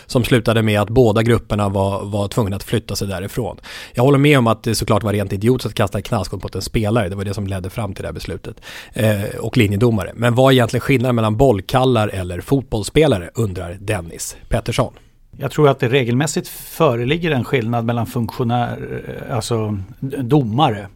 Som 0.06 0.24
slutade 0.24 0.62
med 0.62 0.82
att 0.82 0.90
båda 0.90 1.24
grupperna 1.24 1.70
var, 1.70 2.06
var 2.06 2.28
tvungna 2.28 2.56
att 2.56 2.64
flytta 2.64 2.96
sig 2.96 3.08
därifrån. 3.08 3.58
Jag 3.94 4.04
håller 4.04 4.18
med 4.18 4.38
om 4.38 4.48
att 4.48 4.64
det 4.64 4.76
såklart 4.76 5.04
var 5.04 5.14
rent 5.14 5.34
idiotiskt 5.34 5.68
att 5.68 5.76
kasta 5.76 6.00
ett 6.00 6.06
knallskott 6.06 6.44
mot 6.44 6.56
en 6.56 6.62
spelare. 6.62 7.10
Det 7.10 7.16
var 7.16 7.26
det 7.26 7.34
som 7.34 7.48
ledde 7.48 7.70
fram 7.70 7.94
till 7.94 8.02
det 8.02 8.08
här 8.08 8.14
beslutet. 8.14 8.62
Eh, 8.94 9.24
och 9.40 9.58
linjedomare. 9.58 10.12
Men 10.16 10.36
vad 10.36 10.52
är 10.52 10.56
egentligen 10.56 10.82
skillnaden 10.82 11.16
mellan 11.16 11.38
bollkallar 11.38 12.08
eller 12.08 12.42
fotbollsspelare 12.42 13.30
undrar 13.36 13.78
Dennis 13.80 14.38
Pettersson. 14.50 14.94
Jag 15.42 15.52
tror 15.52 15.70
att 15.70 15.80
det 15.80 15.90
regelmässigt 15.90 16.48
föreligger 16.48 17.32
en 17.32 17.44
skillnad 17.44 17.86
mellan 17.86 18.06
funktionär, 18.06 19.02
eh, 19.08 19.36
alltså 19.36 19.78
domare 20.00 20.88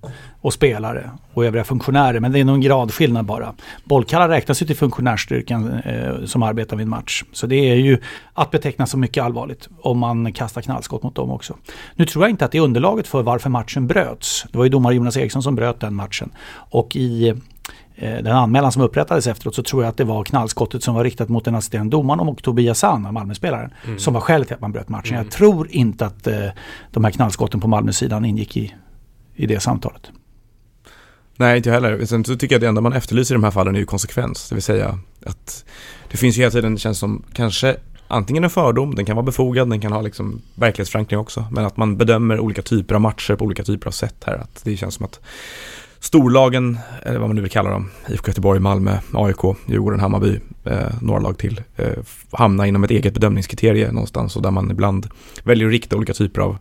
och 0.42 0.54
spelare 0.54 1.10
och 1.34 1.46
övriga 1.46 1.64
funktionärer. 1.64 2.20
Men 2.20 2.32
det 2.32 2.40
är 2.40 2.46
nog 2.46 2.56
en 2.56 2.62
gradskillnad 2.62 3.26
bara. 3.26 3.54
Bollkallar 3.84 4.30
räknas 4.30 4.62
ju 4.62 4.66
till 4.66 4.76
funktionärstyrkan 4.76 5.74
eh, 5.74 6.26
som 6.26 6.44
arbetar 6.44 6.78
vid 6.78 6.84
en 6.84 6.90
match. 6.90 7.24
Så 7.32 7.48
det 7.48 7.56
är 7.56 7.76
ju 7.76 7.98
att 8.34 8.52
beteckna 8.52 8.86
som 8.86 9.00
mycket 9.00 9.24
allvarligt 9.24 9.70
om 9.82 10.00
man 10.00 10.34
kastar 10.34 10.62
knallskott 10.62 11.04
mot 11.04 11.16
dem 11.16 11.32
också. 11.32 11.58
Nu 11.96 12.06
tror 12.06 12.24
jag 12.24 12.30
inte 12.30 12.46
att 12.46 12.52
det 12.52 12.58
är 12.58 12.62
underlaget 12.62 13.08
för 13.08 13.24
varför 13.24 13.50
matchen 13.50 13.88
bröts. 13.88 14.46
Det 14.52 14.58
var 14.58 14.66
ju 14.66 14.70
domare 14.70 14.96
Jonas 14.96 15.18
Eriksson 15.18 15.44
som 15.44 15.56
bröt 15.56 15.80
den 15.80 15.96
matchen. 15.96 16.32
Och 16.70 16.96
i 16.96 17.34
den 18.00 18.28
anmälan 18.28 18.72
som 18.72 18.82
upprättades 18.82 19.28
efteråt 19.28 19.56
så 19.56 19.64
tror 19.64 19.84
jag 19.84 19.90
att 19.90 19.98
det 19.98 20.04
var 20.04 20.24
knallskottet 20.24 20.84
som 20.84 20.96
var 20.96 21.04
riktat 21.04 21.30
mot 21.30 21.46
den 21.46 21.56
assisterande 21.56 21.92
domaren 21.92 22.20
och 22.20 22.44
Tobias 22.44 22.80
Sann, 22.80 23.14
Malmöspelaren, 23.14 23.74
mm. 23.86 24.00
som 24.00 24.14
var 24.14 24.22
skälet 24.22 24.48
till 24.48 24.56
att 24.56 24.62
man 24.62 24.72
bröt 24.72 24.90
matchen. 24.90 25.14
Mm. 25.14 25.26
Jag 25.26 25.34
tror 25.34 25.68
inte 25.72 26.06
att 26.06 26.28
eh, 26.28 26.48
de 26.92 27.04
här 27.04 27.12
knallskotten 27.12 27.60
på 27.60 27.68
Malmösidan 27.68 28.26
ingick 28.26 28.58
i, 28.58 28.76
i 29.36 29.46
det 29.46 29.60
samtalet. 29.60 30.12
Nej, 31.38 31.58
inte 31.58 31.70
jag 31.70 31.74
heller. 31.74 32.06
Sen 32.06 32.26
så 32.26 32.36
tycker 32.36 32.56
jag 32.56 32.58
att 32.58 32.62
det 32.62 32.68
enda 32.68 32.82
man 32.82 32.94
efterlyser 32.94 33.36
i 33.36 33.38
de 33.38 33.44
här 33.44 33.52
fallen 33.52 33.76
är 33.76 33.80
ju 33.80 33.86
konsekvens. 33.86 34.50
Det 34.50 34.56
vill 34.56 34.64
säga 34.64 35.00
att 35.26 35.66
det 36.12 36.18
finns 36.18 36.38
ju 36.38 36.42
hela 36.42 36.52
tiden, 36.52 36.74
det 36.74 36.80
känns 36.80 37.00
som 37.00 37.24
kanske 37.34 37.78
antingen 38.08 38.44
en 38.44 38.50
fördom, 38.50 38.96
den 38.96 39.06
kan 39.06 39.16
vara 39.16 39.26
befogad, 39.26 39.70
den 39.70 39.82
kan 39.82 39.92
ha 39.92 40.02
liksom 40.02 40.42
verklighetsförankring 40.56 41.20
också. 41.20 41.46
Men 41.52 41.66
att 41.66 41.78
man 41.78 41.98
bedömer 41.98 42.40
olika 42.40 42.62
typer 42.62 42.96
av 42.96 43.02
matcher 43.02 43.36
på 43.36 43.46
olika 43.46 43.64
typer 43.64 43.88
av 43.88 43.92
sätt 43.92 44.24
här. 44.26 44.36
Att 44.36 44.62
det 44.64 44.78
känns 44.78 44.96
som 44.96 45.06
att 45.06 45.20
storlagen, 46.06 46.78
eller 47.04 47.20
vad 47.20 47.30
man 47.30 47.36
nu 47.36 47.42
vill 47.42 47.52
kalla 47.52 47.70
dem, 47.70 47.90
IFK 48.10 48.28
Göteborg, 48.28 48.60
Malmö, 48.60 48.98
AIK, 49.14 49.58
Djurgården, 49.66 50.00
Hammarby, 50.00 50.40
eh, 50.64 50.88
några 51.02 51.20
lag 51.20 51.38
till, 51.38 51.62
eh, 51.76 51.94
hamna 52.32 52.68
inom 52.68 52.84
ett 52.84 52.92
eget 52.92 53.14
bedömningskriterie 53.14 53.92
någonstans 53.92 54.36
och 54.36 54.42
där 54.42 54.52
man 54.52 54.72
ibland 54.72 55.08
väljer 55.44 55.68
att 55.68 55.72
rikta 55.72 55.96
olika 55.96 56.14
typer 56.14 56.42
av 56.42 56.58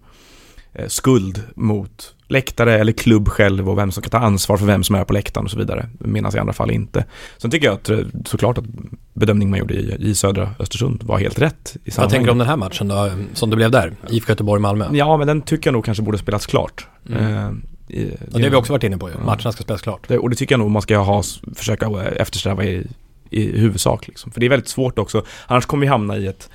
eh, 0.73 0.87
skuld 0.89 1.43
mot 1.57 2.15
läktare 2.29 2.79
eller 2.79 2.93
klubb 2.93 3.29
själv 3.29 3.71
och 3.71 3.79
vem 3.79 3.93
som 3.93 4.03
ska 4.03 4.11
ta 4.11 4.19
ansvar 4.19 4.57
för 4.57 4.67
vem 4.67 4.85
som 4.85 4.97
är 4.97 5.05
på 5.05 5.13
läktaren 5.13 5.45
och 5.45 5.51
så 5.51 5.59
vidare. 5.59 5.89
Medan 5.99 6.37
i 6.37 6.39
andra 6.39 6.53
fall 6.53 6.71
inte. 6.71 7.05
Sen 7.39 7.51
tycker 7.51 7.67
jag 7.67 7.75
att 7.75 7.91
eh, 7.91 7.99
såklart 8.25 8.59
att 8.59 8.65
bedömningen 9.13 9.51
man 9.51 9.59
gjorde 9.59 9.75
i, 9.75 9.97
i 9.99 10.15
södra 10.15 10.51
Östersund 10.59 11.03
var 11.03 11.19
helt 11.19 11.39
rätt. 11.39 11.77
I 11.85 11.91
Vad 11.97 12.11
tänker 12.11 12.27
du 12.27 12.33
om 12.33 12.39
den 12.39 12.49
här 12.49 12.57
matchen 12.57 12.89
då, 12.89 13.11
som 13.35 13.51
det 13.51 13.57
blev 13.57 13.71
där? 13.71 13.93
IFK 14.11 14.33
Göteborg-Malmö? 14.33 14.89
Ja, 14.93 15.17
men 15.17 15.27
den 15.27 15.43
tycker 15.43 15.69
jag 15.71 15.73
nog 15.73 15.85
kanske 15.85 16.03
borde 16.03 16.19
spelats 16.19 16.47
klart. 16.47 16.87
Mm. 17.09 17.63
I, 17.95 18.17
och 18.33 18.39
det 18.39 18.43
har 18.43 18.51
vi 18.51 18.57
också 18.57 18.73
varit 18.73 18.85
inne 18.85 18.99
på 18.99 19.11
ju. 19.11 19.15
Matcherna 19.25 19.53
ska 19.53 19.63
spelas 19.63 19.83
klart. 19.83 20.09
Det, 20.09 20.19
och 20.19 20.31
det 20.31 20.37
tycker 20.37 20.53
jag 20.53 20.59
nog 20.59 20.71
man 20.71 20.83
ska 20.83 20.99
ha, 20.99 21.23
försöka 21.55 22.03
eftersträva 22.17 22.65
i, 22.65 22.87
i 23.31 23.59
huvudsak. 23.59 24.07
Liksom. 24.07 24.33
För 24.33 24.41
det 24.41 24.47
är 24.47 24.51
väldigt 24.51 24.69
svårt 24.69 24.99
också. 24.99 25.25
Annars 25.47 25.67
kommer 25.67 25.81
vi 25.81 25.87
hamna 25.87 26.17
i 26.17 26.27
ett 26.27 26.51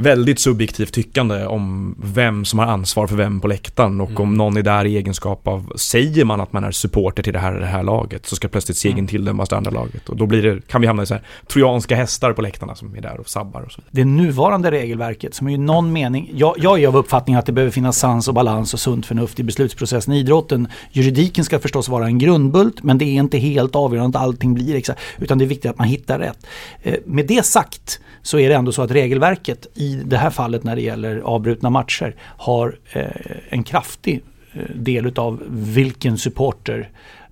väldigt 0.00 0.38
subjektivt 0.38 0.92
tyckande 0.92 1.46
om 1.46 1.94
vem 2.02 2.44
som 2.44 2.58
har 2.58 2.66
ansvar 2.66 3.06
för 3.06 3.16
vem 3.16 3.40
på 3.40 3.48
läktaren 3.48 4.00
och 4.00 4.10
mm. 4.10 4.22
om 4.22 4.34
någon 4.34 4.56
är 4.56 4.62
där 4.62 4.84
i 4.84 4.96
egenskap 4.96 5.48
av, 5.48 5.72
säger 5.76 6.24
man 6.24 6.40
att 6.40 6.52
man 6.52 6.64
är 6.64 6.70
supporter 6.70 7.22
till 7.22 7.32
det 7.32 7.38
här, 7.38 7.52
det 7.52 7.66
här 7.66 7.82
laget 7.82 8.26
så 8.26 8.36
ska 8.36 8.48
plötsligt 8.48 8.76
segern 8.76 8.98
mm. 8.98 9.06
tilldömas 9.06 9.48
det 9.48 9.56
andra 9.56 9.70
laget 9.70 10.08
och 10.08 10.16
då 10.16 10.26
blir 10.26 10.42
det, 10.42 10.66
kan 10.66 10.80
vi 10.80 10.86
hamna 10.86 11.02
i 11.02 11.06
så 11.06 11.14
här 11.14 11.22
trojanska 11.46 11.96
hästar 11.96 12.32
på 12.32 12.42
läktarna 12.42 12.74
som 12.74 12.96
är 12.96 13.00
där 13.00 13.20
och 13.20 13.28
sabbar 13.28 13.60
och 13.60 13.72
så 13.72 13.80
vidare. 13.80 14.04
Det 14.04 14.04
nuvarande 14.04 14.70
regelverket 14.70 15.34
som 15.34 15.46
är 15.46 15.50
ju 15.50 15.58
någon 15.58 15.92
mening, 15.92 16.30
jag, 16.34 16.54
jag 16.58 16.82
är 16.82 16.88
av 16.88 16.96
uppfattningen 16.96 17.38
att 17.38 17.46
det 17.46 17.52
behöver 17.52 17.72
finnas 17.72 17.98
sans 17.98 18.28
och 18.28 18.34
balans 18.34 18.74
och 18.74 18.80
sunt 18.80 19.06
förnuft 19.06 19.40
i 19.40 19.42
beslutsprocessen 19.42 20.14
i 20.14 20.18
idrotten. 20.18 20.68
Juridiken 20.92 21.44
ska 21.44 21.58
förstås 21.58 21.88
vara 21.88 22.06
en 22.06 22.18
grundbult 22.18 22.82
men 22.82 22.98
det 22.98 23.04
är 23.04 23.14
inte 23.14 23.38
helt 23.38 23.76
avgörande 23.76 24.18
att 24.18 24.24
allting 24.24 24.54
blir 24.54 24.74
exakt, 24.74 25.00
utan 25.18 25.38
det 25.38 25.44
är 25.44 25.46
viktigt 25.46 25.70
att 25.70 25.78
man 25.78 25.86
hittar 25.86 26.18
rätt. 26.18 26.46
Eh, 26.82 26.94
med 27.04 27.26
det 27.26 27.46
sagt 27.46 28.00
så 28.22 28.38
är 28.38 28.48
det 28.48 28.54
ändå 28.54 28.72
så 28.72 28.82
att 28.82 28.90
regelverket 28.90 29.66
i 29.74 29.89
det 29.96 30.16
här 30.16 30.30
fallet 30.30 30.64
när 30.64 30.76
det 30.76 30.82
gäller 30.82 31.20
avbrutna 31.20 31.70
matcher 31.70 32.14
har 32.20 32.78
eh, 32.92 33.04
en 33.48 33.62
kraftig 33.62 34.22
eh, 34.52 34.74
del 34.74 35.06
utav 35.06 35.42
vilken 35.48 36.18
supporter, 36.18 36.90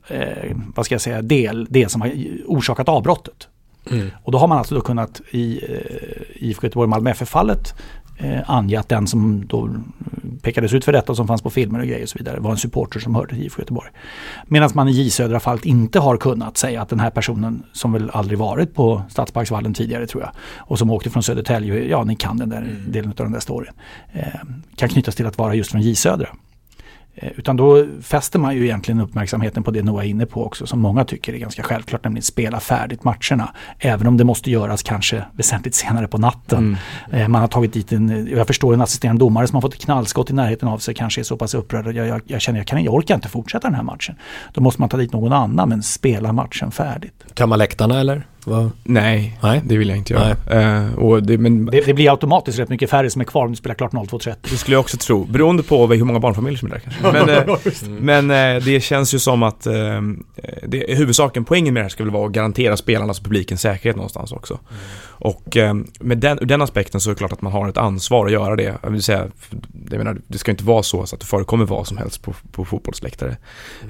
eh, 0.08 0.56
vad 0.74 0.86
ska 0.86 0.94
jag 0.94 1.02
säga, 1.02 1.22
del 1.22 1.66
det 1.70 1.88
som 1.88 2.00
har 2.00 2.12
orsakat 2.46 2.88
avbrottet. 2.88 3.48
Mm. 3.90 4.10
Och 4.22 4.32
då 4.32 4.38
har 4.38 4.48
man 4.48 4.58
alltså 4.58 4.74
då 4.74 4.80
kunnat 4.80 5.20
i 5.30 5.60
IFK 6.34 6.66
Göteborg-Malmö 6.66 7.10
FF-fallet 7.10 7.74
eh, 8.18 8.50
ange 8.50 8.78
att 8.78 8.88
den 8.88 9.06
som 9.06 9.46
då 9.46 9.70
pekades 10.42 10.72
ut 10.72 10.84
för 10.84 10.92
detta 10.92 11.14
som 11.14 11.26
fanns 11.26 11.42
på 11.42 11.50
filmer 11.50 11.80
och 11.80 11.86
grejer 11.86 12.02
och 12.02 12.08
så 12.08 12.18
vidare 12.18 12.40
var 12.40 12.50
en 12.50 12.56
supporter 12.56 13.00
som 13.00 13.14
hörde 13.14 13.34
till 13.34 13.44
IFK 13.44 13.62
Göteborg. 13.62 13.90
Medan 14.46 14.70
man 14.74 14.88
i 14.88 14.92
J 14.92 15.10
Södra 15.10 15.40
fallet 15.40 15.64
inte 15.64 15.98
har 15.98 16.16
kunnat 16.16 16.56
säga 16.56 16.82
att 16.82 16.88
den 16.88 17.00
här 17.00 17.10
personen 17.10 17.62
som 17.72 17.92
väl 17.92 18.10
aldrig 18.10 18.38
varit 18.38 18.74
på 18.74 19.02
Stadsparksvallen 19.08 19.74
tidigare 19.74 20.06
tror 20.06 20.22
jag 20.22 20.30
och 20.56 20.78
som 20.78 20.90
åkte 20.90 21.10
från 21.10 21.22
Södertälje, 21.22 21.88
ja 21.88 22.04
ni 22.04 22.16
kan 22.16 22.36
den 22.36 22.48
där 22.48 22.62
mm. 22.62 22.92
delen 22.92 23.10
av 23.10 23.16
den 23.16 23.32
där 23.32 23.40
storyn, 23.40 23.72
eh, 24.12 24.22
kan 24.76 24.88
knytas 24.88 25.14
till 25.16 25.26
att 25.26 25.38
vara 25.38 25.54
just 25.54 25.70
från 25.70 25.80
J 25.80 25.94
Södra. 25.94 26.28
Eh, 27.20 27.30
utan 27.36 27.56
då 27.56 27.86
fäster 28.02 28.38
man 28.38 28.54
ju 28.54 28.64
egentligen 28.64 29.00
uppmärksamheten 29.00 29.62
på 29.62 29.70
det 29.70 29.82
Noah 29.82 30.04
är 30.04 30.08
inne 30.08 30.26
på 30.26 30.44
också, 30.44 30.66
som 30.66 30.80
många 30.80 31.04
tycker 31.04 31.32
är 31.32 31.38
ganska 31.38 31.62
självklart, 31.62 32.04
nämligen 32.04 32.22
spela 32.22 32.60
färdigt 32.60 33.04
matcherna. 33.04 33.54
Även 33.78 34.06
om 34.06 34.16
det 34.16 34.24
måste 34.24 34.50
göras 34.50 34.82
kanske 34.82 35.24
väsentligt 35.32 35.74
senare 35.74 36.08
på 36.08 36.18
natten. 36.18 36.76
Mm. 37.10 37.22
Eh, 37.22 37.28
man 37.28 37.40
har 37.40 37.48
tagit 37.48 37.72
dit 37.72 37.92
en, 37.92 38.28
jag 38.30 38.46
förstår 38.46 38.74
en 38.74 38.80
assisterande 38.80 39.20
domare 39.20 39.46
som 39.46 39.54
har 39.54 39.62
fått 39.62 39.74
ett 39.74 39.80
knallskott 39.80 40.30
i 40.30 40.34
närheten 40.34 40.68
av 40.68 40.78
sig, 40.78 40.94
kanske 40.94 41.20
är 41.20 41.22
så 41.22 41.36
pass 41.36 41.54
upprörd. 41.54 41.86
Jag, 41.86 42.06
jag, 42.06 42.20
jag 42.26 42.40
känner, 42.40 42.58
jag, 42.58 42.66
kan, 42.66 42.84
jag 42.84 42.94
orkar 42.94 43.14
inte 43.14 43.28
fortsätta 43.28 43.68
den 43.68 43.74
här 43.74 43.82
matchen. 43.82 44.14
Då 44.52 44.60
måste 44.60 44.82
man 44.82 44.88
ta 44.88 44.96
dit 44.96 45.12
någon 45.12 45.32
annan, 45.32 45.68
men 45.68 45.82
spela 45.82 46.32
matchen 46.32 46.70
färdigt. 46.70 47.24
Tömma 47.34 47.56
läktarna 47.56 48.00
eller? 48.00 48.26
Va? 48.48 48.70
Nej, 48.84 49.38
Nej, 49.42 49.60
det 49.64 49.76
vill 49.76 49.88
jag 49.88 49.98
inte 49.98 50.12
göra. 50.12 50.86
Uh, 50.86 50.94
och 50.94 51.22
det, 51.22 51.38
men, 51.38 51.66
det, 51.66 51.80
det, 51.80 51.94
blir 51.94 52.10
automatiskt 52.10 52.58
rätt 52.58 52.68
mycket 52.68 52.90
färre 52.90 53.10
som 53.10 53.20
är 53.20 53.24
kvar 53.24 53.44
om 53.44 53.50
du 53.50 53.56
spelar 53.56 53.74
klart 53.74 53.92
02.30. 53.92 54.34
Det 54.42 54.56
skulle 54.56 54.74
jag 54.74 54.80
också 54.80 54.96
tro, 54.96 55.24
beroende 55.24 55.62
på 55.62 55.86
hur 55.86 56.04
många 56.04 56.20
barnfamiljer 56.20 56.58
som 56.58 56.68
är 56.68 56.72
där 56.72 56.80
kanske. 56.80 57.12
Men, 57.12 57.28
uh, 58.20 58.28
men 58.28 58.56
uh, 58.56 58.64
det 58.64 58.80
känns 58.80 59.14
ju 59.14 59.18
som 59.18 59.42
att 59.42 59.66
det, 60.62 60.96
huvudsaken, 60.96 61.44
poängen 61.44 61.74
med 61.74 61.80
det 61.80 61.84
här 61.84 61.90
ska 61.90 62.04
väl 62.04 62.12
vara 62.12 62.26
att 62.26 62.32
garantera 62.32 62.76
spelarnas 62.76 63.18
och 63.18 63.24
publikens 63.24 63.60
säkerhet 63.60 63.96
någonstans 63.96 64.32
också. 64.32 64.54
Mm. 64.54 64.82
Och 65.20 65.56
med 66.00 66.18
den, 66.18 66.38
ur 66.38 66.46
den 66.46 66.62
aspekten 66.62 67.00
så 67.00 67.10
är 67.10 67.14
det 67.14 67.18
klart 67.18 67.32
att 67.32 67.42
man 67.42 67.52
har 67.52 67.68
ett 67.68 67.76
ansvar 67.76 68.26
att 68.26 68.32
göra 68.32 68.56
det. 68.56 68.74
Jag 68.82 68.90
vill 68.90 69.02
säga, 69.02 69.26
jag 69.90 69.98
menar, 69.98 70.16
det 70.26 70.38
ska 70.38 70.50
inte 70.50 70.64
vara 70.64 70.82
så, 70.82 71.06
så 71.06 71.16
att 71.16 71.20
det 71.20 71.26
förekommer 71.26 71.64
vad 71.64 71.86
som 71.86 71.96
helst 71.96 72.22
på, 72.22 72.34
på 72.52 72.64
fotbollsläktare. 72.64 73.36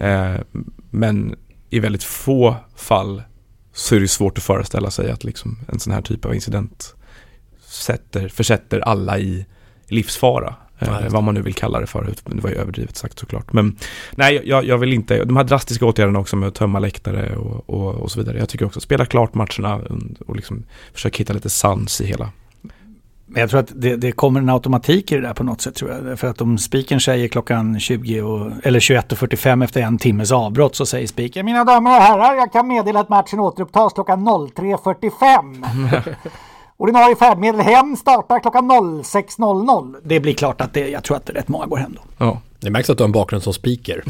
Mm. 0.00 0.44
men 0.90 1.36
i 1.70 1.80
väldigt 1.80 2.04
få 2.04 2.56
fall 2.76 3.22
så 3.78 3.94
är 3.94 4.00
det 4.00 4.08
svårt 4.08 4.38
att 4.38 4.44
föreställa 4.44 4.90
sig 4.90 5.10
att 5.10 5.24
liksom 5.24 5.58
en 5.68 5.78
sån 5.78 5.92
här 5.92 6.02
typ 6.02 6.24
av 6.24 6.34
incident 6.34 6.94
sätter, 7.66 8.28
försätter 8.28 8.80
alla 8.80 9.18
i 9.18 9.46
livsfara. 9.86 10.54
Eh, 10.78 11.08
vad 11.08 11.22
man 11.22 11.34
nu 11.34 11.42
vill 11.42 11.54
kalla 11.54 11.80
det 11.80 11.86
för. 11.86 12.14
Det 12.24 12.42
var 12.42 12.50
ju 12.50 12.56
överdrivet 12.56 12.96
sagt 12.96 13.18
såklart. 13.18 13.52
Men 13.52 13.76
nej, 14.16 14.42
jag, 14.44 14.64
jag, 14.64 14.78
vill 14.78 14.92
inte. 14.92 15.24
De 15.24 15.36
här 15.36 15.44
drastiska 15.44 15.86
åtgärderna 15.86 16.18
också 16.18 16.36
med 16.36 16.48
att 16.48 16.54
tömma 16.54 16.78
läktare 16.78 17.36
och, 17.36 17.70
och, 17.70 17.94
och 17.94 18.10
så 18.10 18.20
vidare. 18.20 18.38
Jag 18.38 18.48
tycker 18.48 18.66
också 18.66 18.80
spela 18.80 19.06
klart 19.06 19.34
matcherna 19.34 19.80
och 20.26 20.36
liksom 20.36 20.64
försöka 20.92 21.18
hitta 21.18 21.32
lite 21.32 21.50
sans 21.50 22.00
i 22.00 22.06
hela 22.06 22.32
men 23.30 23.40
jag 23.40 23.50
tror 23.50 23.60
att 23.60 23.70
det, 23.74 23.96
det, 23.96 24.12
kommer 24.12 24.40
en 24.40 24.48
automatik 24.48 25.12
i 25.12 25.14
det 25.14 25.20
där 25.20 25.34
på 25.34 25.44
något 25.44 25.60
sätt 25.60 25.74
tror 25.74 25.90
jag. 25.90 26.18
För 26.18 26.28
att 26.28 26.40
om 26.40 26.58
spiken 26.58 27.00
säger 27.00 27.28
klockan 27.28 27.80
20 27.80 28.22
och, 28.22 28.50
eller 28.62 28.80
21.45 28.80 29.64
efter 29.64 29.80
en 29.80 29.98
timmes 29.98 30.32
avbrott 30.32 30.76
så 30.76 30.86
säger 30.86 31.06
spiken 31.06 31.46
Mina 31.46 31.64
damer 31.64 31.90
och 31.90 32.02
herrar, 32.02 32.34
jag 32.34 32.52
kan 32.52 32.68
meddela 32.68 33.00
att 33.00 33.08
matchen 33.08 33.40
återupptas 33.40 33.92
klockan 33.92 34.28
03.45. 34.28 36.14
Ordinarie 36.76 37.16
färdmedel 37.16 37.60
hem 37.60 37.96
startar 37.96 38.40
klockan 38.40 38.70
06.00. 38.70 39.96
Det 40.04 40.20
blir 40.20 40.34
klart 40.34 40.60
att 40.60 40.74
det, 40.74 40.88
jag 40.88 41.04
tror 41.04 41.16
att 41.16 41.30
rätt 41.30 41.48
många 41.48 41.66
går 41.66 41.76
hem 41.76 41.94
då. 41.94 42.00
Ja. 42.24 42.38
Det 42.60 42.70
märks 42.70 42.90
att 42.90 42.98
du 42.98 43.02
har 43.02 43.08
en 43.08 43.12
bakgrund 43.12 43.42
som 43.42 43.54
speaker. 43.54 44.04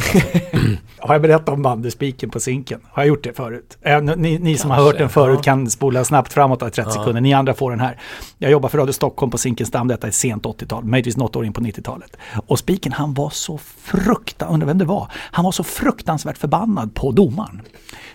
har 0.99 1.15
jag 1.15 1.23
berättat 1.23 1.49
om 1.49 1.63
bandyspiken 1.63 2.31
på 2.31 2.41
sinken? 2.41 2.81
Har 2.91 3.03
jag 3.03 3.09
gjort 3.09 3.25
det 3.25 3.33
förut? 3.33 3.79
Äh, 3.83 4.01
ni, 4.01 4.39
ni 4.39 4.57
som 4.57 4.71
har 4.71 4.83
hört 4.83 4.99
den 4.99 5.09
förut 5.09 5.35
ja. 5.37 5.43
kan 5.43 5.71
spola 5.71 6.05
snabbt 6.05 6.33
framåt 6.33 6.63
i 6.63 6.65
30 6.65 6.81
ja. 6.81 6.91
sekunder. 6.91 7.21
Ni 7.21 7.33
andra 7.35 7.55
får 7.55 7.71
den 7.71 7.81
här. 7.81 8.01
Jag 8.39 8.51
jobbar 8.51 8.69
för 8.69 8.79
Radio 8.79 8.93
Stockholm 8.93 9.31
på 9.31 9.39
Zinkensdamm. 9.39 9.89
Detta 9.89 10.07
är 10.07 10.11
sent 10.11 10.45
80-tal, 10.45 10.85
möjligtvis 10.85 11.17
något 11.17 11.37
år 11.37 11.47
in 11.47 11.53
på 11.53 11.61
90-talet. 11.61 12.17
Och 12.47 12.59
spiken 12.59 12.93
han 12.93 13.15
var 13.15 13.31
så 13.31 13.59
fruktansvärt, 13.59 14.53
undrar 14.53 14.67
vem 14.67 14.79
det 14.79 14.85
var, 14.85 15.11
han 15.13 15.45
var 15.45 15.53
så 15.53 15.65
fruktansvärt 15.65 16.39
förbannad 16.39 16.95
på 16.95 17.13
domaren. 17.13 17.63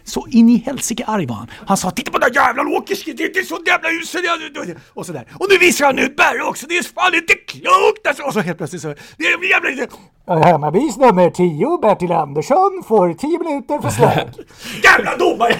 Så 0.04 0.28
in 0.30 0.50
i 0.50 0.58
helsike 0.66 1.06
arg 1.06 1.26
var 1.26 1.36
han. 1.36 1.48
Han 1.68 1.78
sa 1.78 1.92
titta 1.92 2.12
på 2.12 2.18
den 2.18 2.34
där 2.34 2.42
jävla 2.42 2.64
Åkerski, 2.78 3.14
det 3.14 3.24
är 3.24 3.44
så 3.44 3.60
jävla 3.66 3.90
usel. 3.90 4.76
Och 4.94 5.06
sådär. 5.06 5.28
Och 5.40 5.46
nu 5.50 5.58
visar 5.58 5.86
han 5.86 6.00
ut 6.00 6.16
Berre 6.16 6.44
också, 6.44 6.68
det 6.68 6.78
är 6.78 6.84
fan 6.84 7.16
inte 7.16 7.34
klokt 7.34 8.08
alltså. 8.08 8.24
Och 8.24 8.34
så 8.34 8.40
helt 8.40 8.58
plötsligt 8.58 8.82
så, 8.82 8.88
det 9.18 9.26
är 9.26 9.50
jävla... 9.50 9.88
Hammarbys 10.28 10.98
nummer 10.98 11.30
10, 11.30 11.78
Bertil 11.82 12.12
Andersson, 12.12 12.84
får 12.88 13.14
10 13.14 13.40
minuter 13.40 13.80
för 13.80 13.90
slag. 13.90 14.12
Jävla 14.84 15.18
domare! 15.18 15.56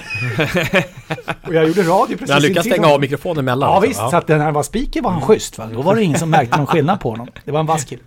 och 1.46 1.54
jag 1.54 1.66
gjorde 1.66 1.82
radio 1.82 2.16
precis 2.16 2.32
Han 2.32 2.42
lyckades 2.42 2.66
stänga 2.66 2.86
av 2.86 3.00
mikrofonen 3.00 3.44
mellan. 3.44 3.70
Ja 3.70 3.80
visst, 3.80 4.00
ja. 4.00 4.10
så 4.10 4.16
att 4.16 4.28
när 4.28 4.38
han 4.38 4.54
var 4.54 4.62
speaker 4.62 5.02
var 5.02 5.10
han 5.10 5.22
schysst. 5.22 5.58
Va? 5.58 5.68
Då 5.72 5.82
var 5.82 5.94
det 5.94 6.02
ingen 6.02 6.18
som 6.18 6.30
märkte 6.30 6.56
någon 6.56 6.66
skillnad 6.66 7.00
på 7.00 7.10
honom. 7.10 7.28
Det 7.44 7.50
var 7.52 7.60
en 7.60 7.66
vass 7.66 7.84
kille. 7.84 8.02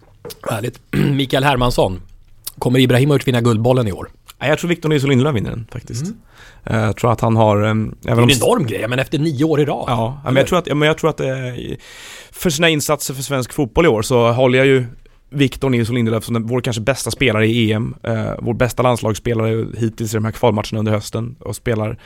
Härligt. 0.49 0.79
Mikael 0.91 1.43
Hermansson. 1.43 2.01
Kommer 2.59 2.79
Ibrahimovic 2.79 3.27
vinna 3.27 3.41
Guldbollen 3.41 3.87
i 3.87 3.91
år? 3.91 4.09
Jag 4.39 4.59
tror 4.59 4.69
Victor 4.69 4.89
Nilsson 4.89 5.09
Lindelöf 5.09 5.35
vinner 5.35 5.49
den 5.49 5.67
faktiskt. 5.71 6.03
Mm. 6.03 6.17
Eh, 6.63 6.85
jag 6.85 6.97
tror 6.97 7.11
att 7.11 7.21
han 7.21 7.35
har... 7.35 7.57
Även 7.57 7.95
det 8.01 8.09
är 8.09 8.17
en 8.17 8.31
enorm 8.31 8.65
grej, 8.65 8.87
men 8.87 8.99
efter 8.99 9.19
nio 9.19 9.43
år 9.43 9.59
i 9.59 9.65
rad. 9.65 9.85
Ja, 9.87 10.21
men 10.25 10.35
jag 10.35 10.47
tror 10.47 10.59
att, 10.59 10.77
men 10.77 10.87
jag 10.87 10.97
tror 10.97 11.09
att 11.09 11.19
eh, 11.19 11.27
för 12.31 12.49
sina 12.49 12.69
insatser 12.69 13.13
för 13.13 13.23
svensk 13.23 13.53
fotboll 13.53 13.85
i 13.85 13.87
år 13.87 14.01
så 14.01 14.31
håller 14.31 14.57
jag 14.57 14.67
ju 14.67 14.85
Victor 15.29 15.69
Nilsson 15.69 15.95
Lindelöf 15.95 16.23
som 16.23 16.47
vår 16.47 16.61
kanske 16.61 16.81
bästa 16.81 17.11
spelare 17.11 17.47
i 17.47 17.71
EM. 17.71 17.95
Eh, 18.03 18.31
vår 18.39 18.53
bästa 18.53 18.83
landslagsspelare 18.83 19.67
hittills 19.77 20.13
i 20.13 20.17
de 20.17 20.25
här 20.25 20.31
kvalmatcherna 20.31 20.79
under 20.79 20.91
hösten 20.91 21.35
och 21.39 21.55
spelar 21.55 21.97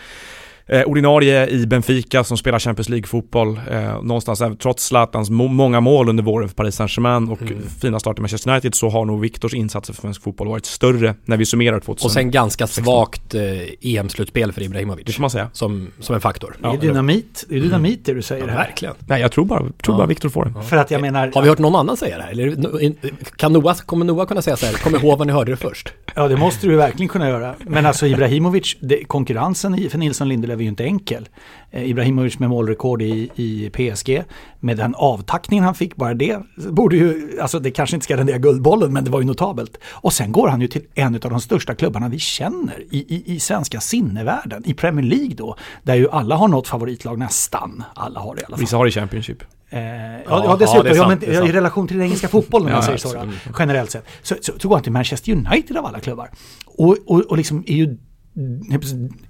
eh, 0.67 0.81
ordinarie 0.81 1.47
i 1.47 1.67
Benfica 1.67 2.23
som 2.23 2.37
spelar 2.37 2.59
Champions 2.59 2.89
League-fotboll. 2.89 3.59
Eh, 3.71 4.03
någonstans, 4.03 4.41
trots 4.59 4.85
Zlatans 4.85 5.29
må 5.29 5.47
många 5.47 5.79
mål 5.79 6.09
under 6.09 6.23
våren 6.23 6.49
för 6.49 6.55
Paris 6.55 6.75
Saint-Germain 6.75 7.29
och 7.29 7.41
mm. 7.41 7.57
fina 7.81 7.99
start 7.99 8.17
i 8.17 8.21
Manchester 8.21 8.51
United 8.51 8.75
så 8.75 8.89
har 8.89 9.05
nog 9.05 9.21
Viktors 9.21 9.53
insatser 9.53 9.93
för 9.93 10.01
svensk 10.01 10.23
fotboll 10.23 10.47
varit 10.47 10.65
större 10.65 11.15
när 11.25 11.37
vi 11.37 11.45
summerar 11.45 11.79
2016. 11.79 12.07
Och 12.07 12.11
sen 12.11 12.31
ganska 12.31 12.67
svagt 12.67 13.35
eh, 13.35 13.41
EM-slutspel 13.81 14.51
för 14.51 14.61
Ibrahimovic. 14.61 15.05
Det 15.05 15.11
får 15.11 15.21
man 15.21 15.29
säga. 15.29 15.49
Som, 15.53 15.87
som 15.99 16.15
en 16.15 16.21
faktor. 16.21 16.55
Det 16.61 16.67
är 16.67 16.77
dynamit, 16.77 17.45
det 17.49 17.55
är 17.55 17.61
dynamit 17.61 18.05
det 18.05 18.13
du 18.13 18.21
säger 18.21 18.47
ja, 18.47 18.51
här. 18.51 18.57
Verkligen. 18.57 18.95
Nej, 19.07 19.21
jag 19.21 19.31
tror 19.31 19.45
bara, 19.45 19.59
tror 19.59 19.73
ja. 19.87 19.97
bara 19.97 20.07
Viktor 20.07 20.29
får 20.29 20.45
den. 20.45 20.53
Ja. 20.55 20.61
För 20.61 20.77
att 20.77 20.91
jag 20.91 21.01
menar... 21.01 21.31
Har 21.33 21.41
vi 21.41 21.49
hört 21.49 21.59
någon 21.59 21.75
annan 21.75 21.97
säga 21.97 22.17
det 22.17 22.23
här? 22.23 22.31
Eller 22.31 22.93
kan 23.35 23.53
Noah, 23.53 23.75
kommer 23.75 24.05
Noah 24.05 24.27
kunna 24.27 24.41
säga 24.41 24.57
så 24.57 24.65
här, 24.65 24.73
kom 24.73 24.95
ihåg 24.95 25.17
vad 25.17 25.27
ni 25.27 25.33
hörde 25.33 25.51
det 25.51 25.57
först? 25.57 25.93
Ja, 26.15 26.27
det 26.27 26.37
måste 26.37 26.67
du 26.67 26.75
verkligen 26.75 27.09
kunna 27.09 27.29
göra. 27.29 27.55
Men 27.65 27.85
alltså 27.85 28.07
Ibrahimovic, 28.07 28.77
det, 28.79 29.03
konkurrensen 29.03 29.89
för 29.89 29.97
Nilsson 29.97 30.29
Lindelöf 30.29 30.50
är 30.59 30.63
ju 30.63 30.69
inte 30.69 30.83
enkel. 30.83 31.29
Eh, 31.71 31.89
Ibrahimovic 31.89 32.39
med 32.39 32.49
målrekord 32.49 33.01
i, 33.01 33.29
i 33.35 33.69
PSG. 33.69 34.23
Med 34.59 34.77
den 34.77 34.95
avtackningen 34.95 35.63
han 35.63 35.75
fick, 35.75 35.95
bara 35.95 36.13
det 36.13 36.39
borde 36.55 36.95
ju, 36.95 37.39
alltså 37.41 37.59
det 37.59 37.71
kanske 37.71 37.95
inte 37.95 38.03
ska 38.03 38.17
rendera 38.17 38.37
Guldbollen, 38.37 38.93
men 38.93 39.03
det 39.03 39.11
var 39.11 39.19
ju 39.19 39.27
notabelt. 39.27 39.77
Och 39.91 40.13
sen 40.13 40.31
går 40.31 40.47
han 40.47 40.61
ju 40.61 40.67
till 40.67 40.81
en 40.95 41.15
av 41.15 41.19
de 41.19 41.41
största 41.41 41.75
klubbarna 41.75 42.09
vi 42.09 42.19
känner 42.19 42.83
i, 42.89 42.97
i, 42.97 43.35
i 43.35 43.39
svenska 43.39 43.79
sinnevärlden, 43.79 44.63
i 44.65 44.73
Premier 44.73 45.05
League 45.05 45.35
då, 45.35 45.55
där 45.83 45.95
ju 45.95 46.09
alla 46.09 46.35
har 46.35 46.47
något 46.47 46.67
favoritlag 46.67 47.19
nästan. 47.19 47.83
Alla 47.95 48.19
har 48.19 48.35
det 48.35 48.41
i 48.41 48.45
alla 48.45 48.55
fall. 48.57 48.61
Vissa 48.61 48.77
har 48.77 48.85
det 48.85 48.89
i 48.89 48.91
Championship. 48.91 49.43
Eh, 49.69 49.81
ja, 49.81 50.21
ja, 50.27 50.55
dessutom, 50.59 50.87
ja, 50.87 50.95
sant, 50.95 51.23
men, 51.27 51.47
i 51.47 51.51
relation 51.51 51.87
till 51.87 51.97
den 51.97 52.05
engelska 52.05 52.27
fotbollen 52.27 52.67
om 52.67 52.73
man 52.73 52.83
säger 52.83 52.97
så, 52.97 53.13
då, 53.13 53.23
generellt 53.59 53.91
sett. 53.91 54.05
Så, 54.21 54.35
så, 54.41 54.53
så 54.59 54.67
går 54.67 54.75
han 54.75 54.83
till 54.83 54.91
Manchester 54.91 55.31
United 55.31 55.77
av 55.77 55.85
alla 55.85 55.99
klubbar. 55.99 56.29
Och, 56.65 56.97
och, 57.05 57.19
och 57.19 57.37
liksom 57.37 57.63
är 57.67 57.73
ju 57.73 57.97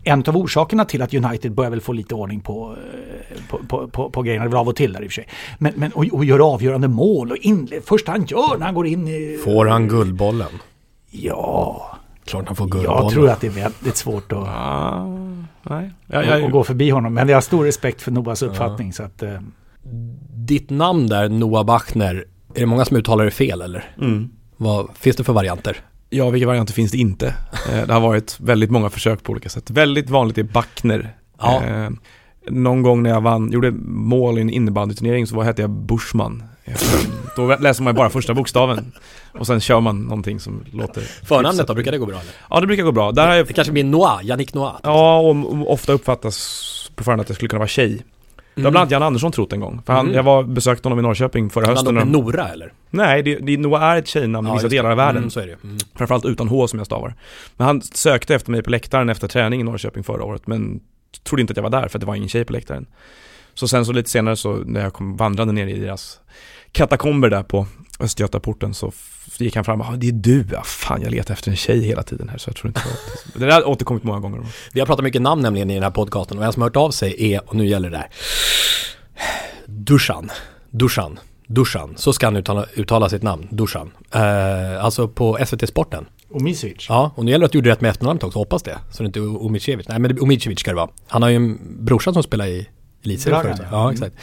en 0.03 0.23
av 0.27 0.37
orsakerna 0.37 0.85
till 0.85 1.01
att 1.01 1.13
United 1.13 1.51
börjar 1.53 1.71
väl 1.71 1.81
få 1.81 1.93
lite 1.93 2.15
ordning 2.15 2.41
på, 2.41 2.75
eh, 3.31 3.37
på, 3.49 3.57
på, 3.67 3.87
på, 3.87 4.09
på 4.09 4.21
grejerna, 4.21 4.47
det 4.47 4.57
av 4.57 4.67
och 4.67 4.75
till 4.75 4.93
där 4.93 5.03
i 5.03 5.07
och 5.07 5.11
för 5.11 5.13
sig. 5.13 5.27
Men, 5.57 5.73
men 5.75 5.91
och, 5.91 6.05
och 6.11 6.25
gör 6.25 6.53
avgörande 6.53 6.87
mål 6.87 7.31
och 7.31 7.37
inled, 7.37 7.83
första 7.83 8.11
han 8.11 8.25
gör 8.25 8.57
när 8.57 8.65
han 8.65 8.75
går 8.75 8.87
in 8.87 9.07
i... 9.07 9.39
Får 9.43 9.65
han 9.65 9.87
guldbollen? 9.87 10.51
Ja. 11.09 11.97
Klart 12.25 12.47
han 12.47 12.55
får 12.55 12.67
guldbollen. 12.67 13.03
Jag 13.03 13.11
tror 13.11 13.29
att 13.29 13.41
det 13.41 13.47
är 13.47 13.51
väldigt 13.51 13.97
svårt 13.97 14.31
att, 14.31 14.47
ah, 14.47 15.05
nej. 15.63 15.91
Ja, 16.07 16.23
ja, 16.23 16.45
att 16.45 16.51
gå 16.51 16.63
förbi 16.63 16.89
honom. 16.89 17.13
Men 17.13 17.29
jag 17.29 17.35
har 17.35 17.41
stor 17.41 17.65
respekt 17.65 18.01
för 18.01 18.11
Noahs 18.11 18.41
uppfattning. 18.41 18.87
Ja. 18.87 18.93
Så 18.93 19.03
att, 19.03 19.23
eh. 19.23 19.39
Ditt 20.33 20.69
namn 20.69 21.07
där, 21.07 21.29
Noah 21.29 21.65
Bachner, 21.65 22.25
är 22.55 22.59
det 22.59 22.65
många 22.65 22.85
som 22.85 22.97
uttalar 22.97 23.25
det 23.25 23.31
fel 23.31 23.61
eller? 23.61 23.95
Mm. 24.01 24.29
Vad 24.57 24.89
finns 24.95 25.15
det 25.15 25.23
för 25.23 25.33
varianter? 25.33 25.77
Ja, 26.13 26.29
vilka 26.29 26.47
varianter 26.47 26.73
finns 26.73 26.91
det 26.91 26.97
inte? 26.97 27.35
Eh, 27.71 27.87
det 27.87 27.93
har 27.93 28.01
varit 28.01 28.39
väldigt 28.39 28.71
många 28.71 28.89
försök 28.89 29.23
på 29.23 29.31
olika 29.31 29.49
sätt. 29.49 29.69
Väldigt 29.69 30.09
vanligt 30.09 30.37
är 30.37 30.43
Backner. 30.43 31.15
Ja. 31.39 31.63
Eh, 31.63 31.89
någon 32.49 32.81
gång 32.81 33.03
när 33.03 33.09
jag 33.09 33.21
vann, 33.21 33.51
gjorde 33.51 33.71
mål 33.71 34.37
i 34.37 34.41
en 34.41 34.49
innebandyturnering 34.49 35.27
så 35.27 35.41
hette 35.41 35.61
jag 35.61 35.69
Bushman. 35.69 36.43
Eh, 36.65 36.73
då 37.35 37.55
läser 37.55 37.83
man 37.83 37.95
bara 37.95 38.09
första 38.09 38.33
bokstaven 38.33 38.91
och 39.31 39.47
sen 39.47 39.59
kör 39.59 39.79
man 39.79 40.01
någonting 40.01 40.39
som 40.39 40.63
låter 40.71 41.01
Förnamnet 41.01 41.67
då, 41.67 41.73
brukar 41.73 41.91
det 41.91 41.97
gå 41.97 42.05
bra 42.05 42.15
eller? 42.19 42.31
Ja 42.49 42.59
det 42.59 42.67
brukar 42.67 42.83
gå 42.83 42.91
bra. 42.91 43.11
Där 43.11 43.27
det, 43.27 43.37
jag... 43.37 43.47
det 43.47 43.53
kanske 43.53 43.73
blir 43.73 43.83
Noah, 43.83 44.25
Yannick 44.25 44.53
Noah? 44.53 44.75
Ja, 44.83 45.19
och 45.19 45.71
ofta 45.71 45.93
uppfattas 45.93 46.91
på 46.95 47.03
förhand 47.03 47.21
att 47.21 47.29
jag 47.29 47.35
skulle 47.35 47.49
kunna 47.49 47.59
vara 47.59 47.67
tjej. 47.67 48.03
Det 48.55 48.61
har 48.61 48.71
bland 48.71 48.81
annat 48.81 48.91
Jan 48.91 49.03
Andersson 49.03 49.31
trott 49.31 49.53
en 49.53 49.59
gång. 49.59 49.81
För 49.85 49.93
han, 49.93 50.05
mm. 50.05 50.15
jag 50.15 50.23
var, 50.23 50.43
besökte 50.43 50.85
honom 50.85 50.99
i 50.99 51.01
Norrköping 51.01 51.49
förra 51.49 51.67
hösten. 51.67 51.95
Men 51.95 52.07
Nora 52.07 52.47
eller? 52.47 52.73
Nej, 52.89 53.23
det, 53.23 53.35
det, 53.35 53.57
Noah 53.57 53.83
är 53.83 53.97
ett 53.97 54.07
tjejnamn 54.07 54.47
i 54.47 54.51
vissa 54.53 54.67
delar 54.67 54.91
av 54.91 54.97
världen. 54.97 55.17
Mm, 55.17 55.29
så 55.29 55.39
är 55.39 55.47
det. 55.47 55.63
Mm. 55.63 55.77
Framförallt 55.95 56.25
utan 56.25 56.47
H 56.47 56.67
som 56.67 56.79
jag 56.79 56.85
stavar. 56.85 57.15
Men 57.57 57.67
han 57.67 57.81
sökte 57.81 58.35
efter 58.35 58.51
mig 58.51 58.63
på 58.63 58.69
läktaren 58.69 59.09
efter 59.09 59.27
träning 59.27 59.61
i 59.61 59.63
Norrköping 59.63 60.03
förra 60.03 60.23
året. 60.23 60.47
Men 60.47 60.79
trodde 61.23 61.41
inte 61.41 61.51
att 61.51 61.57
jag 61.57 61.63
var 61.63 61.69
där 61.69 61.87
för 61.87 61.97
att 61.97 61.99
det 61.99 62.07
var 62.07 62.15
ingen 62.15 62.29
tjej 62.29 62.45
på 62.45 62.53
läktaren. 62.53 62.85
Så 63.53 63.67
sen 63.67 63.85
så 63.85 63.91
lite 63.91 64.09
senare 64.09 64.35
så 64.35 64.53
när 64.53 64.81
jag 64.81 64.93
kom 64.93 65.17
vandrande 65.17 65.53
ner 65.53 65.67
i 65.67 65.79
deras 65.79 66.19
katakomber 66.71 67.29
där 67.29 67.43
på 67.43 67.67
Östgötaporten 67.99 68.73
så 68.73 68.91
gick 69.37 69.55
han 69.55 69.65
fram 69.65 69.81
och 69.81 69.99
det 69.99 70.07
är 70.07 70.11
du, 70.11 70.45
ja, 70.51 70.63
fan 70.63 71.01
jag 71.01 71.11
letar 71.11 71.33
efter 71.33 71.51
en 71.51 71.57
tjej 71.57 71.81
hela 71.81 72.03
tiden 72.03 72.29
här 72.29 72.37
så 72.37 72.49
jag 72.49 72.55
tror 72.55 72.67
inte 72.67 72.79
att 72.79 73.33
det 73.39 73.45
där 73.45 73.51
har 73.51 73.67
återkommit 73.67 74.03
många 74.03 74.19
gånger. 74.19 74.41
Vi 74.73 74.79
har 74.79 74.87
pratat 74.87 75.03
mycket 75.03 75.21
namn 75.21 75.41
nämligen 75.41 75.69
i 75.69 75.73
den 75.73 75.83
här 75.83 75.91
podcasten 75.91 76.37
och 76.37 76.45
en 76.45 76.53
som 76.53 76.61
har 76.61 76.69
hört 76.69 76.75
av 76.75 76.91
sig 76.91 77.33
är, 77.33 77.49
och 77.49 77.55
nu 77.55 77.67
gäller 77.67 77.89
det 77.89 77.97
där, 77.97 78.09
Dusan, 79.65 80.31
Dusan, 80.69 81.19
Dusan, 81.47 81.93
så 81.97 82.13
ska 82.13 82.27
han 82.27 82.35
uttala, 82.35 82.65
uttala 82.75 83.09
sitt 83.09 83.23
namn, 83.23 83.47
Dusan. 83.51 83.91
Eh, 84.11 84.85
alltså 84.85 85.07
på 85.07 85.37
SVT 85.45 85.69
Sporten. 85.69 86.05
Omicevic? 86.29 86.85
Ja, 86.89 87.11
och 87.15 87.25
nu 87.25 87.31
gäller 87.31 87.43
det 87.43 87.45
att 87.45 87.51
du 87.51 87.57
gjorde 87.57 87.69
rätt 87.69 87.81
med 87.81 87.89
efternamnet 87.89 88.23
också, 88.23 88.39
hoppas 88.39 88.63
det. 88.63 88.77
Så 88.91 89.03
det 89.03 89.07
inte 89.07 89.19
är 89.19 89.43
Omicevic. 89.45 89.87
Nej 89.87 89.99
men 89.99 90.21
Omicevic 90.21 90.59
ska 90.59 90.71
det 90.71 90.75
vara. 90.75 90.89
Han 91.07 91.21
har 91.21 91.29
ju 91.29 91.35
en 91.35 91.59
brorsa 91.85 92.13
som 92.13 92.23
spelar 92.23 92.45
i 92.45 92.67
elitserien. 93.03 93.57
Ja, 93.71 93.81
mm. 93.81 93.93
exakt. 93.93 94.15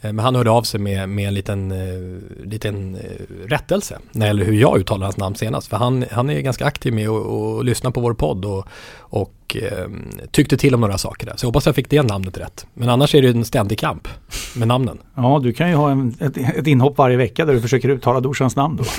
Mm. 0.00 0.16
Men 0.16 0.24
han 0.24 0.34
hörde 0.34 0.50
av 0.50 0.62
sig 0.62 0.80
med, 0.80 1.08
med 1.08 1.28
en 1.28 1.34
liten, 1.34 1.72
uh, 1.72 2.20
liten 2.44 2.94
uh, 2.94 3.00
rättelse 3.46 3.98
när 4.12 4.20
det 4.20 4.26
gäller 4.26 4.44
hur 4.44 4.60
jag 4.60 4.78
uttalar 4.78 5.06
hans 5.06 5.16
namn 5.16 5.34
senast. 5.34 5.68
För 5.68 5.76
han, 5.76 6.04
han 6.10 6.30
är 6.30 6.40
ganska 6.40 6.64
aktiv 6.64 6.92
med 6.92 7.08
att 7.08 7.64
lyssna 7.64 7.90
på 7.90 8.00
vår 8.00 8.14
podd 8.14 8.44
och, 8.44 8.66
och 8.98 9.56
uh, 9.62 9.88
tyckte 10.30 10.56
till 10.56 10.74
om 10.74 10.80
några 10.80 10.98
saker 10.98 11.26
där. 11.26 11.36
Så 11.36 11.44
jag 11.44 11.48
hoppas 11.48 11.66
jag 11.66 11.74
fick 11.74 11.90
det 11.90 12.02
namnet 12.02 12.38
rätt. 12.38 12.66
Men 12.74 12.88
annars 12.88 13.14
är 13.14 13.22
det 13.22 13.28
en 13.28 13.44
ständig 13.44 13.78
kamp 13.78 14.08
med 14.56 14.68
namnen. 14.68 14.98
Ja, 15.16 15.40
du 15.42 15.52
kan 15.52 15.68
ju 15.68 15.74
ha 15.74 15.90
en, 15.90 16.14
ett, 16.20 16.36
ett 16.36 16.66
inhopp 16.66 16.98
varje 16.98 17.16
vecka 17.16 17.44
där 17.44 17.54
du 17.54 17.60
försöker 17.60 17.88
uttala 17.88 18.20
Dorsans 18.20 18.56
namn 18.56 18.76
då. 18.76 18.84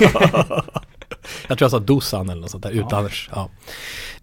jag 1.48 1.58
tror 1.58 1.62
jag 1.62 1.70
sa 1.70 1.78
Dosan 1.78 2.30
eller 2.30 2.40
något 2.40 2.50
sånt 2.50 2.62
där, 2.62 2.70
utan 2.70 3.08
ja. 3.34 3.48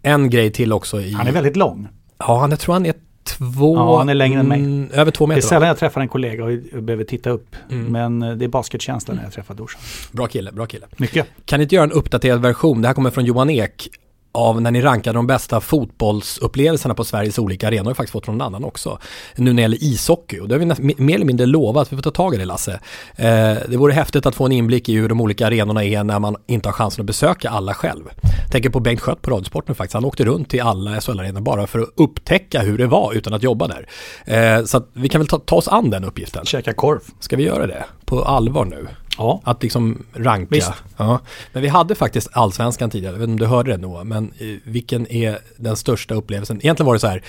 En 0.02 0.30
grej 0.30 0.52
till 0.52 0.72
också 0.72 1.00
i... 1.00 1.12
Han 1.12 1.26
är 1.26 1.32
väldigt 1.32 1.56
lång. 1.56 1.88
Ja, 2.18 2.48
jag 2.50 2.60
tror 2.60 2.72
han 2.72 2.86
är 2.86 2.94
två... 3.24 3.76
Ja, 3.76 3.98
han 3.98 4.08
är 4.08 4.14
längre 4.14 4.40
än 4.40 4.48
mig. 4.48 4.60
Mm, 4.60 4.90
över 4.92 5.10
två 5.10 5.26
meter. 5.26 5.40
Det 5.40 5.46
är 5.46 5.48
sällan 5.48 5.68
jag 5.68 5.78
träffar 5.78 6.00
en 6.00 6.08
kollega 6.08 6.44
och 6.44 6.82
behöver 6.82 7.04
titta 7.04 7.30
upp. 7.30 7.56
Mm. 7.70 7.86
Men 7.86 8.30
eh, 8.30 8.36
det 8.36 8.44
är 8.44 8.48
basketkänsla 8.48 9.14
när 9.14 9.22
jag 9.22 9.32
träffar 9.32 9.54
Dorsan. 9.54 9.80
Bra 10.12 10.26
kille, 10.26 10.52
bra 10.52 10.66
kille. 10.66 10.86
Mycket. 10.96 11.26
Kan 11.44 11.58
ni 11.58 11.62
inte 11.62 11.74
göra 11.74 11.84
en 11.84 11.92
uppdaterad 11.92 12.40
version? 12.42 12.82
Det 12.82 12.88
här 12.88 12.94
kommer 12.94 13.10
från 13.10 13.24
Johan 13.24 13.50
Ek 13.50 13.88
av 14.32 14.60
när 14.60 14.70
ni 14.70 14.80
rankade 14.80 15.18
de 15.18 15.26
bästa 15.26 15.60
fotbollsupplevelserna 15.60 16.94
på 16.94 17.04
Sveriges 17.04 17.38
olika 17.38 17.68
arenor 17.68 17.84
har 17.84 17.94
faktiskt 17.94 18.12
fått 18.12 18.24
från 18.24 18.38
någon 18.38 18.46
annan 18.46 18.64
också. 18.64 18.98
Nu 19.36 19.44
när 19.44 19.54
det 19.54 19.62
gäller 19.62 19.84
ishockey 19.84 20.40
och 20.40 20.48
det 20.48 20.54
har 20.54 20.58
vi 20.58 20.94
mer 20.96 21.14
eller 21.14 21.24
mindre 21.24 21.46
lovat, 21.46 21.92
vi 21.92 21.96
får 21.96 22.02
ta 22.02 22.10
tag 22.10 22.34
i 22.34 22.38
det 22.38 22.44
Lasse. 22.44 22.80
Eh, 23.16 23.56
det 23.68 23.76
vore 23.76 23.92
häftigt 23.92 24.26
att 24.26 24.34
få 24.34 24.46
en 24.46 24.52
inblick 24.52 24.88
i 24.88 24.94
hur 24.94 25.08
de 25.08 25.20
olika 25.20 25.46
arenorna 25.46 25.84
är 25.84 26.04
när 26.04 26.18
man 26.18 26.36
inte 26.46 26.68
har 26.68 26.72
chansen 26.72 27.02
att 27.02 27.06
besöka 27.06 27.50
alla 27.50 27.74
själv. 27.74 28.04
Tänker 28.50 28.70
på 28.70 28.80
Bengt 28.80 29.00
Skött 29.00 29.22
på 29.22 29.30
Radiosporten 29.30 29.74
faktiskt, 29.74 29.94
han 29.94 30.04
åkte 30.04 30.24
runt 30.24 30.48
till 30.48 30.62
alla 30.62 31.00
SHL-arenor 31.00 31.40
bara 31.40 31.66
för 31.66 31.78
att 31.78 31.88
upptäcka 31.96 32.60
hur 32.60 32.78
det 32.78 32.86
var 32.86 33.12
utan 33.12 33.34
att 33.34 33.42
jobba 33.42 33.68
där. 33.68 33.86
Eh, 34.24 34.64
så 34.64 34.82
vi 34.92 35.08
kan 35.08 35.20
väl 35.20 35.28
ta, 35.28 35.38
ta 35.38 35.56
oss 35.56 35.68
an 35.68 35.90
den 35.90 36.04
uppgiften. 36.04 36.44
Käka 36.44 36.72
korv. 36.72 37.00
Ska 37.20 37.36
vi 37.36 37.42
göra 37.42 37.66
det? 37.66 37.84
På 38.04 38.22
allvar 38.22 38.64
nu? 38.64 38.86
Ja. 39.18 39.40
Att 39.44 39.62
liksom 39.62 40.02
ranka. 40.12 40.54
Visst. 40.54 40.72
Ja. 40.96 41.20
Men 41.52 41.62
vi 41.62 41.68
hade 41.68 41.94
faktiskt 41.94 42.28
allsvenskan 42.32 42.90
tidigare, 42.90 43.14
jag 43.14 43.20
vet 43.20 43.28
inte 43.28 43.44
om 43.44 43.48
du 43.48 43.56
hörde 43.56 43.70
det 43.70 43.76
Noah, 43.76 44.04
men 44.04 44.32
eh, 44.38 44.46
vilken 44.64 45.12
är 45.12 45.38
den 45.56 45.76
största 45.76 46.14
upplevelsen? 46.14 46.60
Egentligen 46.62 46.86
var 46.86 46.94
det 46.94 47.00
så 47.00 47.06
här, 47.06 47.22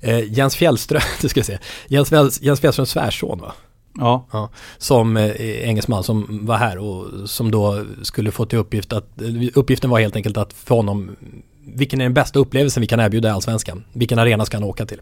eh, 0.00 0.32
Jens 0.32 0.56
Fjällström, 0.56 1.02
det 1.20 1.28
ska 1.28 1.40
jag 1.40 1.46
säga, 1.46 1.58
Jens, 1.88 2.40
Jens 2.42 2.60
Fjällströms 2.60 2.90
svärson 2.90 3.40
va? 3.40 3.52
Ja. 3.98 4.26
ja. 4.32 4.50
Som 4.78 5.16
eh, 5.16 5.30
engelsman 5.68 6.04
som 6.04 6.46
var 6.46 6.56
här 6.56 6.78
och 6.78 7.30
som 7.30 7.50
då 7.50 7.84
skulle 8.02 8.30
få 8.30 8.44
till 8.44 8.58
uppgift 8.58 8.92
att, 8.92 9.20
eh, 9.20 9.28
uppgiften 9.54 9.90
var 9.90 10.00
helt 10.00 10.16
enkelt 10.16 10.36
att 10.36 10.52
för 10.52 10.74
honom 10.74 11.16
vilken 11.64 12.00
är 12.00 12.04
den 12.04 12.14
bästa 12.14 12.38
upplevelsen 12.38 12.80
vi 12.80 12.86
kan 12.86 13.00
erbjuda 13.00 13.28
i 13.28 13.32
Allsvenskan? 13.32 13.84
Vilken 13.92 14.18
arena 14.18 14.44
ska 14.44 14.56
han 14.56 14.64
åka 14.64 14.86
till? 14.86 15.00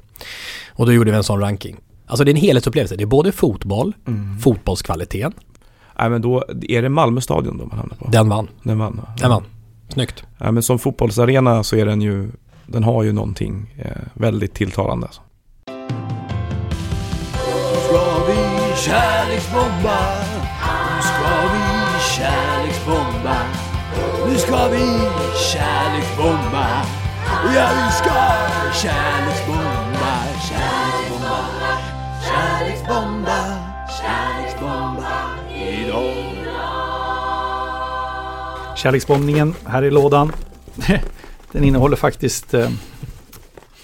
Och 0.69 0.87
då 0.87 0.93
gjorde 0.93 1.11
vi 1.11 1.17
en 1.17 1.25
sån 1.25 1.41
ranking. 1.41 1.77
Alltså 2.07 2.25
det 2.25 2.31
är 2.31 2.35
en 2.35 2.41
helhetsupplevelse. 2.41 2.97
Det 2.97 3.05
är 3.05 3.07
både 3.07 3.33
fotboll, 3.33 3.93
mm. 4.07 4.39
fotbollskvaliteten, 4.39 5.33
Nej 5.99 6.11
men 6.11 6.23
då 6.23 6.45
är 6.69 6.83
det 6.83 6.89
Malmö 6.89 7.21
stadion 7.21 7.59
då 7.59 7.65
man 7.67 7.79
hamnar 7.79 7.97
på. 7.97 8.09
Den 8.11 8.29
vann. 8.29 8.49
Den 8.63 8.79
vann. 8.79 9.01
Ja. 9.03 9.13
Den 9.21 9.31
vann. 9.31 9.45
Snyggt. 9.89 10.25
Ja 10.39 10.53
men 10.53 10.63
som 10.63 10.79
fotbollsarena 10.79 11.65
så 11.65 11.77
är 11.77 11.87
den 11.87 12.03
ju, 12.03 12.31
den 12.67 12.85
har 12.85 13.03
ju 13.03 13.13
någonting 13.13 13.75
eh, 13.79 13.91
väldigt 14.15 14.55
tilltalande. 14.55 15.07
Alltså. 15.07 15.21
Ska 17.87 18.27
vi 18.27 18.37
kärleksbomba? 18.77 19.99
Nu 20.97 21.03
ska 21.03 21.49
vi 21.53 21.65
kärleksbomba. 22.17 23.37
Nu 24.29 24.37
ska 24.37 24.69
vi 24.69 24.87
kärleksbomba. 25.53 26.67
Ja 27.55 27.69
vi 27.75 27.93
ska 27.93 28.15
kärleksbomba, 28.83 30.15
kärleksbomba, 30.49 31.39
kärleksbomba, 32.29 33.39
kärleksbomba 34.01 35.28
idag. 35.89 36.15
Kärleksbombningen 38.77 39.55
här 39.65 39.85
i 39.85 39.91
lådan. 39.91 40.33
Den 41.53 41.65
innehåller 41.65 41.97
faktiskt 41.97 42.55
eh, 42.55 42.71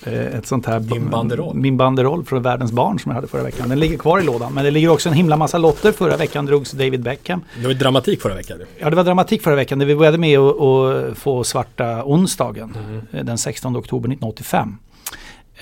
eh, 0.02 0.12
ett 0.12 0.46
sånt 0.46 0.66
här... 0.66 0.80
Min 0.80 1.11
banderoll. 1.11 1.57
Min 1.57 1.76
banderoll 1.76 2.24
från 2.24 2.42
Världens 2.42 2.72
barn 2.72 2.98
som 2.98 3.11
jag 3.11 3.14
hade 3.14 3.26
förra 3.26 3.42
veckan. 3.42 3.68
Den 3.68 3.80
ligger 3.80 3.98
kvar 3.98 4.20
i 4.20 4.24
lådan. 4.24 4.52
Men 4.52 4.64
det 4.64 4.70
ligger 4.70 4.88
också 4.88 5.09
en 5.09 5.14
himla 5.14 5.36
massa 5.36 5.59
lotter. 5.59 5.92
Förra 5.92 6.16
veckan 6.16 6.46
drogs 6.46 6.70
David 6.70 7.02
Beckham. 7.02 7.40
Det 7.61 7.66
var 7.66 7.74
dramatik 7.74 8.22
förra 8.22 8.34
veckan. 8.34 8.59
Ja, 8.78 8.90
det 8.90 8.96
var 8.96 9.05
dramatik 9.05 9.42
förra 9.42 9.55
veckan. 9.55 9.78
Det 9.78 9.84
vi 9.84 9.96
började 9.96 10.18
med 10.18 10.38
att 10.38 11.18
få 11.18 11.44
svarta 11.44 12.05
onsdagen. 12.05 12.76
Mm. 13.12 13.26
Den 13.26 13.38
16 13.38 13.76
oktober 13.76 14.09
1985. 14.09 14.78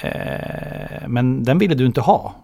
Eh, 0.03 1.09
men 1.09 1.45
den 1.45 1.59
ville 1.59 1.75
du 1.75 1.87
inte 1.87 2.01
ha. 2.01 2.35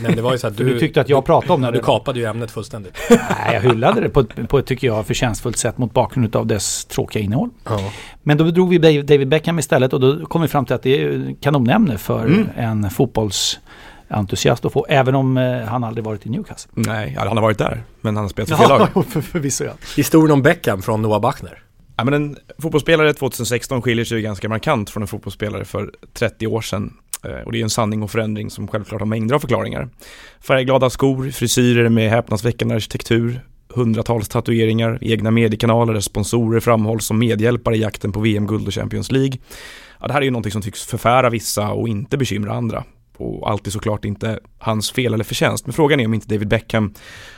Nej, 0.00 0.16
det 0.16 0.22
var 0.22 0.32
ju 0.32 0.38
så 0.38 0.46
att 0.46 0.56
du, 0.56 0.64
du 0.64 0.78
tyckte 0.78 1.00
att 1.00 1.08
jag 1.08 1.24
pratade 1.24 1.52
om 1.52 1.62
det. 1.62 1.70
Du 1.70 1.80
kapade 1.80 2.18
ju 2.18 2.24
ämnet 2.24 2.50
fullständigt. 2.50 2.98
Nej, 3.10 3.54
jag 3.54 3.60
hyllade 3.60 4.00
det 4.00 4.08
på 4.08 4.20
ett, 4.20 4.48
på 4.48 4.58
ett, 4.58 4.66
tycker 4.66 4.86
jag, 4.86 5.06
förtjänstfullt 5.06 5.56
sätt 5.58 5.78
mot 5.78 5.92
bakgrund 5.92 6.36
av 6.36 6.46
dess 6.46 6.84
tråkiga 6.84 7.22
innehåll. 7.22 7.50
Ja. 7.64 7.92
Men 8.22 8.38
då 8.38 8.44
drog 8.44 8.68
vi 8.68 9.02
David 9.02 9.28
Beckham 9.28 9.58
istället 9.58 9.92
och 9.92 10.00
då 10.00 10.26
kom 10.26 10.42
vi 10.42 10.48
fram 10.48 10.64
till 10.64 10.74
att 10.74 10.82
det 10.82 11.02
är 11.02 11.34
kanonämne 11.40 11.98
för 11.98 12.26
mm. 12.26 12.48
en 12.56 12.90
fotbollsentusiast 12.90 14.64
att 14.64 14.72
få, 14.72 14.86
även 14.88 15.14
om 15.14 15.36
eh, 15.36 15.62
han 15.62 15.84
aldrig 15.84 16.04
varit 16.04 16.26
i 16.26 16.30
Newcastle. 16.30 16.72
Nej, 16.74 17.16
han 17.18 17.28
har 17.36 17.42
varit 17.42 17.58
där, 17.58 17.82
men 18.00 18.16
han 18.16 18.24
har 18.24 18.28
spelat 18.28 18.48
för 18.48 18.56
fel 18.56 18.68
lag. 18.68 19.06
för, 19.06 19.20
förvisso 19.20 19.64
ja. 19.64 19.72
Historien 19.96 20.32
om 20.32 20.42
Beckham 20.42 20.82
från 20.82 21.02
Noah 21.02 21.20
Bachner. 21.20 21.62
Ja, 21.98 22.04
men 22.04 22.14
en 22.14 22.36
fotbollsspelare 22.58 23.12
2016 23.12 23.82
skiljer 23.82 24.04
sig 24.04 24.22
ganska 24.22 24.48
markant 24.48 24.90
från 24.90 25.02
en 25.02 25.06
fotbollsspelare 25.06 25.64
för 25.64 25.90
30 26.12 26.46
år 26.46 26.60
sedan. 26.60 26.94
Eh, 27.24 27.46
och 27.46 27.52
det 27.52 27.58
är 27.58 27.62
en 27.62 27.70
sanning 27.70 28.02
och 28.02 28.10
förändring 28.10 28.50
som 28.50 28.68
självklart 28.68 29.00
har 29.00 29.06
mängder 29.06 29.34
av 29.34 29.38
förklaringar. 29.38 29.88
Färgglada 30.40 30.90
skor, 30.90 31.30
frisyrer 31.30 31.88
med 31.88 32.10
häpnadsväckande 32.10 32.74
arkitektur, 32.74 33.40
hundratals 33.68 34.28
tatueringar, 34.28 34.98
egna 35.00 35.30
mediekanaler 35.30 35.92
där 35.92 36.00
sponsorer 36.00 36.60
framhålls 36.60 37.06
som 37.06 37.18
medhjälpare 37.18 37.76
i 37.76 37.80
jakten 37.80 38.12
på 38.12 38.20
VM-guld 38.20 38.66
och 38.66 38.74
Champions 38.74 39.10
League. 39.10 39.38
Ja, 40.00 40.06
det 40.06 40.12
här 40.12 40.20
är 40.20 40.24
ju 40.24 40.30
någonting 40.30 40.52
som 40.52 40.62
tycks 40.62 40.86
förfära 40.86 41.30
vissa 41.30 41.70
och 41.70 41.88
inte 41.88 42.16
bekymra 42.16 42.52
andra 42.52 42.84
och 43.18 43.50
allt 43.50 43.66
är 43.66 43.70
såklart 43.70 44.04
inte 44.04 44.38
hans 44.58 44.90
fel 44.90 45.14
eller 45.14 45.24
förtjänst. 45.24 45.66
Men 45.66 45.72
frågan 45.72 46.00
är 46.00 46.06
om 46.06 46.14
inte 46.14 46.28
David 46.28 46.48
Beckham 46.48 46.94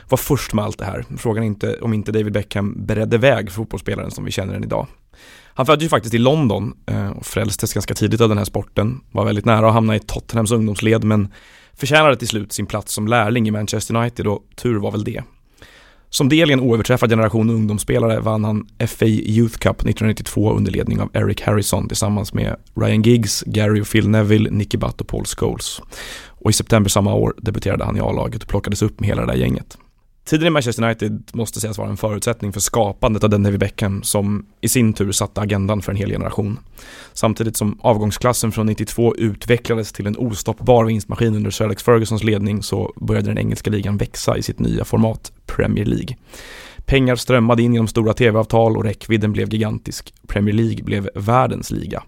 var 0.09 0.17
först 0.17 0.53
med 0.53 0.65
allt 0.65 0.77
det 0.77 0.85
här. 0.85 1.05
Frågan 1.17 1.43
är 1.43 1.47
inte 1.47 1.75
om 1.81 1.93
inte 1.93 2.11
David 2.11 2.33
Beckham 2.33 2.85
beredde 2.85 3.17
väg 3.17 3.49
för 3.49 3.55
fotbollsspelaren 3.55 4.11
som 4.11 4.25
vi 4.25 4.31
känner 4.31 4.53
den 4.53 4.63
idag. 4.63 4.87
Han 5.53 5.65
föddes 5.65 5.83
ju 5.83 5.89
faktiskt 5.89 6.15
i 6.15 6.17
London 6.17 6.73
eh, 6.85 7.09
och 7.09 7.25
frälstes 7.25 7.73
ganska 7.73 7.93
tidigt 7.93 8.21
av 8.21 8.29
den 8.29 8.37
här 8.37 8.45
sporten. 8.45 9.01
Var 9.11 9.25
väldigt 9.25 9.45
nära 9.45 9.67
att 9.67 9.73
hamna 9.73 9.95
i 9.95 9.99
Tottenhams 9.99 10.51
ungdomsled 10.51 11.03
men 11.03 11.33
förtjänade 11.73 12.15
till 12.15 12.27
slut 12.27 12.53
sin 12.53 12.65
plats 12.65 12.93
som 12.93 13.07
lärling 13.07 13.47
i 13.47 13.51
Manchester 13.51 13.95
United 13.95 14.27
och 14.27 14.43
tur 14.55 14.79
var 14.79 14.91
väl 14.91 15.03
det. 15.03 15.23
Som 16.13 16.29
del 16.29 16.49
i 16.49 16.53
en 16.53 16.59
oöverträffad 16.59 17.09
generation 17.09 17.49
ungdomsspelare 17.49 18.19
vann 18.19 18.43
han 18.43 18.67
FA 18.87 19.05
Youth 19.05 19.57
Cup 19.57 19.75
1992 19.75 20.53
under 20.53 20.71
ledning 20.71 21.01
av 21.01 21.09
Eric 21.13 21.41
Harrison 21.41 21.87
tillsammans 21.87 22.33
med 22.33 22.55
Ryan 22.75 23.01
Giggs, 23.01 23.43
Gary 23.47 23.81
och 23.81 23.87
Phil 23.91 24.09
Neville, 24.09 24.49
Nicky 24.49 24.77
Butt 24.77 25.01
och 25.01 25.07
Paul 25.07 25.25
Scholes. 25.25 25.81
Och 26.27 26.49
i 26.49 26.53
september 26.53 26.89
samma 26.89 27.13
år 27.13 27.33
debuterade 27.37 27.85
han 27.85 27.97
i 27.97 27.99
A-laget 27.99 28.43
och 28.43 28.49
plockades 28.49 28.81
upp 28.81 28.99
med 28.99 29.09
hela 29.09 29.21
det 29.21 29.31
där 29.31 29.39
gänget. 29.39 29.77
Tiden 30.23 30.47
i 30.47 30.49
Manchester 30.49 30.83
United 30.83 31.23
måste 31.33 31.59
sägas 31.59 31.77
vara 31.77 31.89
en 31.89 31.97
förutsättning 31.97 32.53
för 32.53 32.59
skapandet 32.59 33.23
av 33.23 33.29
den 33.29 33.43
David 33.43 33.59
Beckham 33.59 34.03
som 34.03 34.45
i 34.61 34.69
sin 34.69 34.93
tur 34.93 35.11
satte 35.11 35.41
agendan 35.41 35.81
för 35.81 35.91
en 35.91 35.97
hel 35.97 36.09
generation. 36.09 36.59
Samtidigt 37.13 37.57
som 37.57 37.79
avgångsklassen 37.81 38.51
från 38.51 38.65
92 38.65 39.15
utvecklades 39.15 39.91
till 39.91 40.07
en 40.07 40.17
ostoppbar 40.17 40.85
vinstmaskin 40.85 41.35
under 41.35 41.51
Sir 41.51 41.65
Alex 41.65 41.83
Fergusons 41.83 42.23
ledning 42.23 42.63
så 42.63 42.93
började 42.95 43.27
den 43.27 43.37
engelska 43.37 43.69
ligan 43.69 43.97
växa 43.97 44.37
i 44.37 44.43
sitt 44.43 44.59
nya 44.59 44.85
format 44.85 45.31
Premier 45.45 45.85
League. 45.85 46.17
Pengar 46.85 47.15
strömmade 47.15 47.63
in 47.63 47.73
genom 47.73 47.87
stora 47.87 48.13
tv-avtal 48.13 48.77
och 48.77 48.83
räckvidden 48.83 49.31
blev 49.31 49.53
gigantisk. 49.53 50.13
Premier 50.27 50.55
League 50.55 50.83
blev 50.83 51.09
världens 51.15 51.71
liga. 51.71 52.03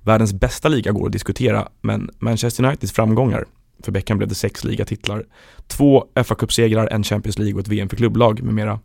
Världens 0.00 0.32
bästa 0.32 0.68
liga 0.68 0.92
går 0.92 1.06
att 1.06 1.12
diskutera, 1.12 1.68
men 1.80 2.10
Manchester 2.18 2.64
Uniteds 2.64 2.92
framgångar 2.92 3.44
för 3.86 3.92
Beckham 3.92 4.18
blev 4.18 4.28
det 4.28 4.34
sex 4.34 4.64
ligatitlar, 4.64 5.24
två 5.66 6.04
fa 6.24 6.34
Cup-segrar, 6.34 6.86
en 6.86 7.04
Champions 7.04 7.38
League 7.38 7.54
och 7.54 7.60
ett 7.60 7.68
VM 7.68 7.88
för 7.88 7.96
klubblag 7.96 8.42
med 8.42 8.54
mera. 8.54 8.80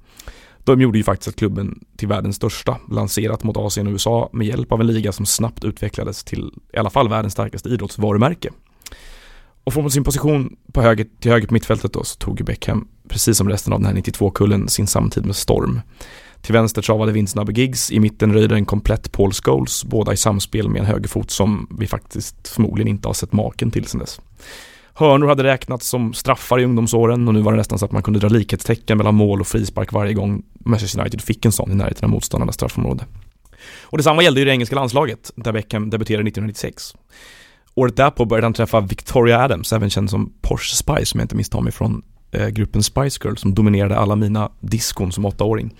De 0.63 0.81
gjorde 0.81 0.97
ju 0.97 1.03
faktiskt 1.03 1.27
att 1.27 1.35
klubben 1.35 1.79
till 1.97 2.07
världens 2.07 2.35
största, 2.35 2.77
lanserat 2.91 3.43
mot 3.43 3.57
Asien 3.57 3.87
och 3.87 3.91
USA 3.91 4.29
med 4.33 4.47
hjälp 4.47 4.71
av 4.71 4.81
en 4.81 4.87
liga 4.87 5.11
som 5.11 5.25
snabbt 5.25 5.63
utvecklades 5.63 6.23
till 6.23 6.51
i 6.73 6.77
alla 6.77 6.89
fall 6.89 7.09
världens 7.09 7.33
starkaste 7.33 7.69
idrottsvarumärke. 7.69 8.49
Och 9.63 9.73
från 9.73 9.91
sin 9.91 10.03
position 10.03 10.55
på 10.73 10.81
höger, 10.81 11.07
till 11.19 11.31
höger 11.31 11.47
på 11.47 11.53
mittfältet 11.53 11.93
då 11.93 12.03
så 12.03 12.17
tog 12.17 12.39
ju 12.39 12.45
Beckham, 12.45 12.87
precis 13.07 13.37
som 13.37 13.49
resten 13.49 13.73
av 13.73 13.79
den 13.79 13.87
här 13.87 14.01
92-kullen, 14.01 14.67
sin 14.67 14.87
samtid 14.87 15.25
med 15.25 15.35
storm. 15.35 15.81
Till 16.41 16.53
vänster 16.53 16.81
travade 16.81 17.11
vindsnabbe 17.11 17.51
Giggs, 17.51 17.91
i 17.91 17.99
mitten 17.99 18.33
röjde 18.33 18.55
en 18.55 18.65
komplett 18.65 19.11
Paul 19.11 19.33
Scholes, 19.33 19.85
båda 19.85 20.13
i 20.13 20.17
samspel 20.17 20.69
med 20.69 20.79
en 20.79 20.85
högerfot 20.85 21.31
som 21.31 21.67
vi 21.79 21.87
faktiskt 21.87 22.47
förmodligen 22.47 22.87
inte 22.87 23.09
har 23.09 23.13
sett 23.13 23.33
maken 23.33 23.71
till 23.71 23.85
sedan 23.85 23.99
dess. 23.99 24.21
Hörnor 24.93 25.27
hade 25.27 25.43
räknats 25.43 25.87
som 25.87 26.13
straffar 26.13 26.59
i 26.59 26.63
ungdomsåren 26.63 27.27
och 27.27 27.33
nu 27.33 27.41
var 27.41 27.51
det 27.51 27.57
nästan 27.57 27.79
så 27.79 27.85
att 27.85 27.91
man 27.91 28.03
kunde 28.03 28.19
dra 28.19 28.27
likhetstecken 28.27 28.97
mellan 28.97 29.15
mål 29.15 29.41
och 29.41 29.47
frispark 29.47 29.93
varje 29.93 30.13
gång 30.13 30.43
Manchester 30.59 30.99
United 30.99 31.21
fick 31.21 31.45
en 31.45 31.51
sån 31.51 31.71
i 31.71 31.75
närheten 31.75 32.05
av 32.05 32.09
motståndarnas 32.09 32.55
straffområde. 32.55 33.05
Och 33.81 33.97
detsamma 33.97 34.23
gällde 34.23 34.39
ju 34.41 34.45
det 34.45 34.51
engelska 34.51 34.75
landslaget, 34.75 35.31
där 35.35 35.51
Beckham 35.51 35.89
debuterade 35.89 36.27
1996. 36.27 36.95
Året 37.75 37.95
därpå 37.95 38.25
började 38.25 38.45
han 38.45 38.53
träffa 38.53 38.79
Victoria 38.79 39.43
Adams, 39.43 39.73
även 39.73 39.89
känd 39.89 40.09
som 40.09 40.33
Porsche 40.41 40.75
Spice, 40.75 41.15
om 41.15 41.19
jag 41.19 41.23
inte 41.23 41.35
misstar 41.35 41.61
mig 41.61 41.71
från 41.71 42.01
eh, 42.31 42.47
gruppen 42.47 42.83
Spice 42.83 43.19
Girl, 43.23 43.35
som 43.35 43.53
dominerade 43.53 43.97
alla 43.97 44.15
mina 44.15 44.51
diskon 44.59 45.11
som 45.11 45.25
åttaåring. 45.25 45.75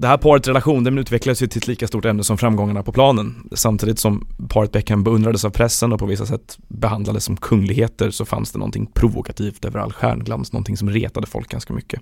Det 0.00 0.06
här 0.06 0.16
parets 0.16 0.48
relation 0.48 0.84
den 0.84 0.98
utvecklades 0.98 1.42
ju 1.42 1.46
till 1.46 1.58
ett 1.58 1.66
lika 1.66 1.86
stort 1.86 2.04
ämne 2.04 2.24
som 2.24 2.38
framgångarna 2.38 2.82
på 2.82 2.92
planen. 2.92 3.48
Samtidigt 3.52 3.98
som 3.98 4.26
paret 4.48 4.72
Beckham 4.72 5.04
beundrades 5.04 5.44
av 5.44 5.50
pressen 5.50 5.92
och 5.92 5.98
på 5.98 6.06
vissa 6.06 6.26
sätt 6.26 6.58
behandlades 6.68 7.24
som 7.24 7.36
kungligheter 7.36 8.10
så 8.10 8.24
fanns 8.24 8.52
det 8.52 8.58
någonting 8.58 8.86
provokativt 8.86 9.64
över 9.64 9.80
all 9.80 9.92
stjärnglans, 9.92 10.52
någonting 10.52 10.76
som 10.76 10.90
retade 10.90 11.26
folk 11.26 11.48
ganska 11.48 11.72
mycket. 11.72 12.00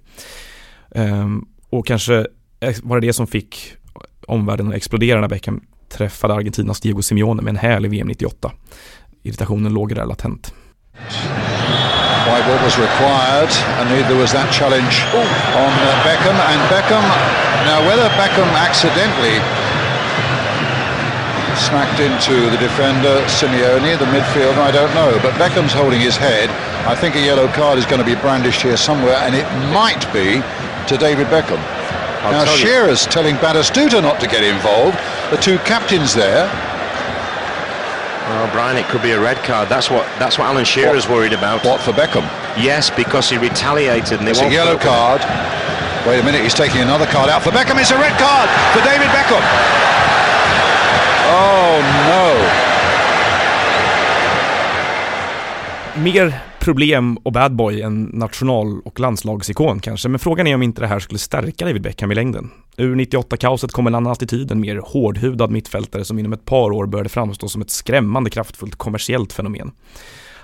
Um, 0.88 1.48
och 1.70 1.86
kanske 1.86 2.26
var 2.82 3.00
det 3.00 3.06
det 3.06 3.12
som 3.12 3.26
fick 3.26 3.74
omvärlden 4.26 4.68
att 4.68 4.74
explodera 4.74 5.20
när 5.20 5.28
Beckham 5.28 5.60
träffade 5.88 6.34
Argentinas 6.34 6.80
Diego 6.80 7.02
Simeone 7.02 7.42
med 7.42 7.50
en 7.50 7.56
häl 7.56 7.84
i 7.84 7.88
VM 7.88 8.08
98. 8.08 8.52
Irritationen 9.22 9.74
låg 9.74 9.94
där 9.94 10.06
latent. 10.06 10.54
Ball 12.26 12.58
was 12.66 12.74
required, 12.74 13.50
and 13.78 13.86
there 13.86 14.18
was 14.18 14.34
that 14.34 14.50
challenge 14.50 15.06
on 15.14 15.70
uh, 15.70 15.86
Beckham. 16.02 16.34
And 16.34 16.60
Beckham, 16.66 17.04
now 17.70 17.78
whether 17.86 18.10
Beckham 18.18 18.50
accidentally 18.58 19.38
smacked 21.54 22.02
into 22.02 22.50
the 22.50 22.58
defender, 22.58 23.22
Simeone, 23.30 23.94
the 23.98 24.10
midfielder, 24.10 24.58
I 24.58 24.74
don't 24.74 24.92
know. 24.98 25.14
But 25.22 25.38
Beckham's 25.38 25.72
holding 25.72 26.00
his 26.02 26.16
head. 26.16 26.50
I 26.86 26.94
think 26.94 27.14
a 27.14 27.22
yellow 27.22 27.46
card 27.48 27.78
is 27.78 27.86
going 27.86 28.02
to 28.02 28.06
be 28.06 28.18
brandished 28.18 28.62
here 28.62 28.76
somewhere, 28.76 29.22
and 29.22 29.34
it 29.34 29.46
might 29.70 30.02
be 30.12 30.42
to 30.90 30.94
David 30.98 31.30
Beckham. 31.30 31.62
I'll 32.26 32.32
now 32.32 32.44
Shearer's 32.44 33.06
telling 33.06 33.36
Batistuta 33.36 34.02
not 34.02 34.18
to 34.18 34.26
get 34.26 34.42
involved. 34.42 34.98
The 35.30 35.38
two 35.38 35.58
captains 35.62 36.14
there 36.14 36.50
well, 38.26 38.50
Brian, 38.52 38.76
it 38.76 38.86
could 38.86 39.02
be 39.02 39.12
a 39.12 39.20
red 39.20 39.36
card. 39.44 39.68
That's 39.68 39.88
what 39.88 40.04
that's 40.18 40.38
what 40.38 40.46
Alan 40.46 40.64
Shearer's 40.64 41.08
worried 41.08 41.32
about. 41.32 41.64
What 41.64 41.80
for 41.80 41.92
Beckham? 41.92 42.24
Yes, 42.58 42.90
because 42.90 43.30
he 43.30 43.38
retaliated 43.38 44.18
and 44.18 44.26
they 44.26 44.32
it's 44.32 44.40
a 44.40 44.50
yellow 44.50 44.76
card. 44.76 45.22
Wait 46.06 46.18
a 46.18 46.22
minute, 46.22 46.42
he's 46.42 46.54
taking 46.54 46.80
another 46.80 47.06
card 47.06 47.30
out 47.30 47.42
for 47.42 47.50
Beckham. 47.50 47.78
It's 47.80 47.90
a 47.90 47.98
red 47.98 48.16
card 48.18 48.48
for 48.74 48.82
David 48.82 49.08
Beckham. 49.14 49.42
Oh 51.30 51.80
no! 52.10 52.26
Mer 56.02 56.45
problem 56.66 57.16
och 57.16 57.32
bad 57.32 57.56
boy 57.56 57.80
en 57.80 58.02
national 58.02 58.80
och 58.84 59.00
landslagsikon 59.00 59.80
kanske, 59.80 60.08
men 60.08 60.18
frågan 60.18 60.46
är 60.46 60.54
om 60.54 60.62
inte 60.62 60.80
det 60.80 60.86
här 60.86 60.98
skulle 60.98 61.18
stärka 61.18 61.64
David 61.64 61.82
Beckham 61.82 62.12
i 62.12 62.14
längden. 62.14 62.50
Ur 62.76 62.96
98-kaoset 62.96 63.72
kom 63.72 63.86
en 63.86 63.94
annan 63.94 64.12
attityd, 64.12 64.52
en 64.52 64.60
mer 64.60 64.76
hårdhudad 64.76 65.50
mittfältare 65.50 66.04
som 66.04 66.18
inom 66.18 66.32
ett 66.32 66.44
par 66.44 66.70
år 66.70 66.86
började 66.86 67.08
framstå 67.08 67.48
som 67.48 67.62
ett 67.62 67.70
skrämmande 67.70 68.30
kraftfullt 68.30 68.76
kommersiellt 68.76 69.32
fenomen. 69.32 69.70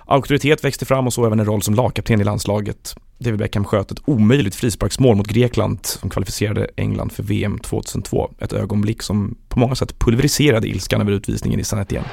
Auktoritet 0.06 0.64
växte 0.64 0.84
fram 0.84 1.06
och 1.06 1.12
så 1.12 1.26
även 1.26 1.40
en 1.40 1.46
roll 1.46 1.62
som 1.62 1.74
lagkapten 1.74 2.20
i 2.20 2.24
landslaget. 2.24 2.94
David 3.18 3.38
Beckham 3.38 3.64
sköt 3.64 3.90
ett 3.90 4.02
omöjligt 4.04 4.54
frisparksmål 4.54 5.16
mot 5.16 5.26
Grekland 5.26 5.78
som 5.82 6.10
kvalificerade 6.10 6.66
England 6.76 7.12
för 7.12 7.22
VM 7.22 7.58
2002. 7.58 8.30
Ett 8.38 8.52
ögonblick 8.52 9.02
som 9.02 9.38
på 9.48 9.58
många 9.58 9.74
sätt 9.74 9.98
pulveriserade 9.98 10.68
ilskan 10.68 11.00
över 11.00 11.12
utvisningen 11.12 11.60
i 11.60 11.64
San 11.64 11.78
Etienne. 11.78 12.08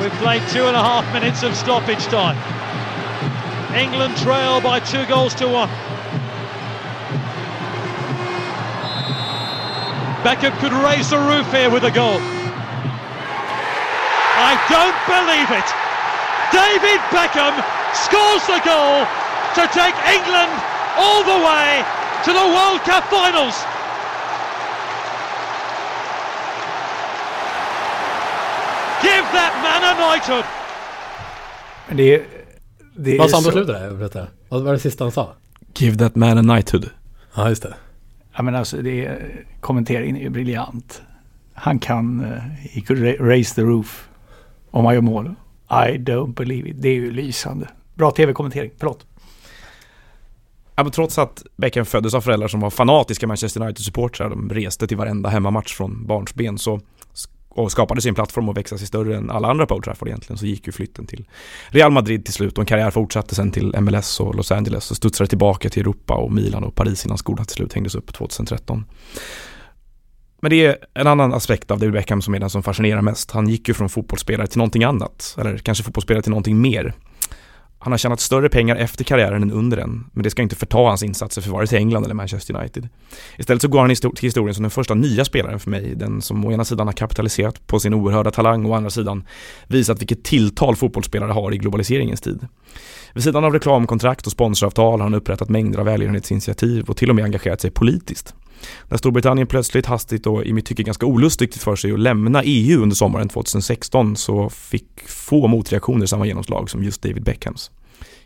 We've 0.00 0.22
played 0.22 0.42
two 0.52 0.66
and 0.68 0.76
a 0.76 0.82
half 0.82 1.14
minutes 1.14 1.42
of 1.42 1.54
stoppage 1.54 2.10
time. 2.10 2.69
England 3.74 4.16
trail 4.18 4.60
by 4.60 4.80
two 4.80 5.04
goals 5.06 5.34
to 5.36 5.46
one. 5.46 5.68
Beckham 10.22 10.52
could 10.60 10.72
raise 10.72 11.08
the 11.08 11.18
roof 11.18 11.50
here 11.52 11.70
with 11.70 11.84
a 11.84 11.90
goal. 11.90 12.20
I 14.40 14.52
don't 14.68 14.98
believe 15.08 15.50
it. 15.52 15.68
David 16.52 17.00
Beckham 17.08 17.54
scores 17.94 18.44
the 18.46 18.60
goal 18.64 19.06
to 19.54 19.62
take 19.72 19.94
England 20.06 20.52
all 20.96 21.22
the 21.24 21.40
way 21.40 21.84
to 22.24 22.32
the 22.32 22.46
World 22.52 22.80
Cup 22.82 23.04
finals. 23.08 23.56
Give 29.00 29.24
that 29.32 29.52
man 29.64 29.82
a 29.88 29.94
knighthood. 29.98 30.44
Det 31.88 32.39
det 33.04 33.18
Vad 33.18 33.30
sa 33.30 33.36
han 33.36 33.44
på 33.44 33.50
slutet? 33.50 34.28
Vad 34.48 34.62
var 34.62 34.72
det 34.72 34.78
sista 34.78 35.04
han 35.04 35.12
sa? 35.12 35.34
Give 35.74 35.96
that 35.98 36.14
man 36.14 36.38
a 36.38 36.42
knighthood. 36.42 36.90
Ja, 37.34 37.48
just 37.48 37.62
det. 37.62 37.74
Ja, 38.36 38.42
men 38.42 38.54
alltså 38.54 38.76
det 38.76 39.06
är, 39.06 39.44
kommenteringen 39.60 40.16
är 40.16 40.20
ju 40.20 40.30
briljant. 40.30 41.02
Han 41.54 41.78
kan, 41.78 42.24
uh, 42.24 42.38
he 42.70 42.80
could 42.80 43.20
raise 43.20 43.54
the 43.54 43.62
roof 43.62 44.08
om 44.70 44.84
han 44.84 44.94
gör 44.94 45.00
mål. 45.00 45.34
I 45.70 45.98
don't 45.98 46.34
believe 46.34 46.68
it. 46.68 46.76
Det 46.78 46.88
är 46.88 46.94
ju 46.94 47.10
lysande. 47.10 47.68
Bra 47.94 48.10
tv-kommentering, 48.10 48.70
förlåt. 48.78 49.06
Ja, 50.76 50.82
men 50.82 50.92
trots 50.92 51.18
att 51.18 51.42
Beckham 51.56 51.84
föddes 51.84 52.14
av 52.14 52.20
föräldrar 52.20 52.48
som 52.48 52.60
var 52.60 52.70
fanatiska 52.70 53.26
Manchester 53.26 53.60
United-supportrar, 53.60 54.30
de 54.30 54.50
reste 54.50 54.86
till 54.86 54.96
varenda 54.96 55.28
hemmamatch 55.28 55.74
från 55.74 56.06
barnsben, 56.06 56.58
så 56.58 56.80
och 57.50 57.72
skapade 57.72 58.00
sin 58.00 58.14
plattform 58.14 58.48
och 58.48 58.56
växa 58.56 58.78
sig 58.78 58.86
större 58.86 59.16
än 59.16 59.30
alla 59.30 59.48
andra 59.48 59.66
på 59.66 59.74
Old 59.74 59.84
Trafford 59.84 60.08
egentligen 60.08 60.38
så 60.38 60.46
gick 60.46 60.66
ju 60.66 60.72
flytten 60.72 61.06
till 61.06 61.28
Real 61.68 61.92
Madrid 61.92 62.24
till 62.24 62.34
slut 62.34 62.58
och 62.58 62.62
en 62.62 62.66
karriär 62.66 62.90
fortsatte 62.90 63.34
sen 63.34 63.50
till 63.50 63.80
MLS 63.80 64.20
och 64.20 64.34
Los 64.34 64.52
Angeles 64.52 64.90
och 64.90 64.96
studsade 64.96 65.28
tillbaka 65.28 65.70
till 65.70 65.80
Europa 65.80 66.14
och 66.14 66.32
Milan 66.32 66.64
och 66.64 66.74
Paris 66.74 67.06
innan 67.06 67.18
skolan 67.18 67.46
till 67.46 67.54
slut 67.54 67.72
hängdes 67.72 67.94
upp 67.94 68.14
2013. 68.14 68.84
Men 70.40 70.50
det 70.50 70.66
är 70.66 70.76
en 70.94 71.06
annan 71.06 71.34
aspekt 71.34 71.70
av 71.70 71.78
David 71.78 71.92
Beckham 71.92 72.22
som 72.22 72.34
är 72.34 72.40
den 72.40 72.50
som 72.50 72.62
fascinerar 72.62 73.02
mest. 73.02 73.30
Han 73.30 73.48
gick 73.48 73.68
ju 73.68 73.74
från 73.74 73.88
fotbollsspelare 73.88 74.46
till 74.46 74.58
någonting 74.58 74.84
annat, 74.84 75.36
eller 75.38 75.58
kanske 75.58 75.84
fotbollsspelare 75.84 76.22
till 76.22 76.30
någonting 76.30 76.60
mer. 76.60 76.94
Han 77.82 77.92
har 77.92 77.98
tjänat 77.98 78.20
större 78.20 78.48
pengar 78.48 78.76
efter 78.76 79.04
karriären 79.04 79.42
än 79.42 79.52
under 79.52 79.76
den, 79.76 80.04
men 80.12 80.22
det 80.22 80.30
ska 80.30 80.42
inte 80.42 80.56
förta 80.56 80.78
hans 80.78 81.02
insatser 81.02 81.42
för 81.42 81.50
vare 81.50 81.66
sig 81.66 81.78
England 81.78 82.04
eller 82.04 82.14
Manchester 82.14 82.56
United. 82.56 82.88
Istället 83.38 83.62
så 83.62 83.68
går 83.68 83.80
han 83.80 83.94
till 83.94 84.26
historien 84.26 84.54
som 84.54 84.62
den 84.62 84.70
första 84.70 84.94
nya 84.94 85.24
spelaren 85.24 85.60
för 85.60 85.70
mig, 85.70 85.94
den 85.94 86.22
som 86.22 86.44
å 86.44 86.52
ena 86.52 86.64
sidan 86.64 86.86
har 86.86 86.92
kapitaliserat 86.92 87.66
på 87.66 87.80
sin 87.80 87.94
oerhörda 87.94 88.30
talang 88.30 88.64
och 88.64 88.70
å 88.70 88.74
andra 88.74 88.90
sidan 88.90 89.24
visat 89.66 90.00
vilket 90.00 90.24
tilltal 90.24 90.76
fotbollsspelare 90.76 91.32
har 91.32 91.54
i 91.54 91.58
globaliseringens 91.58 92.20
tid. 92.20 92.48
Vid 93.14 93.24
sidan 93.24 93.44
av 93.44 93.52
reklamkontrakt 93.52 94.26
och 94.26 94.32
sponsoravtal 94.32 95.00
har 95.00 95.06
han 95.06 95.14
upprättat 95.14 95.48
mängder 95.48 95.78
av 95.78 95.84
välgörenhetsinitiativ 95.84 96.88
och 96.88 96.96
till 96.96 97.10
och 97.10 97.16
med 97.16 97.24
engagerat 97.24 97.60
sig 97.60 97.70
politiskt. 97.70 98.34
När 98.88 98.98
Storbritannien 98.98 99.46
plötsligt 99.46 99.86
hastigt 99.86 100.26
och 100.26 100.44
i 100.44 100.52
mitt 100.52 100.66
tycke 100.66 100.82
ganska 100.82 101.06
olustigt 101.06 101.56
för 101.56 101.76
sig 101.76 101.92
att 101.92 102.00
lämna 102.00 102.42
EU 102.44 102.82
under 102.82 102.96
sommaren 102.96 103.28
2016 103.28 104.16
så 104.16 104.48
fick 104.48 105.08
få 105.08 105.46
motreaktioner 105.46 106.06
samma 106.06 106.26
genomslag 106.26 106.70
som 106.70 106.84
just 106.84 107.02
David 107.02 107.22
Beckhams. 107.22 107.70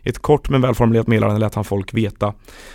I 0.05 0.09
ett 0.09 0.19
kort 0.19 0.49
men 0.49 0.61
välformulerat 0.61 1.07
meddelande 1.07 1.39
lät 1.39 1.55
han 1.55 1.63
folk 1.63 1.93
veta 1.93 2.33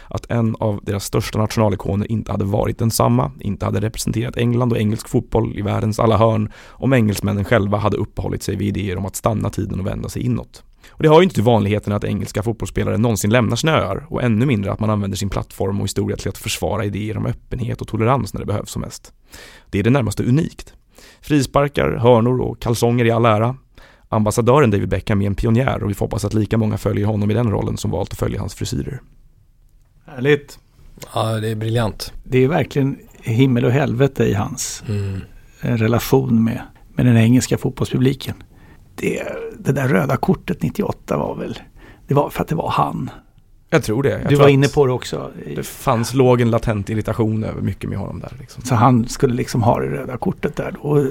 att 0.08 0.30
en 0.30 0.56
av 0.56 0.80
deras 0.82 1.04
största 1.04 1.38
nationalikoner 1.38 2.12
inte 2.12 2.32
hade 2.32 2.44
varit 2.44 2.78
densamma, 2.78 3.32
inte 3.40 3.64
hade 3.64 3.80
representerat 3.80 4.36
England 4.36 4.72
och 4.72 4.78
engelsk 4.78 5.08
fotboll 5.08 5.58
i 5.58 5.62
världens 5.62 5.98
alla 5.98 6.16
hörn 6.16 6.52
om 6.68 6.92
engelsmännen 6.92 7.44
själva 7.44 7.78
hade 7.78 7.96
uppehållit 7.96 8.42
sig 8.42 8.56
vid 8.56 8.76
idéer 8.76 8.96
om 8.96 9.06
att 9.06 9.16
stanna 9.16 9.50
tiden 9.50 9.80
och 9.80 9.86
vända 9.86 10.08
sig 10.08 10.22
inåt. 10.22 10.62
Och 11.00 11.04
det 11.04 11.08
har 11.08 11.20
ju 11.20 11.24
inte 11.24 11.34
till 11.34 11.44
vanligheten 11.44 11.92
att 11.92 12.04
engelska 12.04 12.42
fotbollsspelare 12.42 12.98
någonsin 12.98 13.30
lämnar 13.30 13.56
sina 13.56 13.72
öar 13.72 14.06
och 14.08 14.22
ännu 14.22 14.46
mindre 14.46 14.72
att 14.72 14.80
man 14.80 14.90
använder 14.90 15.16
sin 15.16 15.28
plattform 15.28 15.80
och 15.80 15.84
historia 15.84 16.16
till 16.16 16.28
att 16.28 16.38
försvara 16.38 16.84
idéer 16.84 17.16
om 17.16 17.26
öppenhet 17.26 17.80
och 17.80 17.88
tolerans 17.88 18.34
när 18.34 18.40
det 18.40 18.46
behövs 18.46 18.70
som 18.70 18.82
mest. 18.82 19.12
Det 19.70 19.78
är 19.78 19.82
det 19.82 19.90
närmaste 19.90 20.22
unikt. 20.22 20.74
Frisparkar, 21.20 21.96
hörnor 21.96 22.40
och 22.40 22.60
kalsonger 22.60 23.04
i 23.04 23.10
all 23.10 23.24
ära. 23.24 23.56
Ambassadören 24.08 24.70
David 24.70 24.88
Beckham 24.88 25.22
är 25.22 25.26
en 25.26 25.34
pionjär 25.34 25.82
och 25.82 25.90
vi 25.90 25.94
får 25.94 26.06
hoppas 26.06 26.24
att 26.24 26.34
lika 26.34 26.58
många 26.58 26.78
följer 26.78 27.06
honom 27.06 27.30
i 27.30 27.34
den 27.34 27.50
rollen 27.50 27.76
som 27.76 27.90
valt 27.90 28.12
att 28.12 28.18
följa 28.18 28.40
hans 28.40 28.54
frisyrer. 28.54 29.00
Härligt. 30.06 30.58
Ja, 31.14 31.40
det 31.40 31.48
är 31.48 31.56
briljant. 31.56 32.12
Det 32.24 32.38
är 32.38 32.48
verkligen 32.48 32.98
himmel 33.22 33.64
och 33.64 33.72
helvete 33.72 34.24
i 34.24 34.34
hans 34.34 34.82
mm. 34.88 35.20
relation 35.60 36.44
med, 36.44 36.62
med 36.94 37.06
den 37.06 37.16
engelska 37.16 37.58
fotbollspubliken 37.58 38.34
det, 39.00 39.22
det 39.58 39.72
där 39.72 39.88
röda 39.88 40.16
kortet 40.16 40.62
98 40.62 41.16
var 41.16 41.34
väl, 41.34 41.58
det 42.06 42.14
var 42.14 42.30
för 42.30 42.42
att 42.42 42.48
det 42.48 42.54
var 42.54 42.70
han. 42.70 43.10
Jag 43.72 43.82
tror 43.82 44.02
det. 44.02 44.08
Jag 44.08 44.20
du 44.20 44.28
tror 44.28 44.38
var 44.38 44.48
inne 44.48 44.68
på 44.68 44.86
det 44.86 44.92
också. 44.92 45.30
Det 45.56 45.66
fanns, 45.66 46.14
låg 46.14 46.40
en 46.40 46.50
latent 46.50 46.90
irritation 46.90 47.44
över 47.44 47.62
mycket 47.62 47.90
med 47.90 47.98
honom 47.98 48.20
där. 48.20 48.32
Liksom. 48.38 48.64
Så 48.64 48.74
han 48.74 49.08
skulle 49.08 49.34
liksom 49.34 49.62
ha 49.62 49.80
det 49.80 49.86
röda 49.86 50.16
kortet 50.16 50.56
där 50.56 50.74
då. 50.82 51.06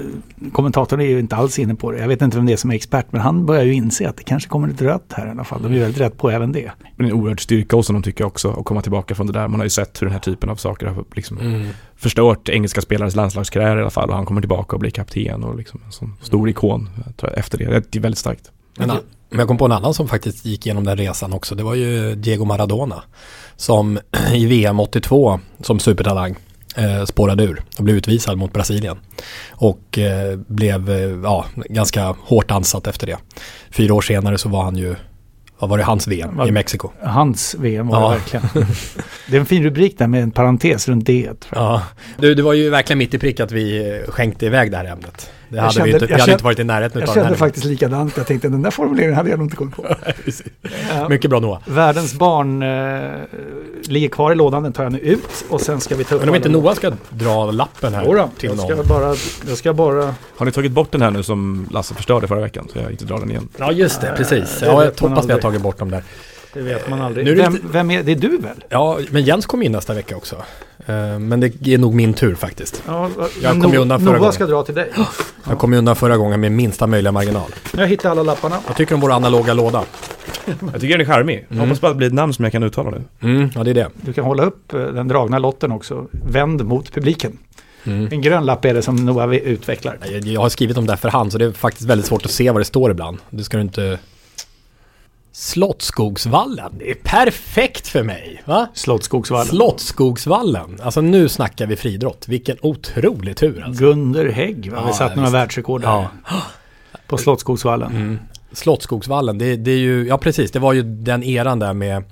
Kommentatorn 0.52 1.00
är 1.00 1.04
ju 1.04 1.18
inte 1.18 1.36
alls 1.36 1.58
inne 1.58 1.74
på 1.74 1.92
det. 1.92 1.98
Jag 1.98 2.08
vet 2.08 2.22
inte 2.22 2.36
vem 2.36 2.46
det 2.46 2.52
är 2.52 2.56
som 2.56 2.70
är 2.70 2.74
expert 2.74 3.06
men 3.10 3.20
han 3.20 3.46
börjar 3.46 3.64
ju 3.64 3.72
inse 3.72 4.08
att 4.08 4.16
det 4.16 4.22
kanske 4.22 4.48
kommer 4.48 4.68
ett 4.68 4.82
rött 4.82 5.12
här 5.12 5.26
i 5.26 5.30
alla 5.30 5.44
fall. 5.44 5.62
De 5.62 5.72
är 5.74 5.78
väldigt 5.78 6.00
rätt 6.00 6.16
på 6.16 6.30
även 6.30 6.52
det. 6.52 6.72
Men 6.96 7.06
en 7.06 7.12
oerhörd 7.12 7.40
styrka 7.40 7.76
hos 7.76 7.88
honom 7.88 8.02
tycker 8.02 8.24
jag 8.24 8.28
också 8.28 8.50
att 8.50 8.64
komma 8.64 8.82
tillbaka 8.82 9.14
från 9.14 9.26
det 9.26 9.32
där. 9.32 9.48
Man 9.48 9.60
har 9.60 9.66
ju 9.66 9.70
sett 9.70 10.02
hur 10.02 10.06
den 10.06 10.12
här 10.12 10.20
typen 10.20 10.50
av 10.50 10.56
saker 10.56 10.86
har 10.86 11.04
liksom 11.14 11.38
mm. 11.38 11.66
förstört 11.96 12.48
engelska 12.48 12.80
spelares 12.80 13.16
landslagskarriär 13.16 13.76
i 13.76 13.80
alla 13.80 13.90
fall 13.90 14.08
och 14.10 14.16
han 14.16 14.26
kommer 14.26 14.40
tillbaka 14.40 14.76
och 14.76 14.80
blir 14.80 14.90
kapten 14.90 15.44
och 15.44 15.56
liksom 15.56 15.80
en 15.86 15.92
sån 15.92 16.14
stor 16.22 16.48
ikon 16.48 16.88
efter 17.34 17.58
det. 17.58 17.82
Det 17.90 17.98
är 17.98 18.02
väldigt 18.02 18.18
starkt. 18.18 18.50
Men, 18.86 18.98
men 19.30 19.38
jag 19.38 19.48
kom 19.48 19.58
på 19.58 19.64
en 19.64 19.72
annan 19.72 19.94
som 19.94 20.08
faktiskt 20.08 20.44
gick 20.44 20.66
igenom 20.66 20.84
den 20.84 20.96
resan 20.96 21.32
också. 21.32 21.54
Det 21.54 21.62
var 21.62 21.74
ju 21.74 22.14
Diego 22.14 22.44
Maradona. 22.44 23.02
Som 23.56 23.98
i 24.34 24.46
VM 24.46 24.80
82 24.80 25.40
som 25.60 25.78
supertalang 25.78 26.36
eh, 26.76 27.04
spårade 27.04 27.44
ur 27.44 27.62
och 27.78 27.84
blev 27.84 27.96
utvisad 27.96 28.38
mot 28.38 28.52
Brasilien. 28.52 28.98
Och 29.50 29.98
eh, 29.98 30.38
blev 30.38 30.90
eh, 30.90 30.96
ja, 31.22 31.44
ganska 31.54 32.14
hårt 32.20 32.50
ansatt 32.50 32.86
efter 32.86 33.06
det. 33.06 33.16
Fyra 33.70 33.94
år 33.94 34.02
senare 34.02 34.38
så 34.38 34.48
var 34.48 34.62
han 34.62 34.76
ju 34.76 34.94
vad 35.60 35.70
var 35.70 35.78
det, 35.78 35.84
hans 35.84 36.08
VM 36.08 36.36
var, 36.36 36.48
i 36.48 36.52
Mexiko? 36.52 36.90
Hans 37.02 37.54
VM 37.58 37.88
var 37.88 38.00
ja. 38.00 38.08
det 38.08 38.14
verkligen. 38.14 38.66
det 39.26 39.36
är 39.36 39.40
en 39.40 39.46
fin 39.46 39.62
rubrik 39.64 39.98
där 39.98 40.06
med 40.06 40.22
en 40.22 40.30
parentes 40.30 40.88
runt 40.88 41.06
det. 41.06 41.46
Ja. 41.54 41.82
Du, 42.18 42.34
det 42.34 42.42
var 42.42 42.52
ju 42.52 42.70
verkligen 42.70 42.98
mitt 42.98 43.14
i 43.14 43.18
prick 43.18 43.40
att 43.40 43.52
vi 43.52 43.90
eh, 43.90 44.10
skänkte 44.10 44.46
iväg 44.46 44.70
det 44.70 44.76
här 44.76 44.84
ämnet. 44.84 45.30
Det 45.50 45.60
hade 45.60 45.72
kände, 45.72 45.88
vi 45.88 45.92
inte, 45.94 46.06
vi 46.06 46.12
hade 46.12 46.22
kände, 46.22 46.32
inte 46.32 46.44
varit 46.44 46.58
i 46.58 46.64
närheten 46.64 47.00
Jag 47.00 47.14
kände 47.14 47.36
faktiskt 47.36 47.64
likadant. 47.64 48.16
Jag 48.16 48.26
tänkte 48.26 48.48
den 48.48 48.62
där 48.62 48.70
formuleringen 48.70 49.14
hade 49.14 49.30
jag 49.30 49.38
nog 49.38 49.46
inte 49.46 49.56
kommit 49.56 49.76
på. 49.76 49.96
Mycket 51.08 51.30
bra 51.30 51.40
Noah. 51.40 51.60
Världens 51.66 52.14
barn 52.14 52.62
eh, 52.62 53.20
ligger 53.82 54.08
kvar 54.08 54.32
i 54.32 54.34
lådan, 54.34 54.62
den 54.62 54.72
tar 54.72 54.82
jag 54.82 54.92
nu 54.92 54.98
ut 54.98 55.44
och 55.48 55.60
sen 55.60 55.80
ska 55.80 55.96
vi 55.96 56.04
ta 56.04 56.14
upp 56.14 56.20
Men 56.20 56.28
om 56.28 56.34
inte 56.34 56.48
Noah 56.48 56.74
ska 56.74 56.92
dra 57.10 57.50
lappen 57.50 57.94
här 57.94 58.04
Jodå, 58.04 58.30
till 58.38 58.48
jag 58.48 58.56
någon. 58.56 58.76
Ska 58.76 58.94
bara, 58.94 59.14
jag 59.48 59.58
ska 59.58 59.72
bara... 59.72 60.14
Har 60.36 60.46
ni 60.46 60.52
tagit 60.52 60.72
bort 60.72 60.92
den 60.92 61.02
här 61.02 61.10
nu 61.10 61.22
som 61.22 61.68
Lasse 61.70 61.94
förstörde 61.94 62.28
förra 62.28 62.40
veckan 62.40 62.68
så 62.72 62.78
jag 62.78 62.90
inte 62.90 63.04
drar 63.04 63.18
den 63.18 63.30
igen? 63.30 63.48
Ja 63.56 63.72
just 63.72 64.00
det, 64.00 64.14
precis. 64.16 64.58
Ja, 64.62 64.84
jag 64.84 65.08
hoppas 65.08 65.26
vi 65.26 65.32
har 65.32 65.40
tagit 65.40 65.62
bort 65.62 65.78
dem 65.78 65.90
där. 65.90 66.02
Det 66.52 66.60
vet 66.60 66.88
man 66.88 67.00
aldrig. 67.00 67.24
Nu 67.24 67.32
är 67.32 67.36
vem, 67.36 67.52
lite... 67.52 67.66
vem 67.70 67.90
är 67.90 68.02
det? 68.02 68.12
är 68.12 68.16
du 68.16 68.38
väl? 68.38 68.64
Ja, 68.68 68.98
men 69.10 69.24
Jens 69.24 69.46
kommer 69.46 69.66
in 69.66 69.72
nästa 69.72 69.94
vecka 69.94 70.16
också. 70.16 70.36
Uh, 70.36 71.18
men 71.18 71.40
det 71.40 71.74
är 71.74 71.78
nog 71.78 71.94
min 71.94 72.14
tur 72.14 72.34
faktiskt. 72.34 72.82
Ja, 72.86 73.10
jag 73.42 73.62
kom 73.62 73.72
ju 73.72 73.78
undan 73.78 74.00
förra 74.00 74.18
gången. 74.18 74.32
ska 74.32 74.46
dra 74.46 74.62
till 74.62 74.74
dig. 74.74 74.92
Jag 75.48 75.58
kom 75.58 75.72
undan 75.72 75.96
förra 75.96 76.16
gången 76.16 76.40
med 76.40 76.52
minsta 76.52 76.86
möjliga 76.86 77.12
marginal. 77.12 77.50
Jag 77.76 77.86
hittade 77.86 78.10
alla 78.10 78.22
lapparna. 78.22 78.56
Jag 78.66 78.76
tycker 78.76 78.94
om 78.94 79.00
vår 79.00 79.12
analoga 79.12 79.54
låda. 79.54 79.84
jag 80.72 80.80
tycker 80.80 80.98
den 80.98 81.00
är 81.00 81.12
charmig. 81.12 81.46
Mm. 81.50 81.60
Hoppas 81.60 81.80
bara 81.80 81.88
att 81.88 81.94
det 81.94 81.98
blir 81.98 82.08
ett 82.08 82.14
namn 82.14 82.32
som 82.32 82.44
jag 82.44 82.52
kan 82.52 82.62
uttala 82.62 82.90
nu. 82.90 83.02
Mm, 83.20 83.50
ja, 83.54 83.64
det 83.64 83.70
är 83.70 83.74
det. 83.74 83.88
Du 84.00 84.12
kan 84.12 84.24
hålla 84.24 84.42
upp 84.42 84.74
eh, 84.74 84.80
den 84.80 85.08
dragna 85.08 85.38
lotten 85.38 85.72
också. 85.72 86.06
Vänd 86.10 86.64
mot 86.64 86.92
publiken. 86.92 87.38
Mm. 87.84 88.08
En 88.10 88.20
grön 88.20 88.46
lapp 88.46 88.64
är 88.64 88.74
det 88.74 88.82
som 88.82 88.96
Noah 88.96 89.34
utvecklar. 89.34 89.98
Jag, 90.12 90.24
jag 90.24 90.40
har 90.40 90.48
skrivit 90.48 90.76
dem 90.76 90.86
där 90.86 90.96
för 90.96 91.08
hand 91.08 91.32
så 91.32 91.38
det 91.38 91.44
är 91.44 91.52
faktiskt 91.52 91.88
väldigt 91.88 92.06
svårt 92.06 92.24
att 92.24 92.30
se 92.30 92.50
vad 92.50 92.60
det 92.60 92.64
står 92.64 92.90
ibland. 92.90 93.18
Det 93.30 93.44
ska 93.44 93.56
du 93.56 93.62
inte 93.62 93.98
Slottsskogsvallen. 95.32 96.72
Det 96.78 96.90
är 96.90 96.94
perfekt 96.94 97.88
för 97.88 98.02
mig. 98.02 98.42
Va? 98.44 98.68
Slottsskogsvallen. 98.74 99.46
Slottsskogsvallen. 99.46 100.78
Alltså 100.82 101.00
nu 101.00 101.28
snackar 101.28 101.66
vi 101.66 101.76
friidrott. 101.76 102.28
Vilken 102.28 102.56
otrolig 102.62 103.36
tur 103.36 103.62
alltså. 103.64 103.84
Gunder 103.84 104.28
Hägg, 104.28 104.72
va? 104.72 104.84
vi 104.86 104.92
satt 104.92 105.16
några 105.16 105.30
världsrekord 105.30 105.80
där. 105.80 105.88
Ja. 105.88 106.10
På 107.06 107.18
Slottsskogsvallen. 107.18 107.96
Mm. 107.96 108.18
Slottsskogsvallen, 108.52 109.38
det, 109.38 109.56
det, 109.56 109.70
är 109.70 109.78
ju, 109.78 110.06
ja 110.06 110.18
precis, 110.18 110.50
det 110.50 110.58
var 110.58 110.72
ju 110.72 110.82
den 110.82 111.22
eran 111.22 111.58
där 111.58 111.72
med 111.72 112.04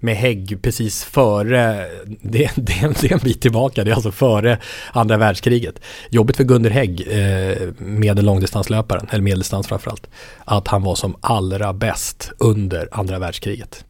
med 0.00 0.16
Hägg 0.16 0.58
precis 0.62 1.04
före, 1.04 1.86
det, 2.06 2.50
det, 2.56 3.00
det 3.00 3.06
är 3.06 3.12
en 3.12 3.18
bit 3.18 3.40
tillbaka, 3.40 3.84
det 3.84 3.90
är 3.90 3.94
alltså 3.94 4.12
före 4.12 4.58
andra 4.92 5.16
världskriget. 5.16 5.80
Jobbigt 6.10 6.36
för 6.36 6.44
Gunder 6.44 6.70
Hägg, 6.70 7.08
eh, 7.10 7.68
medellångdistanslöparen, 7.78 9.06
eller 9.10 9.22
medeldistans 9.22 9.66
framförallt, 9.66 10.06
att 10.44 10.68
han 10.68 10.82
var 10.82 10.94
som 10.94 11.16
allra 11.20 11.72
bäst 11.72 12.32
under 12.38 12.88
andra 12.92 13.18
världskriget. 13.18 13.84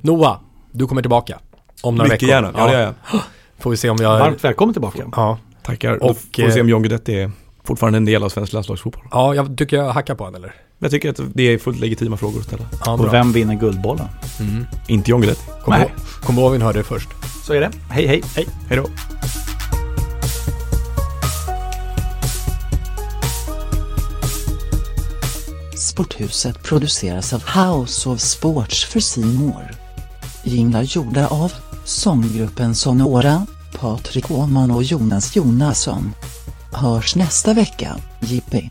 Noah, 0.00 0.40
du 0.72 0.86
kommer 0.86 1.02
tillbaka 1.02 1.38
om 1.82 1.94
några 1.94 2.08
Mycket 2.08 2.22
veckor. 2.22 2.34
gärna, 2.34 2.52
ja, 2.56 2.72
ja, 2.72 2.94
ja. 3.12 3.20
Får 3.58 3.70
vi 3.70 3.76
se 3.76 3.90
om 3.90 3.96
jag... 4.00 4.18
Varmt 4.18 4.44
välkommen 4.44 4.72
tillbaka. 4.74 5.02
Ja. 5.16 5.38
Tackar. 5.62 6.02
Och, 6.02 6.16
får 6.16 6.42
vi 6.42 6.52
se 6.52 6.60
om 6.60 6.68
John 6.68 6.82
Guidetti 6.82 7.14
är 7.20 7.30
fortfarande 7.64 7.96
en 7.96 8.04
del 8.04 8.22
av 8.22 8.28
svensk 8.28 8.52
landslagsfotboll. 8.52 9.04
Ja, 9.10 9.34
jag 9.34 9.58
tycker 9.58 9.76
jag 9.76 9.90
hackar 9.90 10.14
på 10.14 10.24
honom 10.24 10.44
eller? 10.44 10.54
Jag 10.78 10.90
tycker 10.90 11.10
att 11.10 11.20
det 11.34 11.42
är 11.42 11.58
fullt 11.58 11.80
legitima 11.80 12.16
frågor 12.16 12.40
att 12.40 12.46
ställa. 12.46 12.64
Ja, 12.84 12.92
och 12.92 13.12
vem 13.12 13.32
vinner 13.32 13.54
Guldbollen? 13.54 14.08
Mm. 14.40 14.66
Inte 14.88 15.10
John 15.10 15.20
Guidetti. 15.20 15.42
Kom, 15.64 15.74
ihåg, 15.74 15.90
kom 16.22 16.38
ihåg 16.38 16.52
vi 16.52 16.58
hörde 16.58 16.78
det 16.78 16.84
först. 16.84 17.08
Så 17.46 17.52
är 17.52 17.60
det. 17.60 17.70
Hej 17.90 18.06
hej. 18.06 18.22
Hej. 18.34 18.46
Hej 18.68 18.76
då. 18.76 18.86
Sporthuset 25.76 26.62
produceras 26.62 27.32
av 27.32 27.42
House 27.42 28.08
of 28.08 28.20
Sports 28.20 28.84
för 28.84 29.00
Simor. 29.00 29.74
Jinglar 30.44 30.82
gjorda 30.82 31.28
av 31.28 31.52
sånggruppen 31.84 32.74
Sonora, 32.74 33.46
Patrik 33.78 34.30
Åhman 34.30 34.70
och 34.70 34.82
Jonas 34.82 35.36
Jonasson. 35.36 36.12
Hörs 36.72 37.16
nästa 37.16 37.54
vecka, 37.54 37.96
Jippi. 38.20 38.70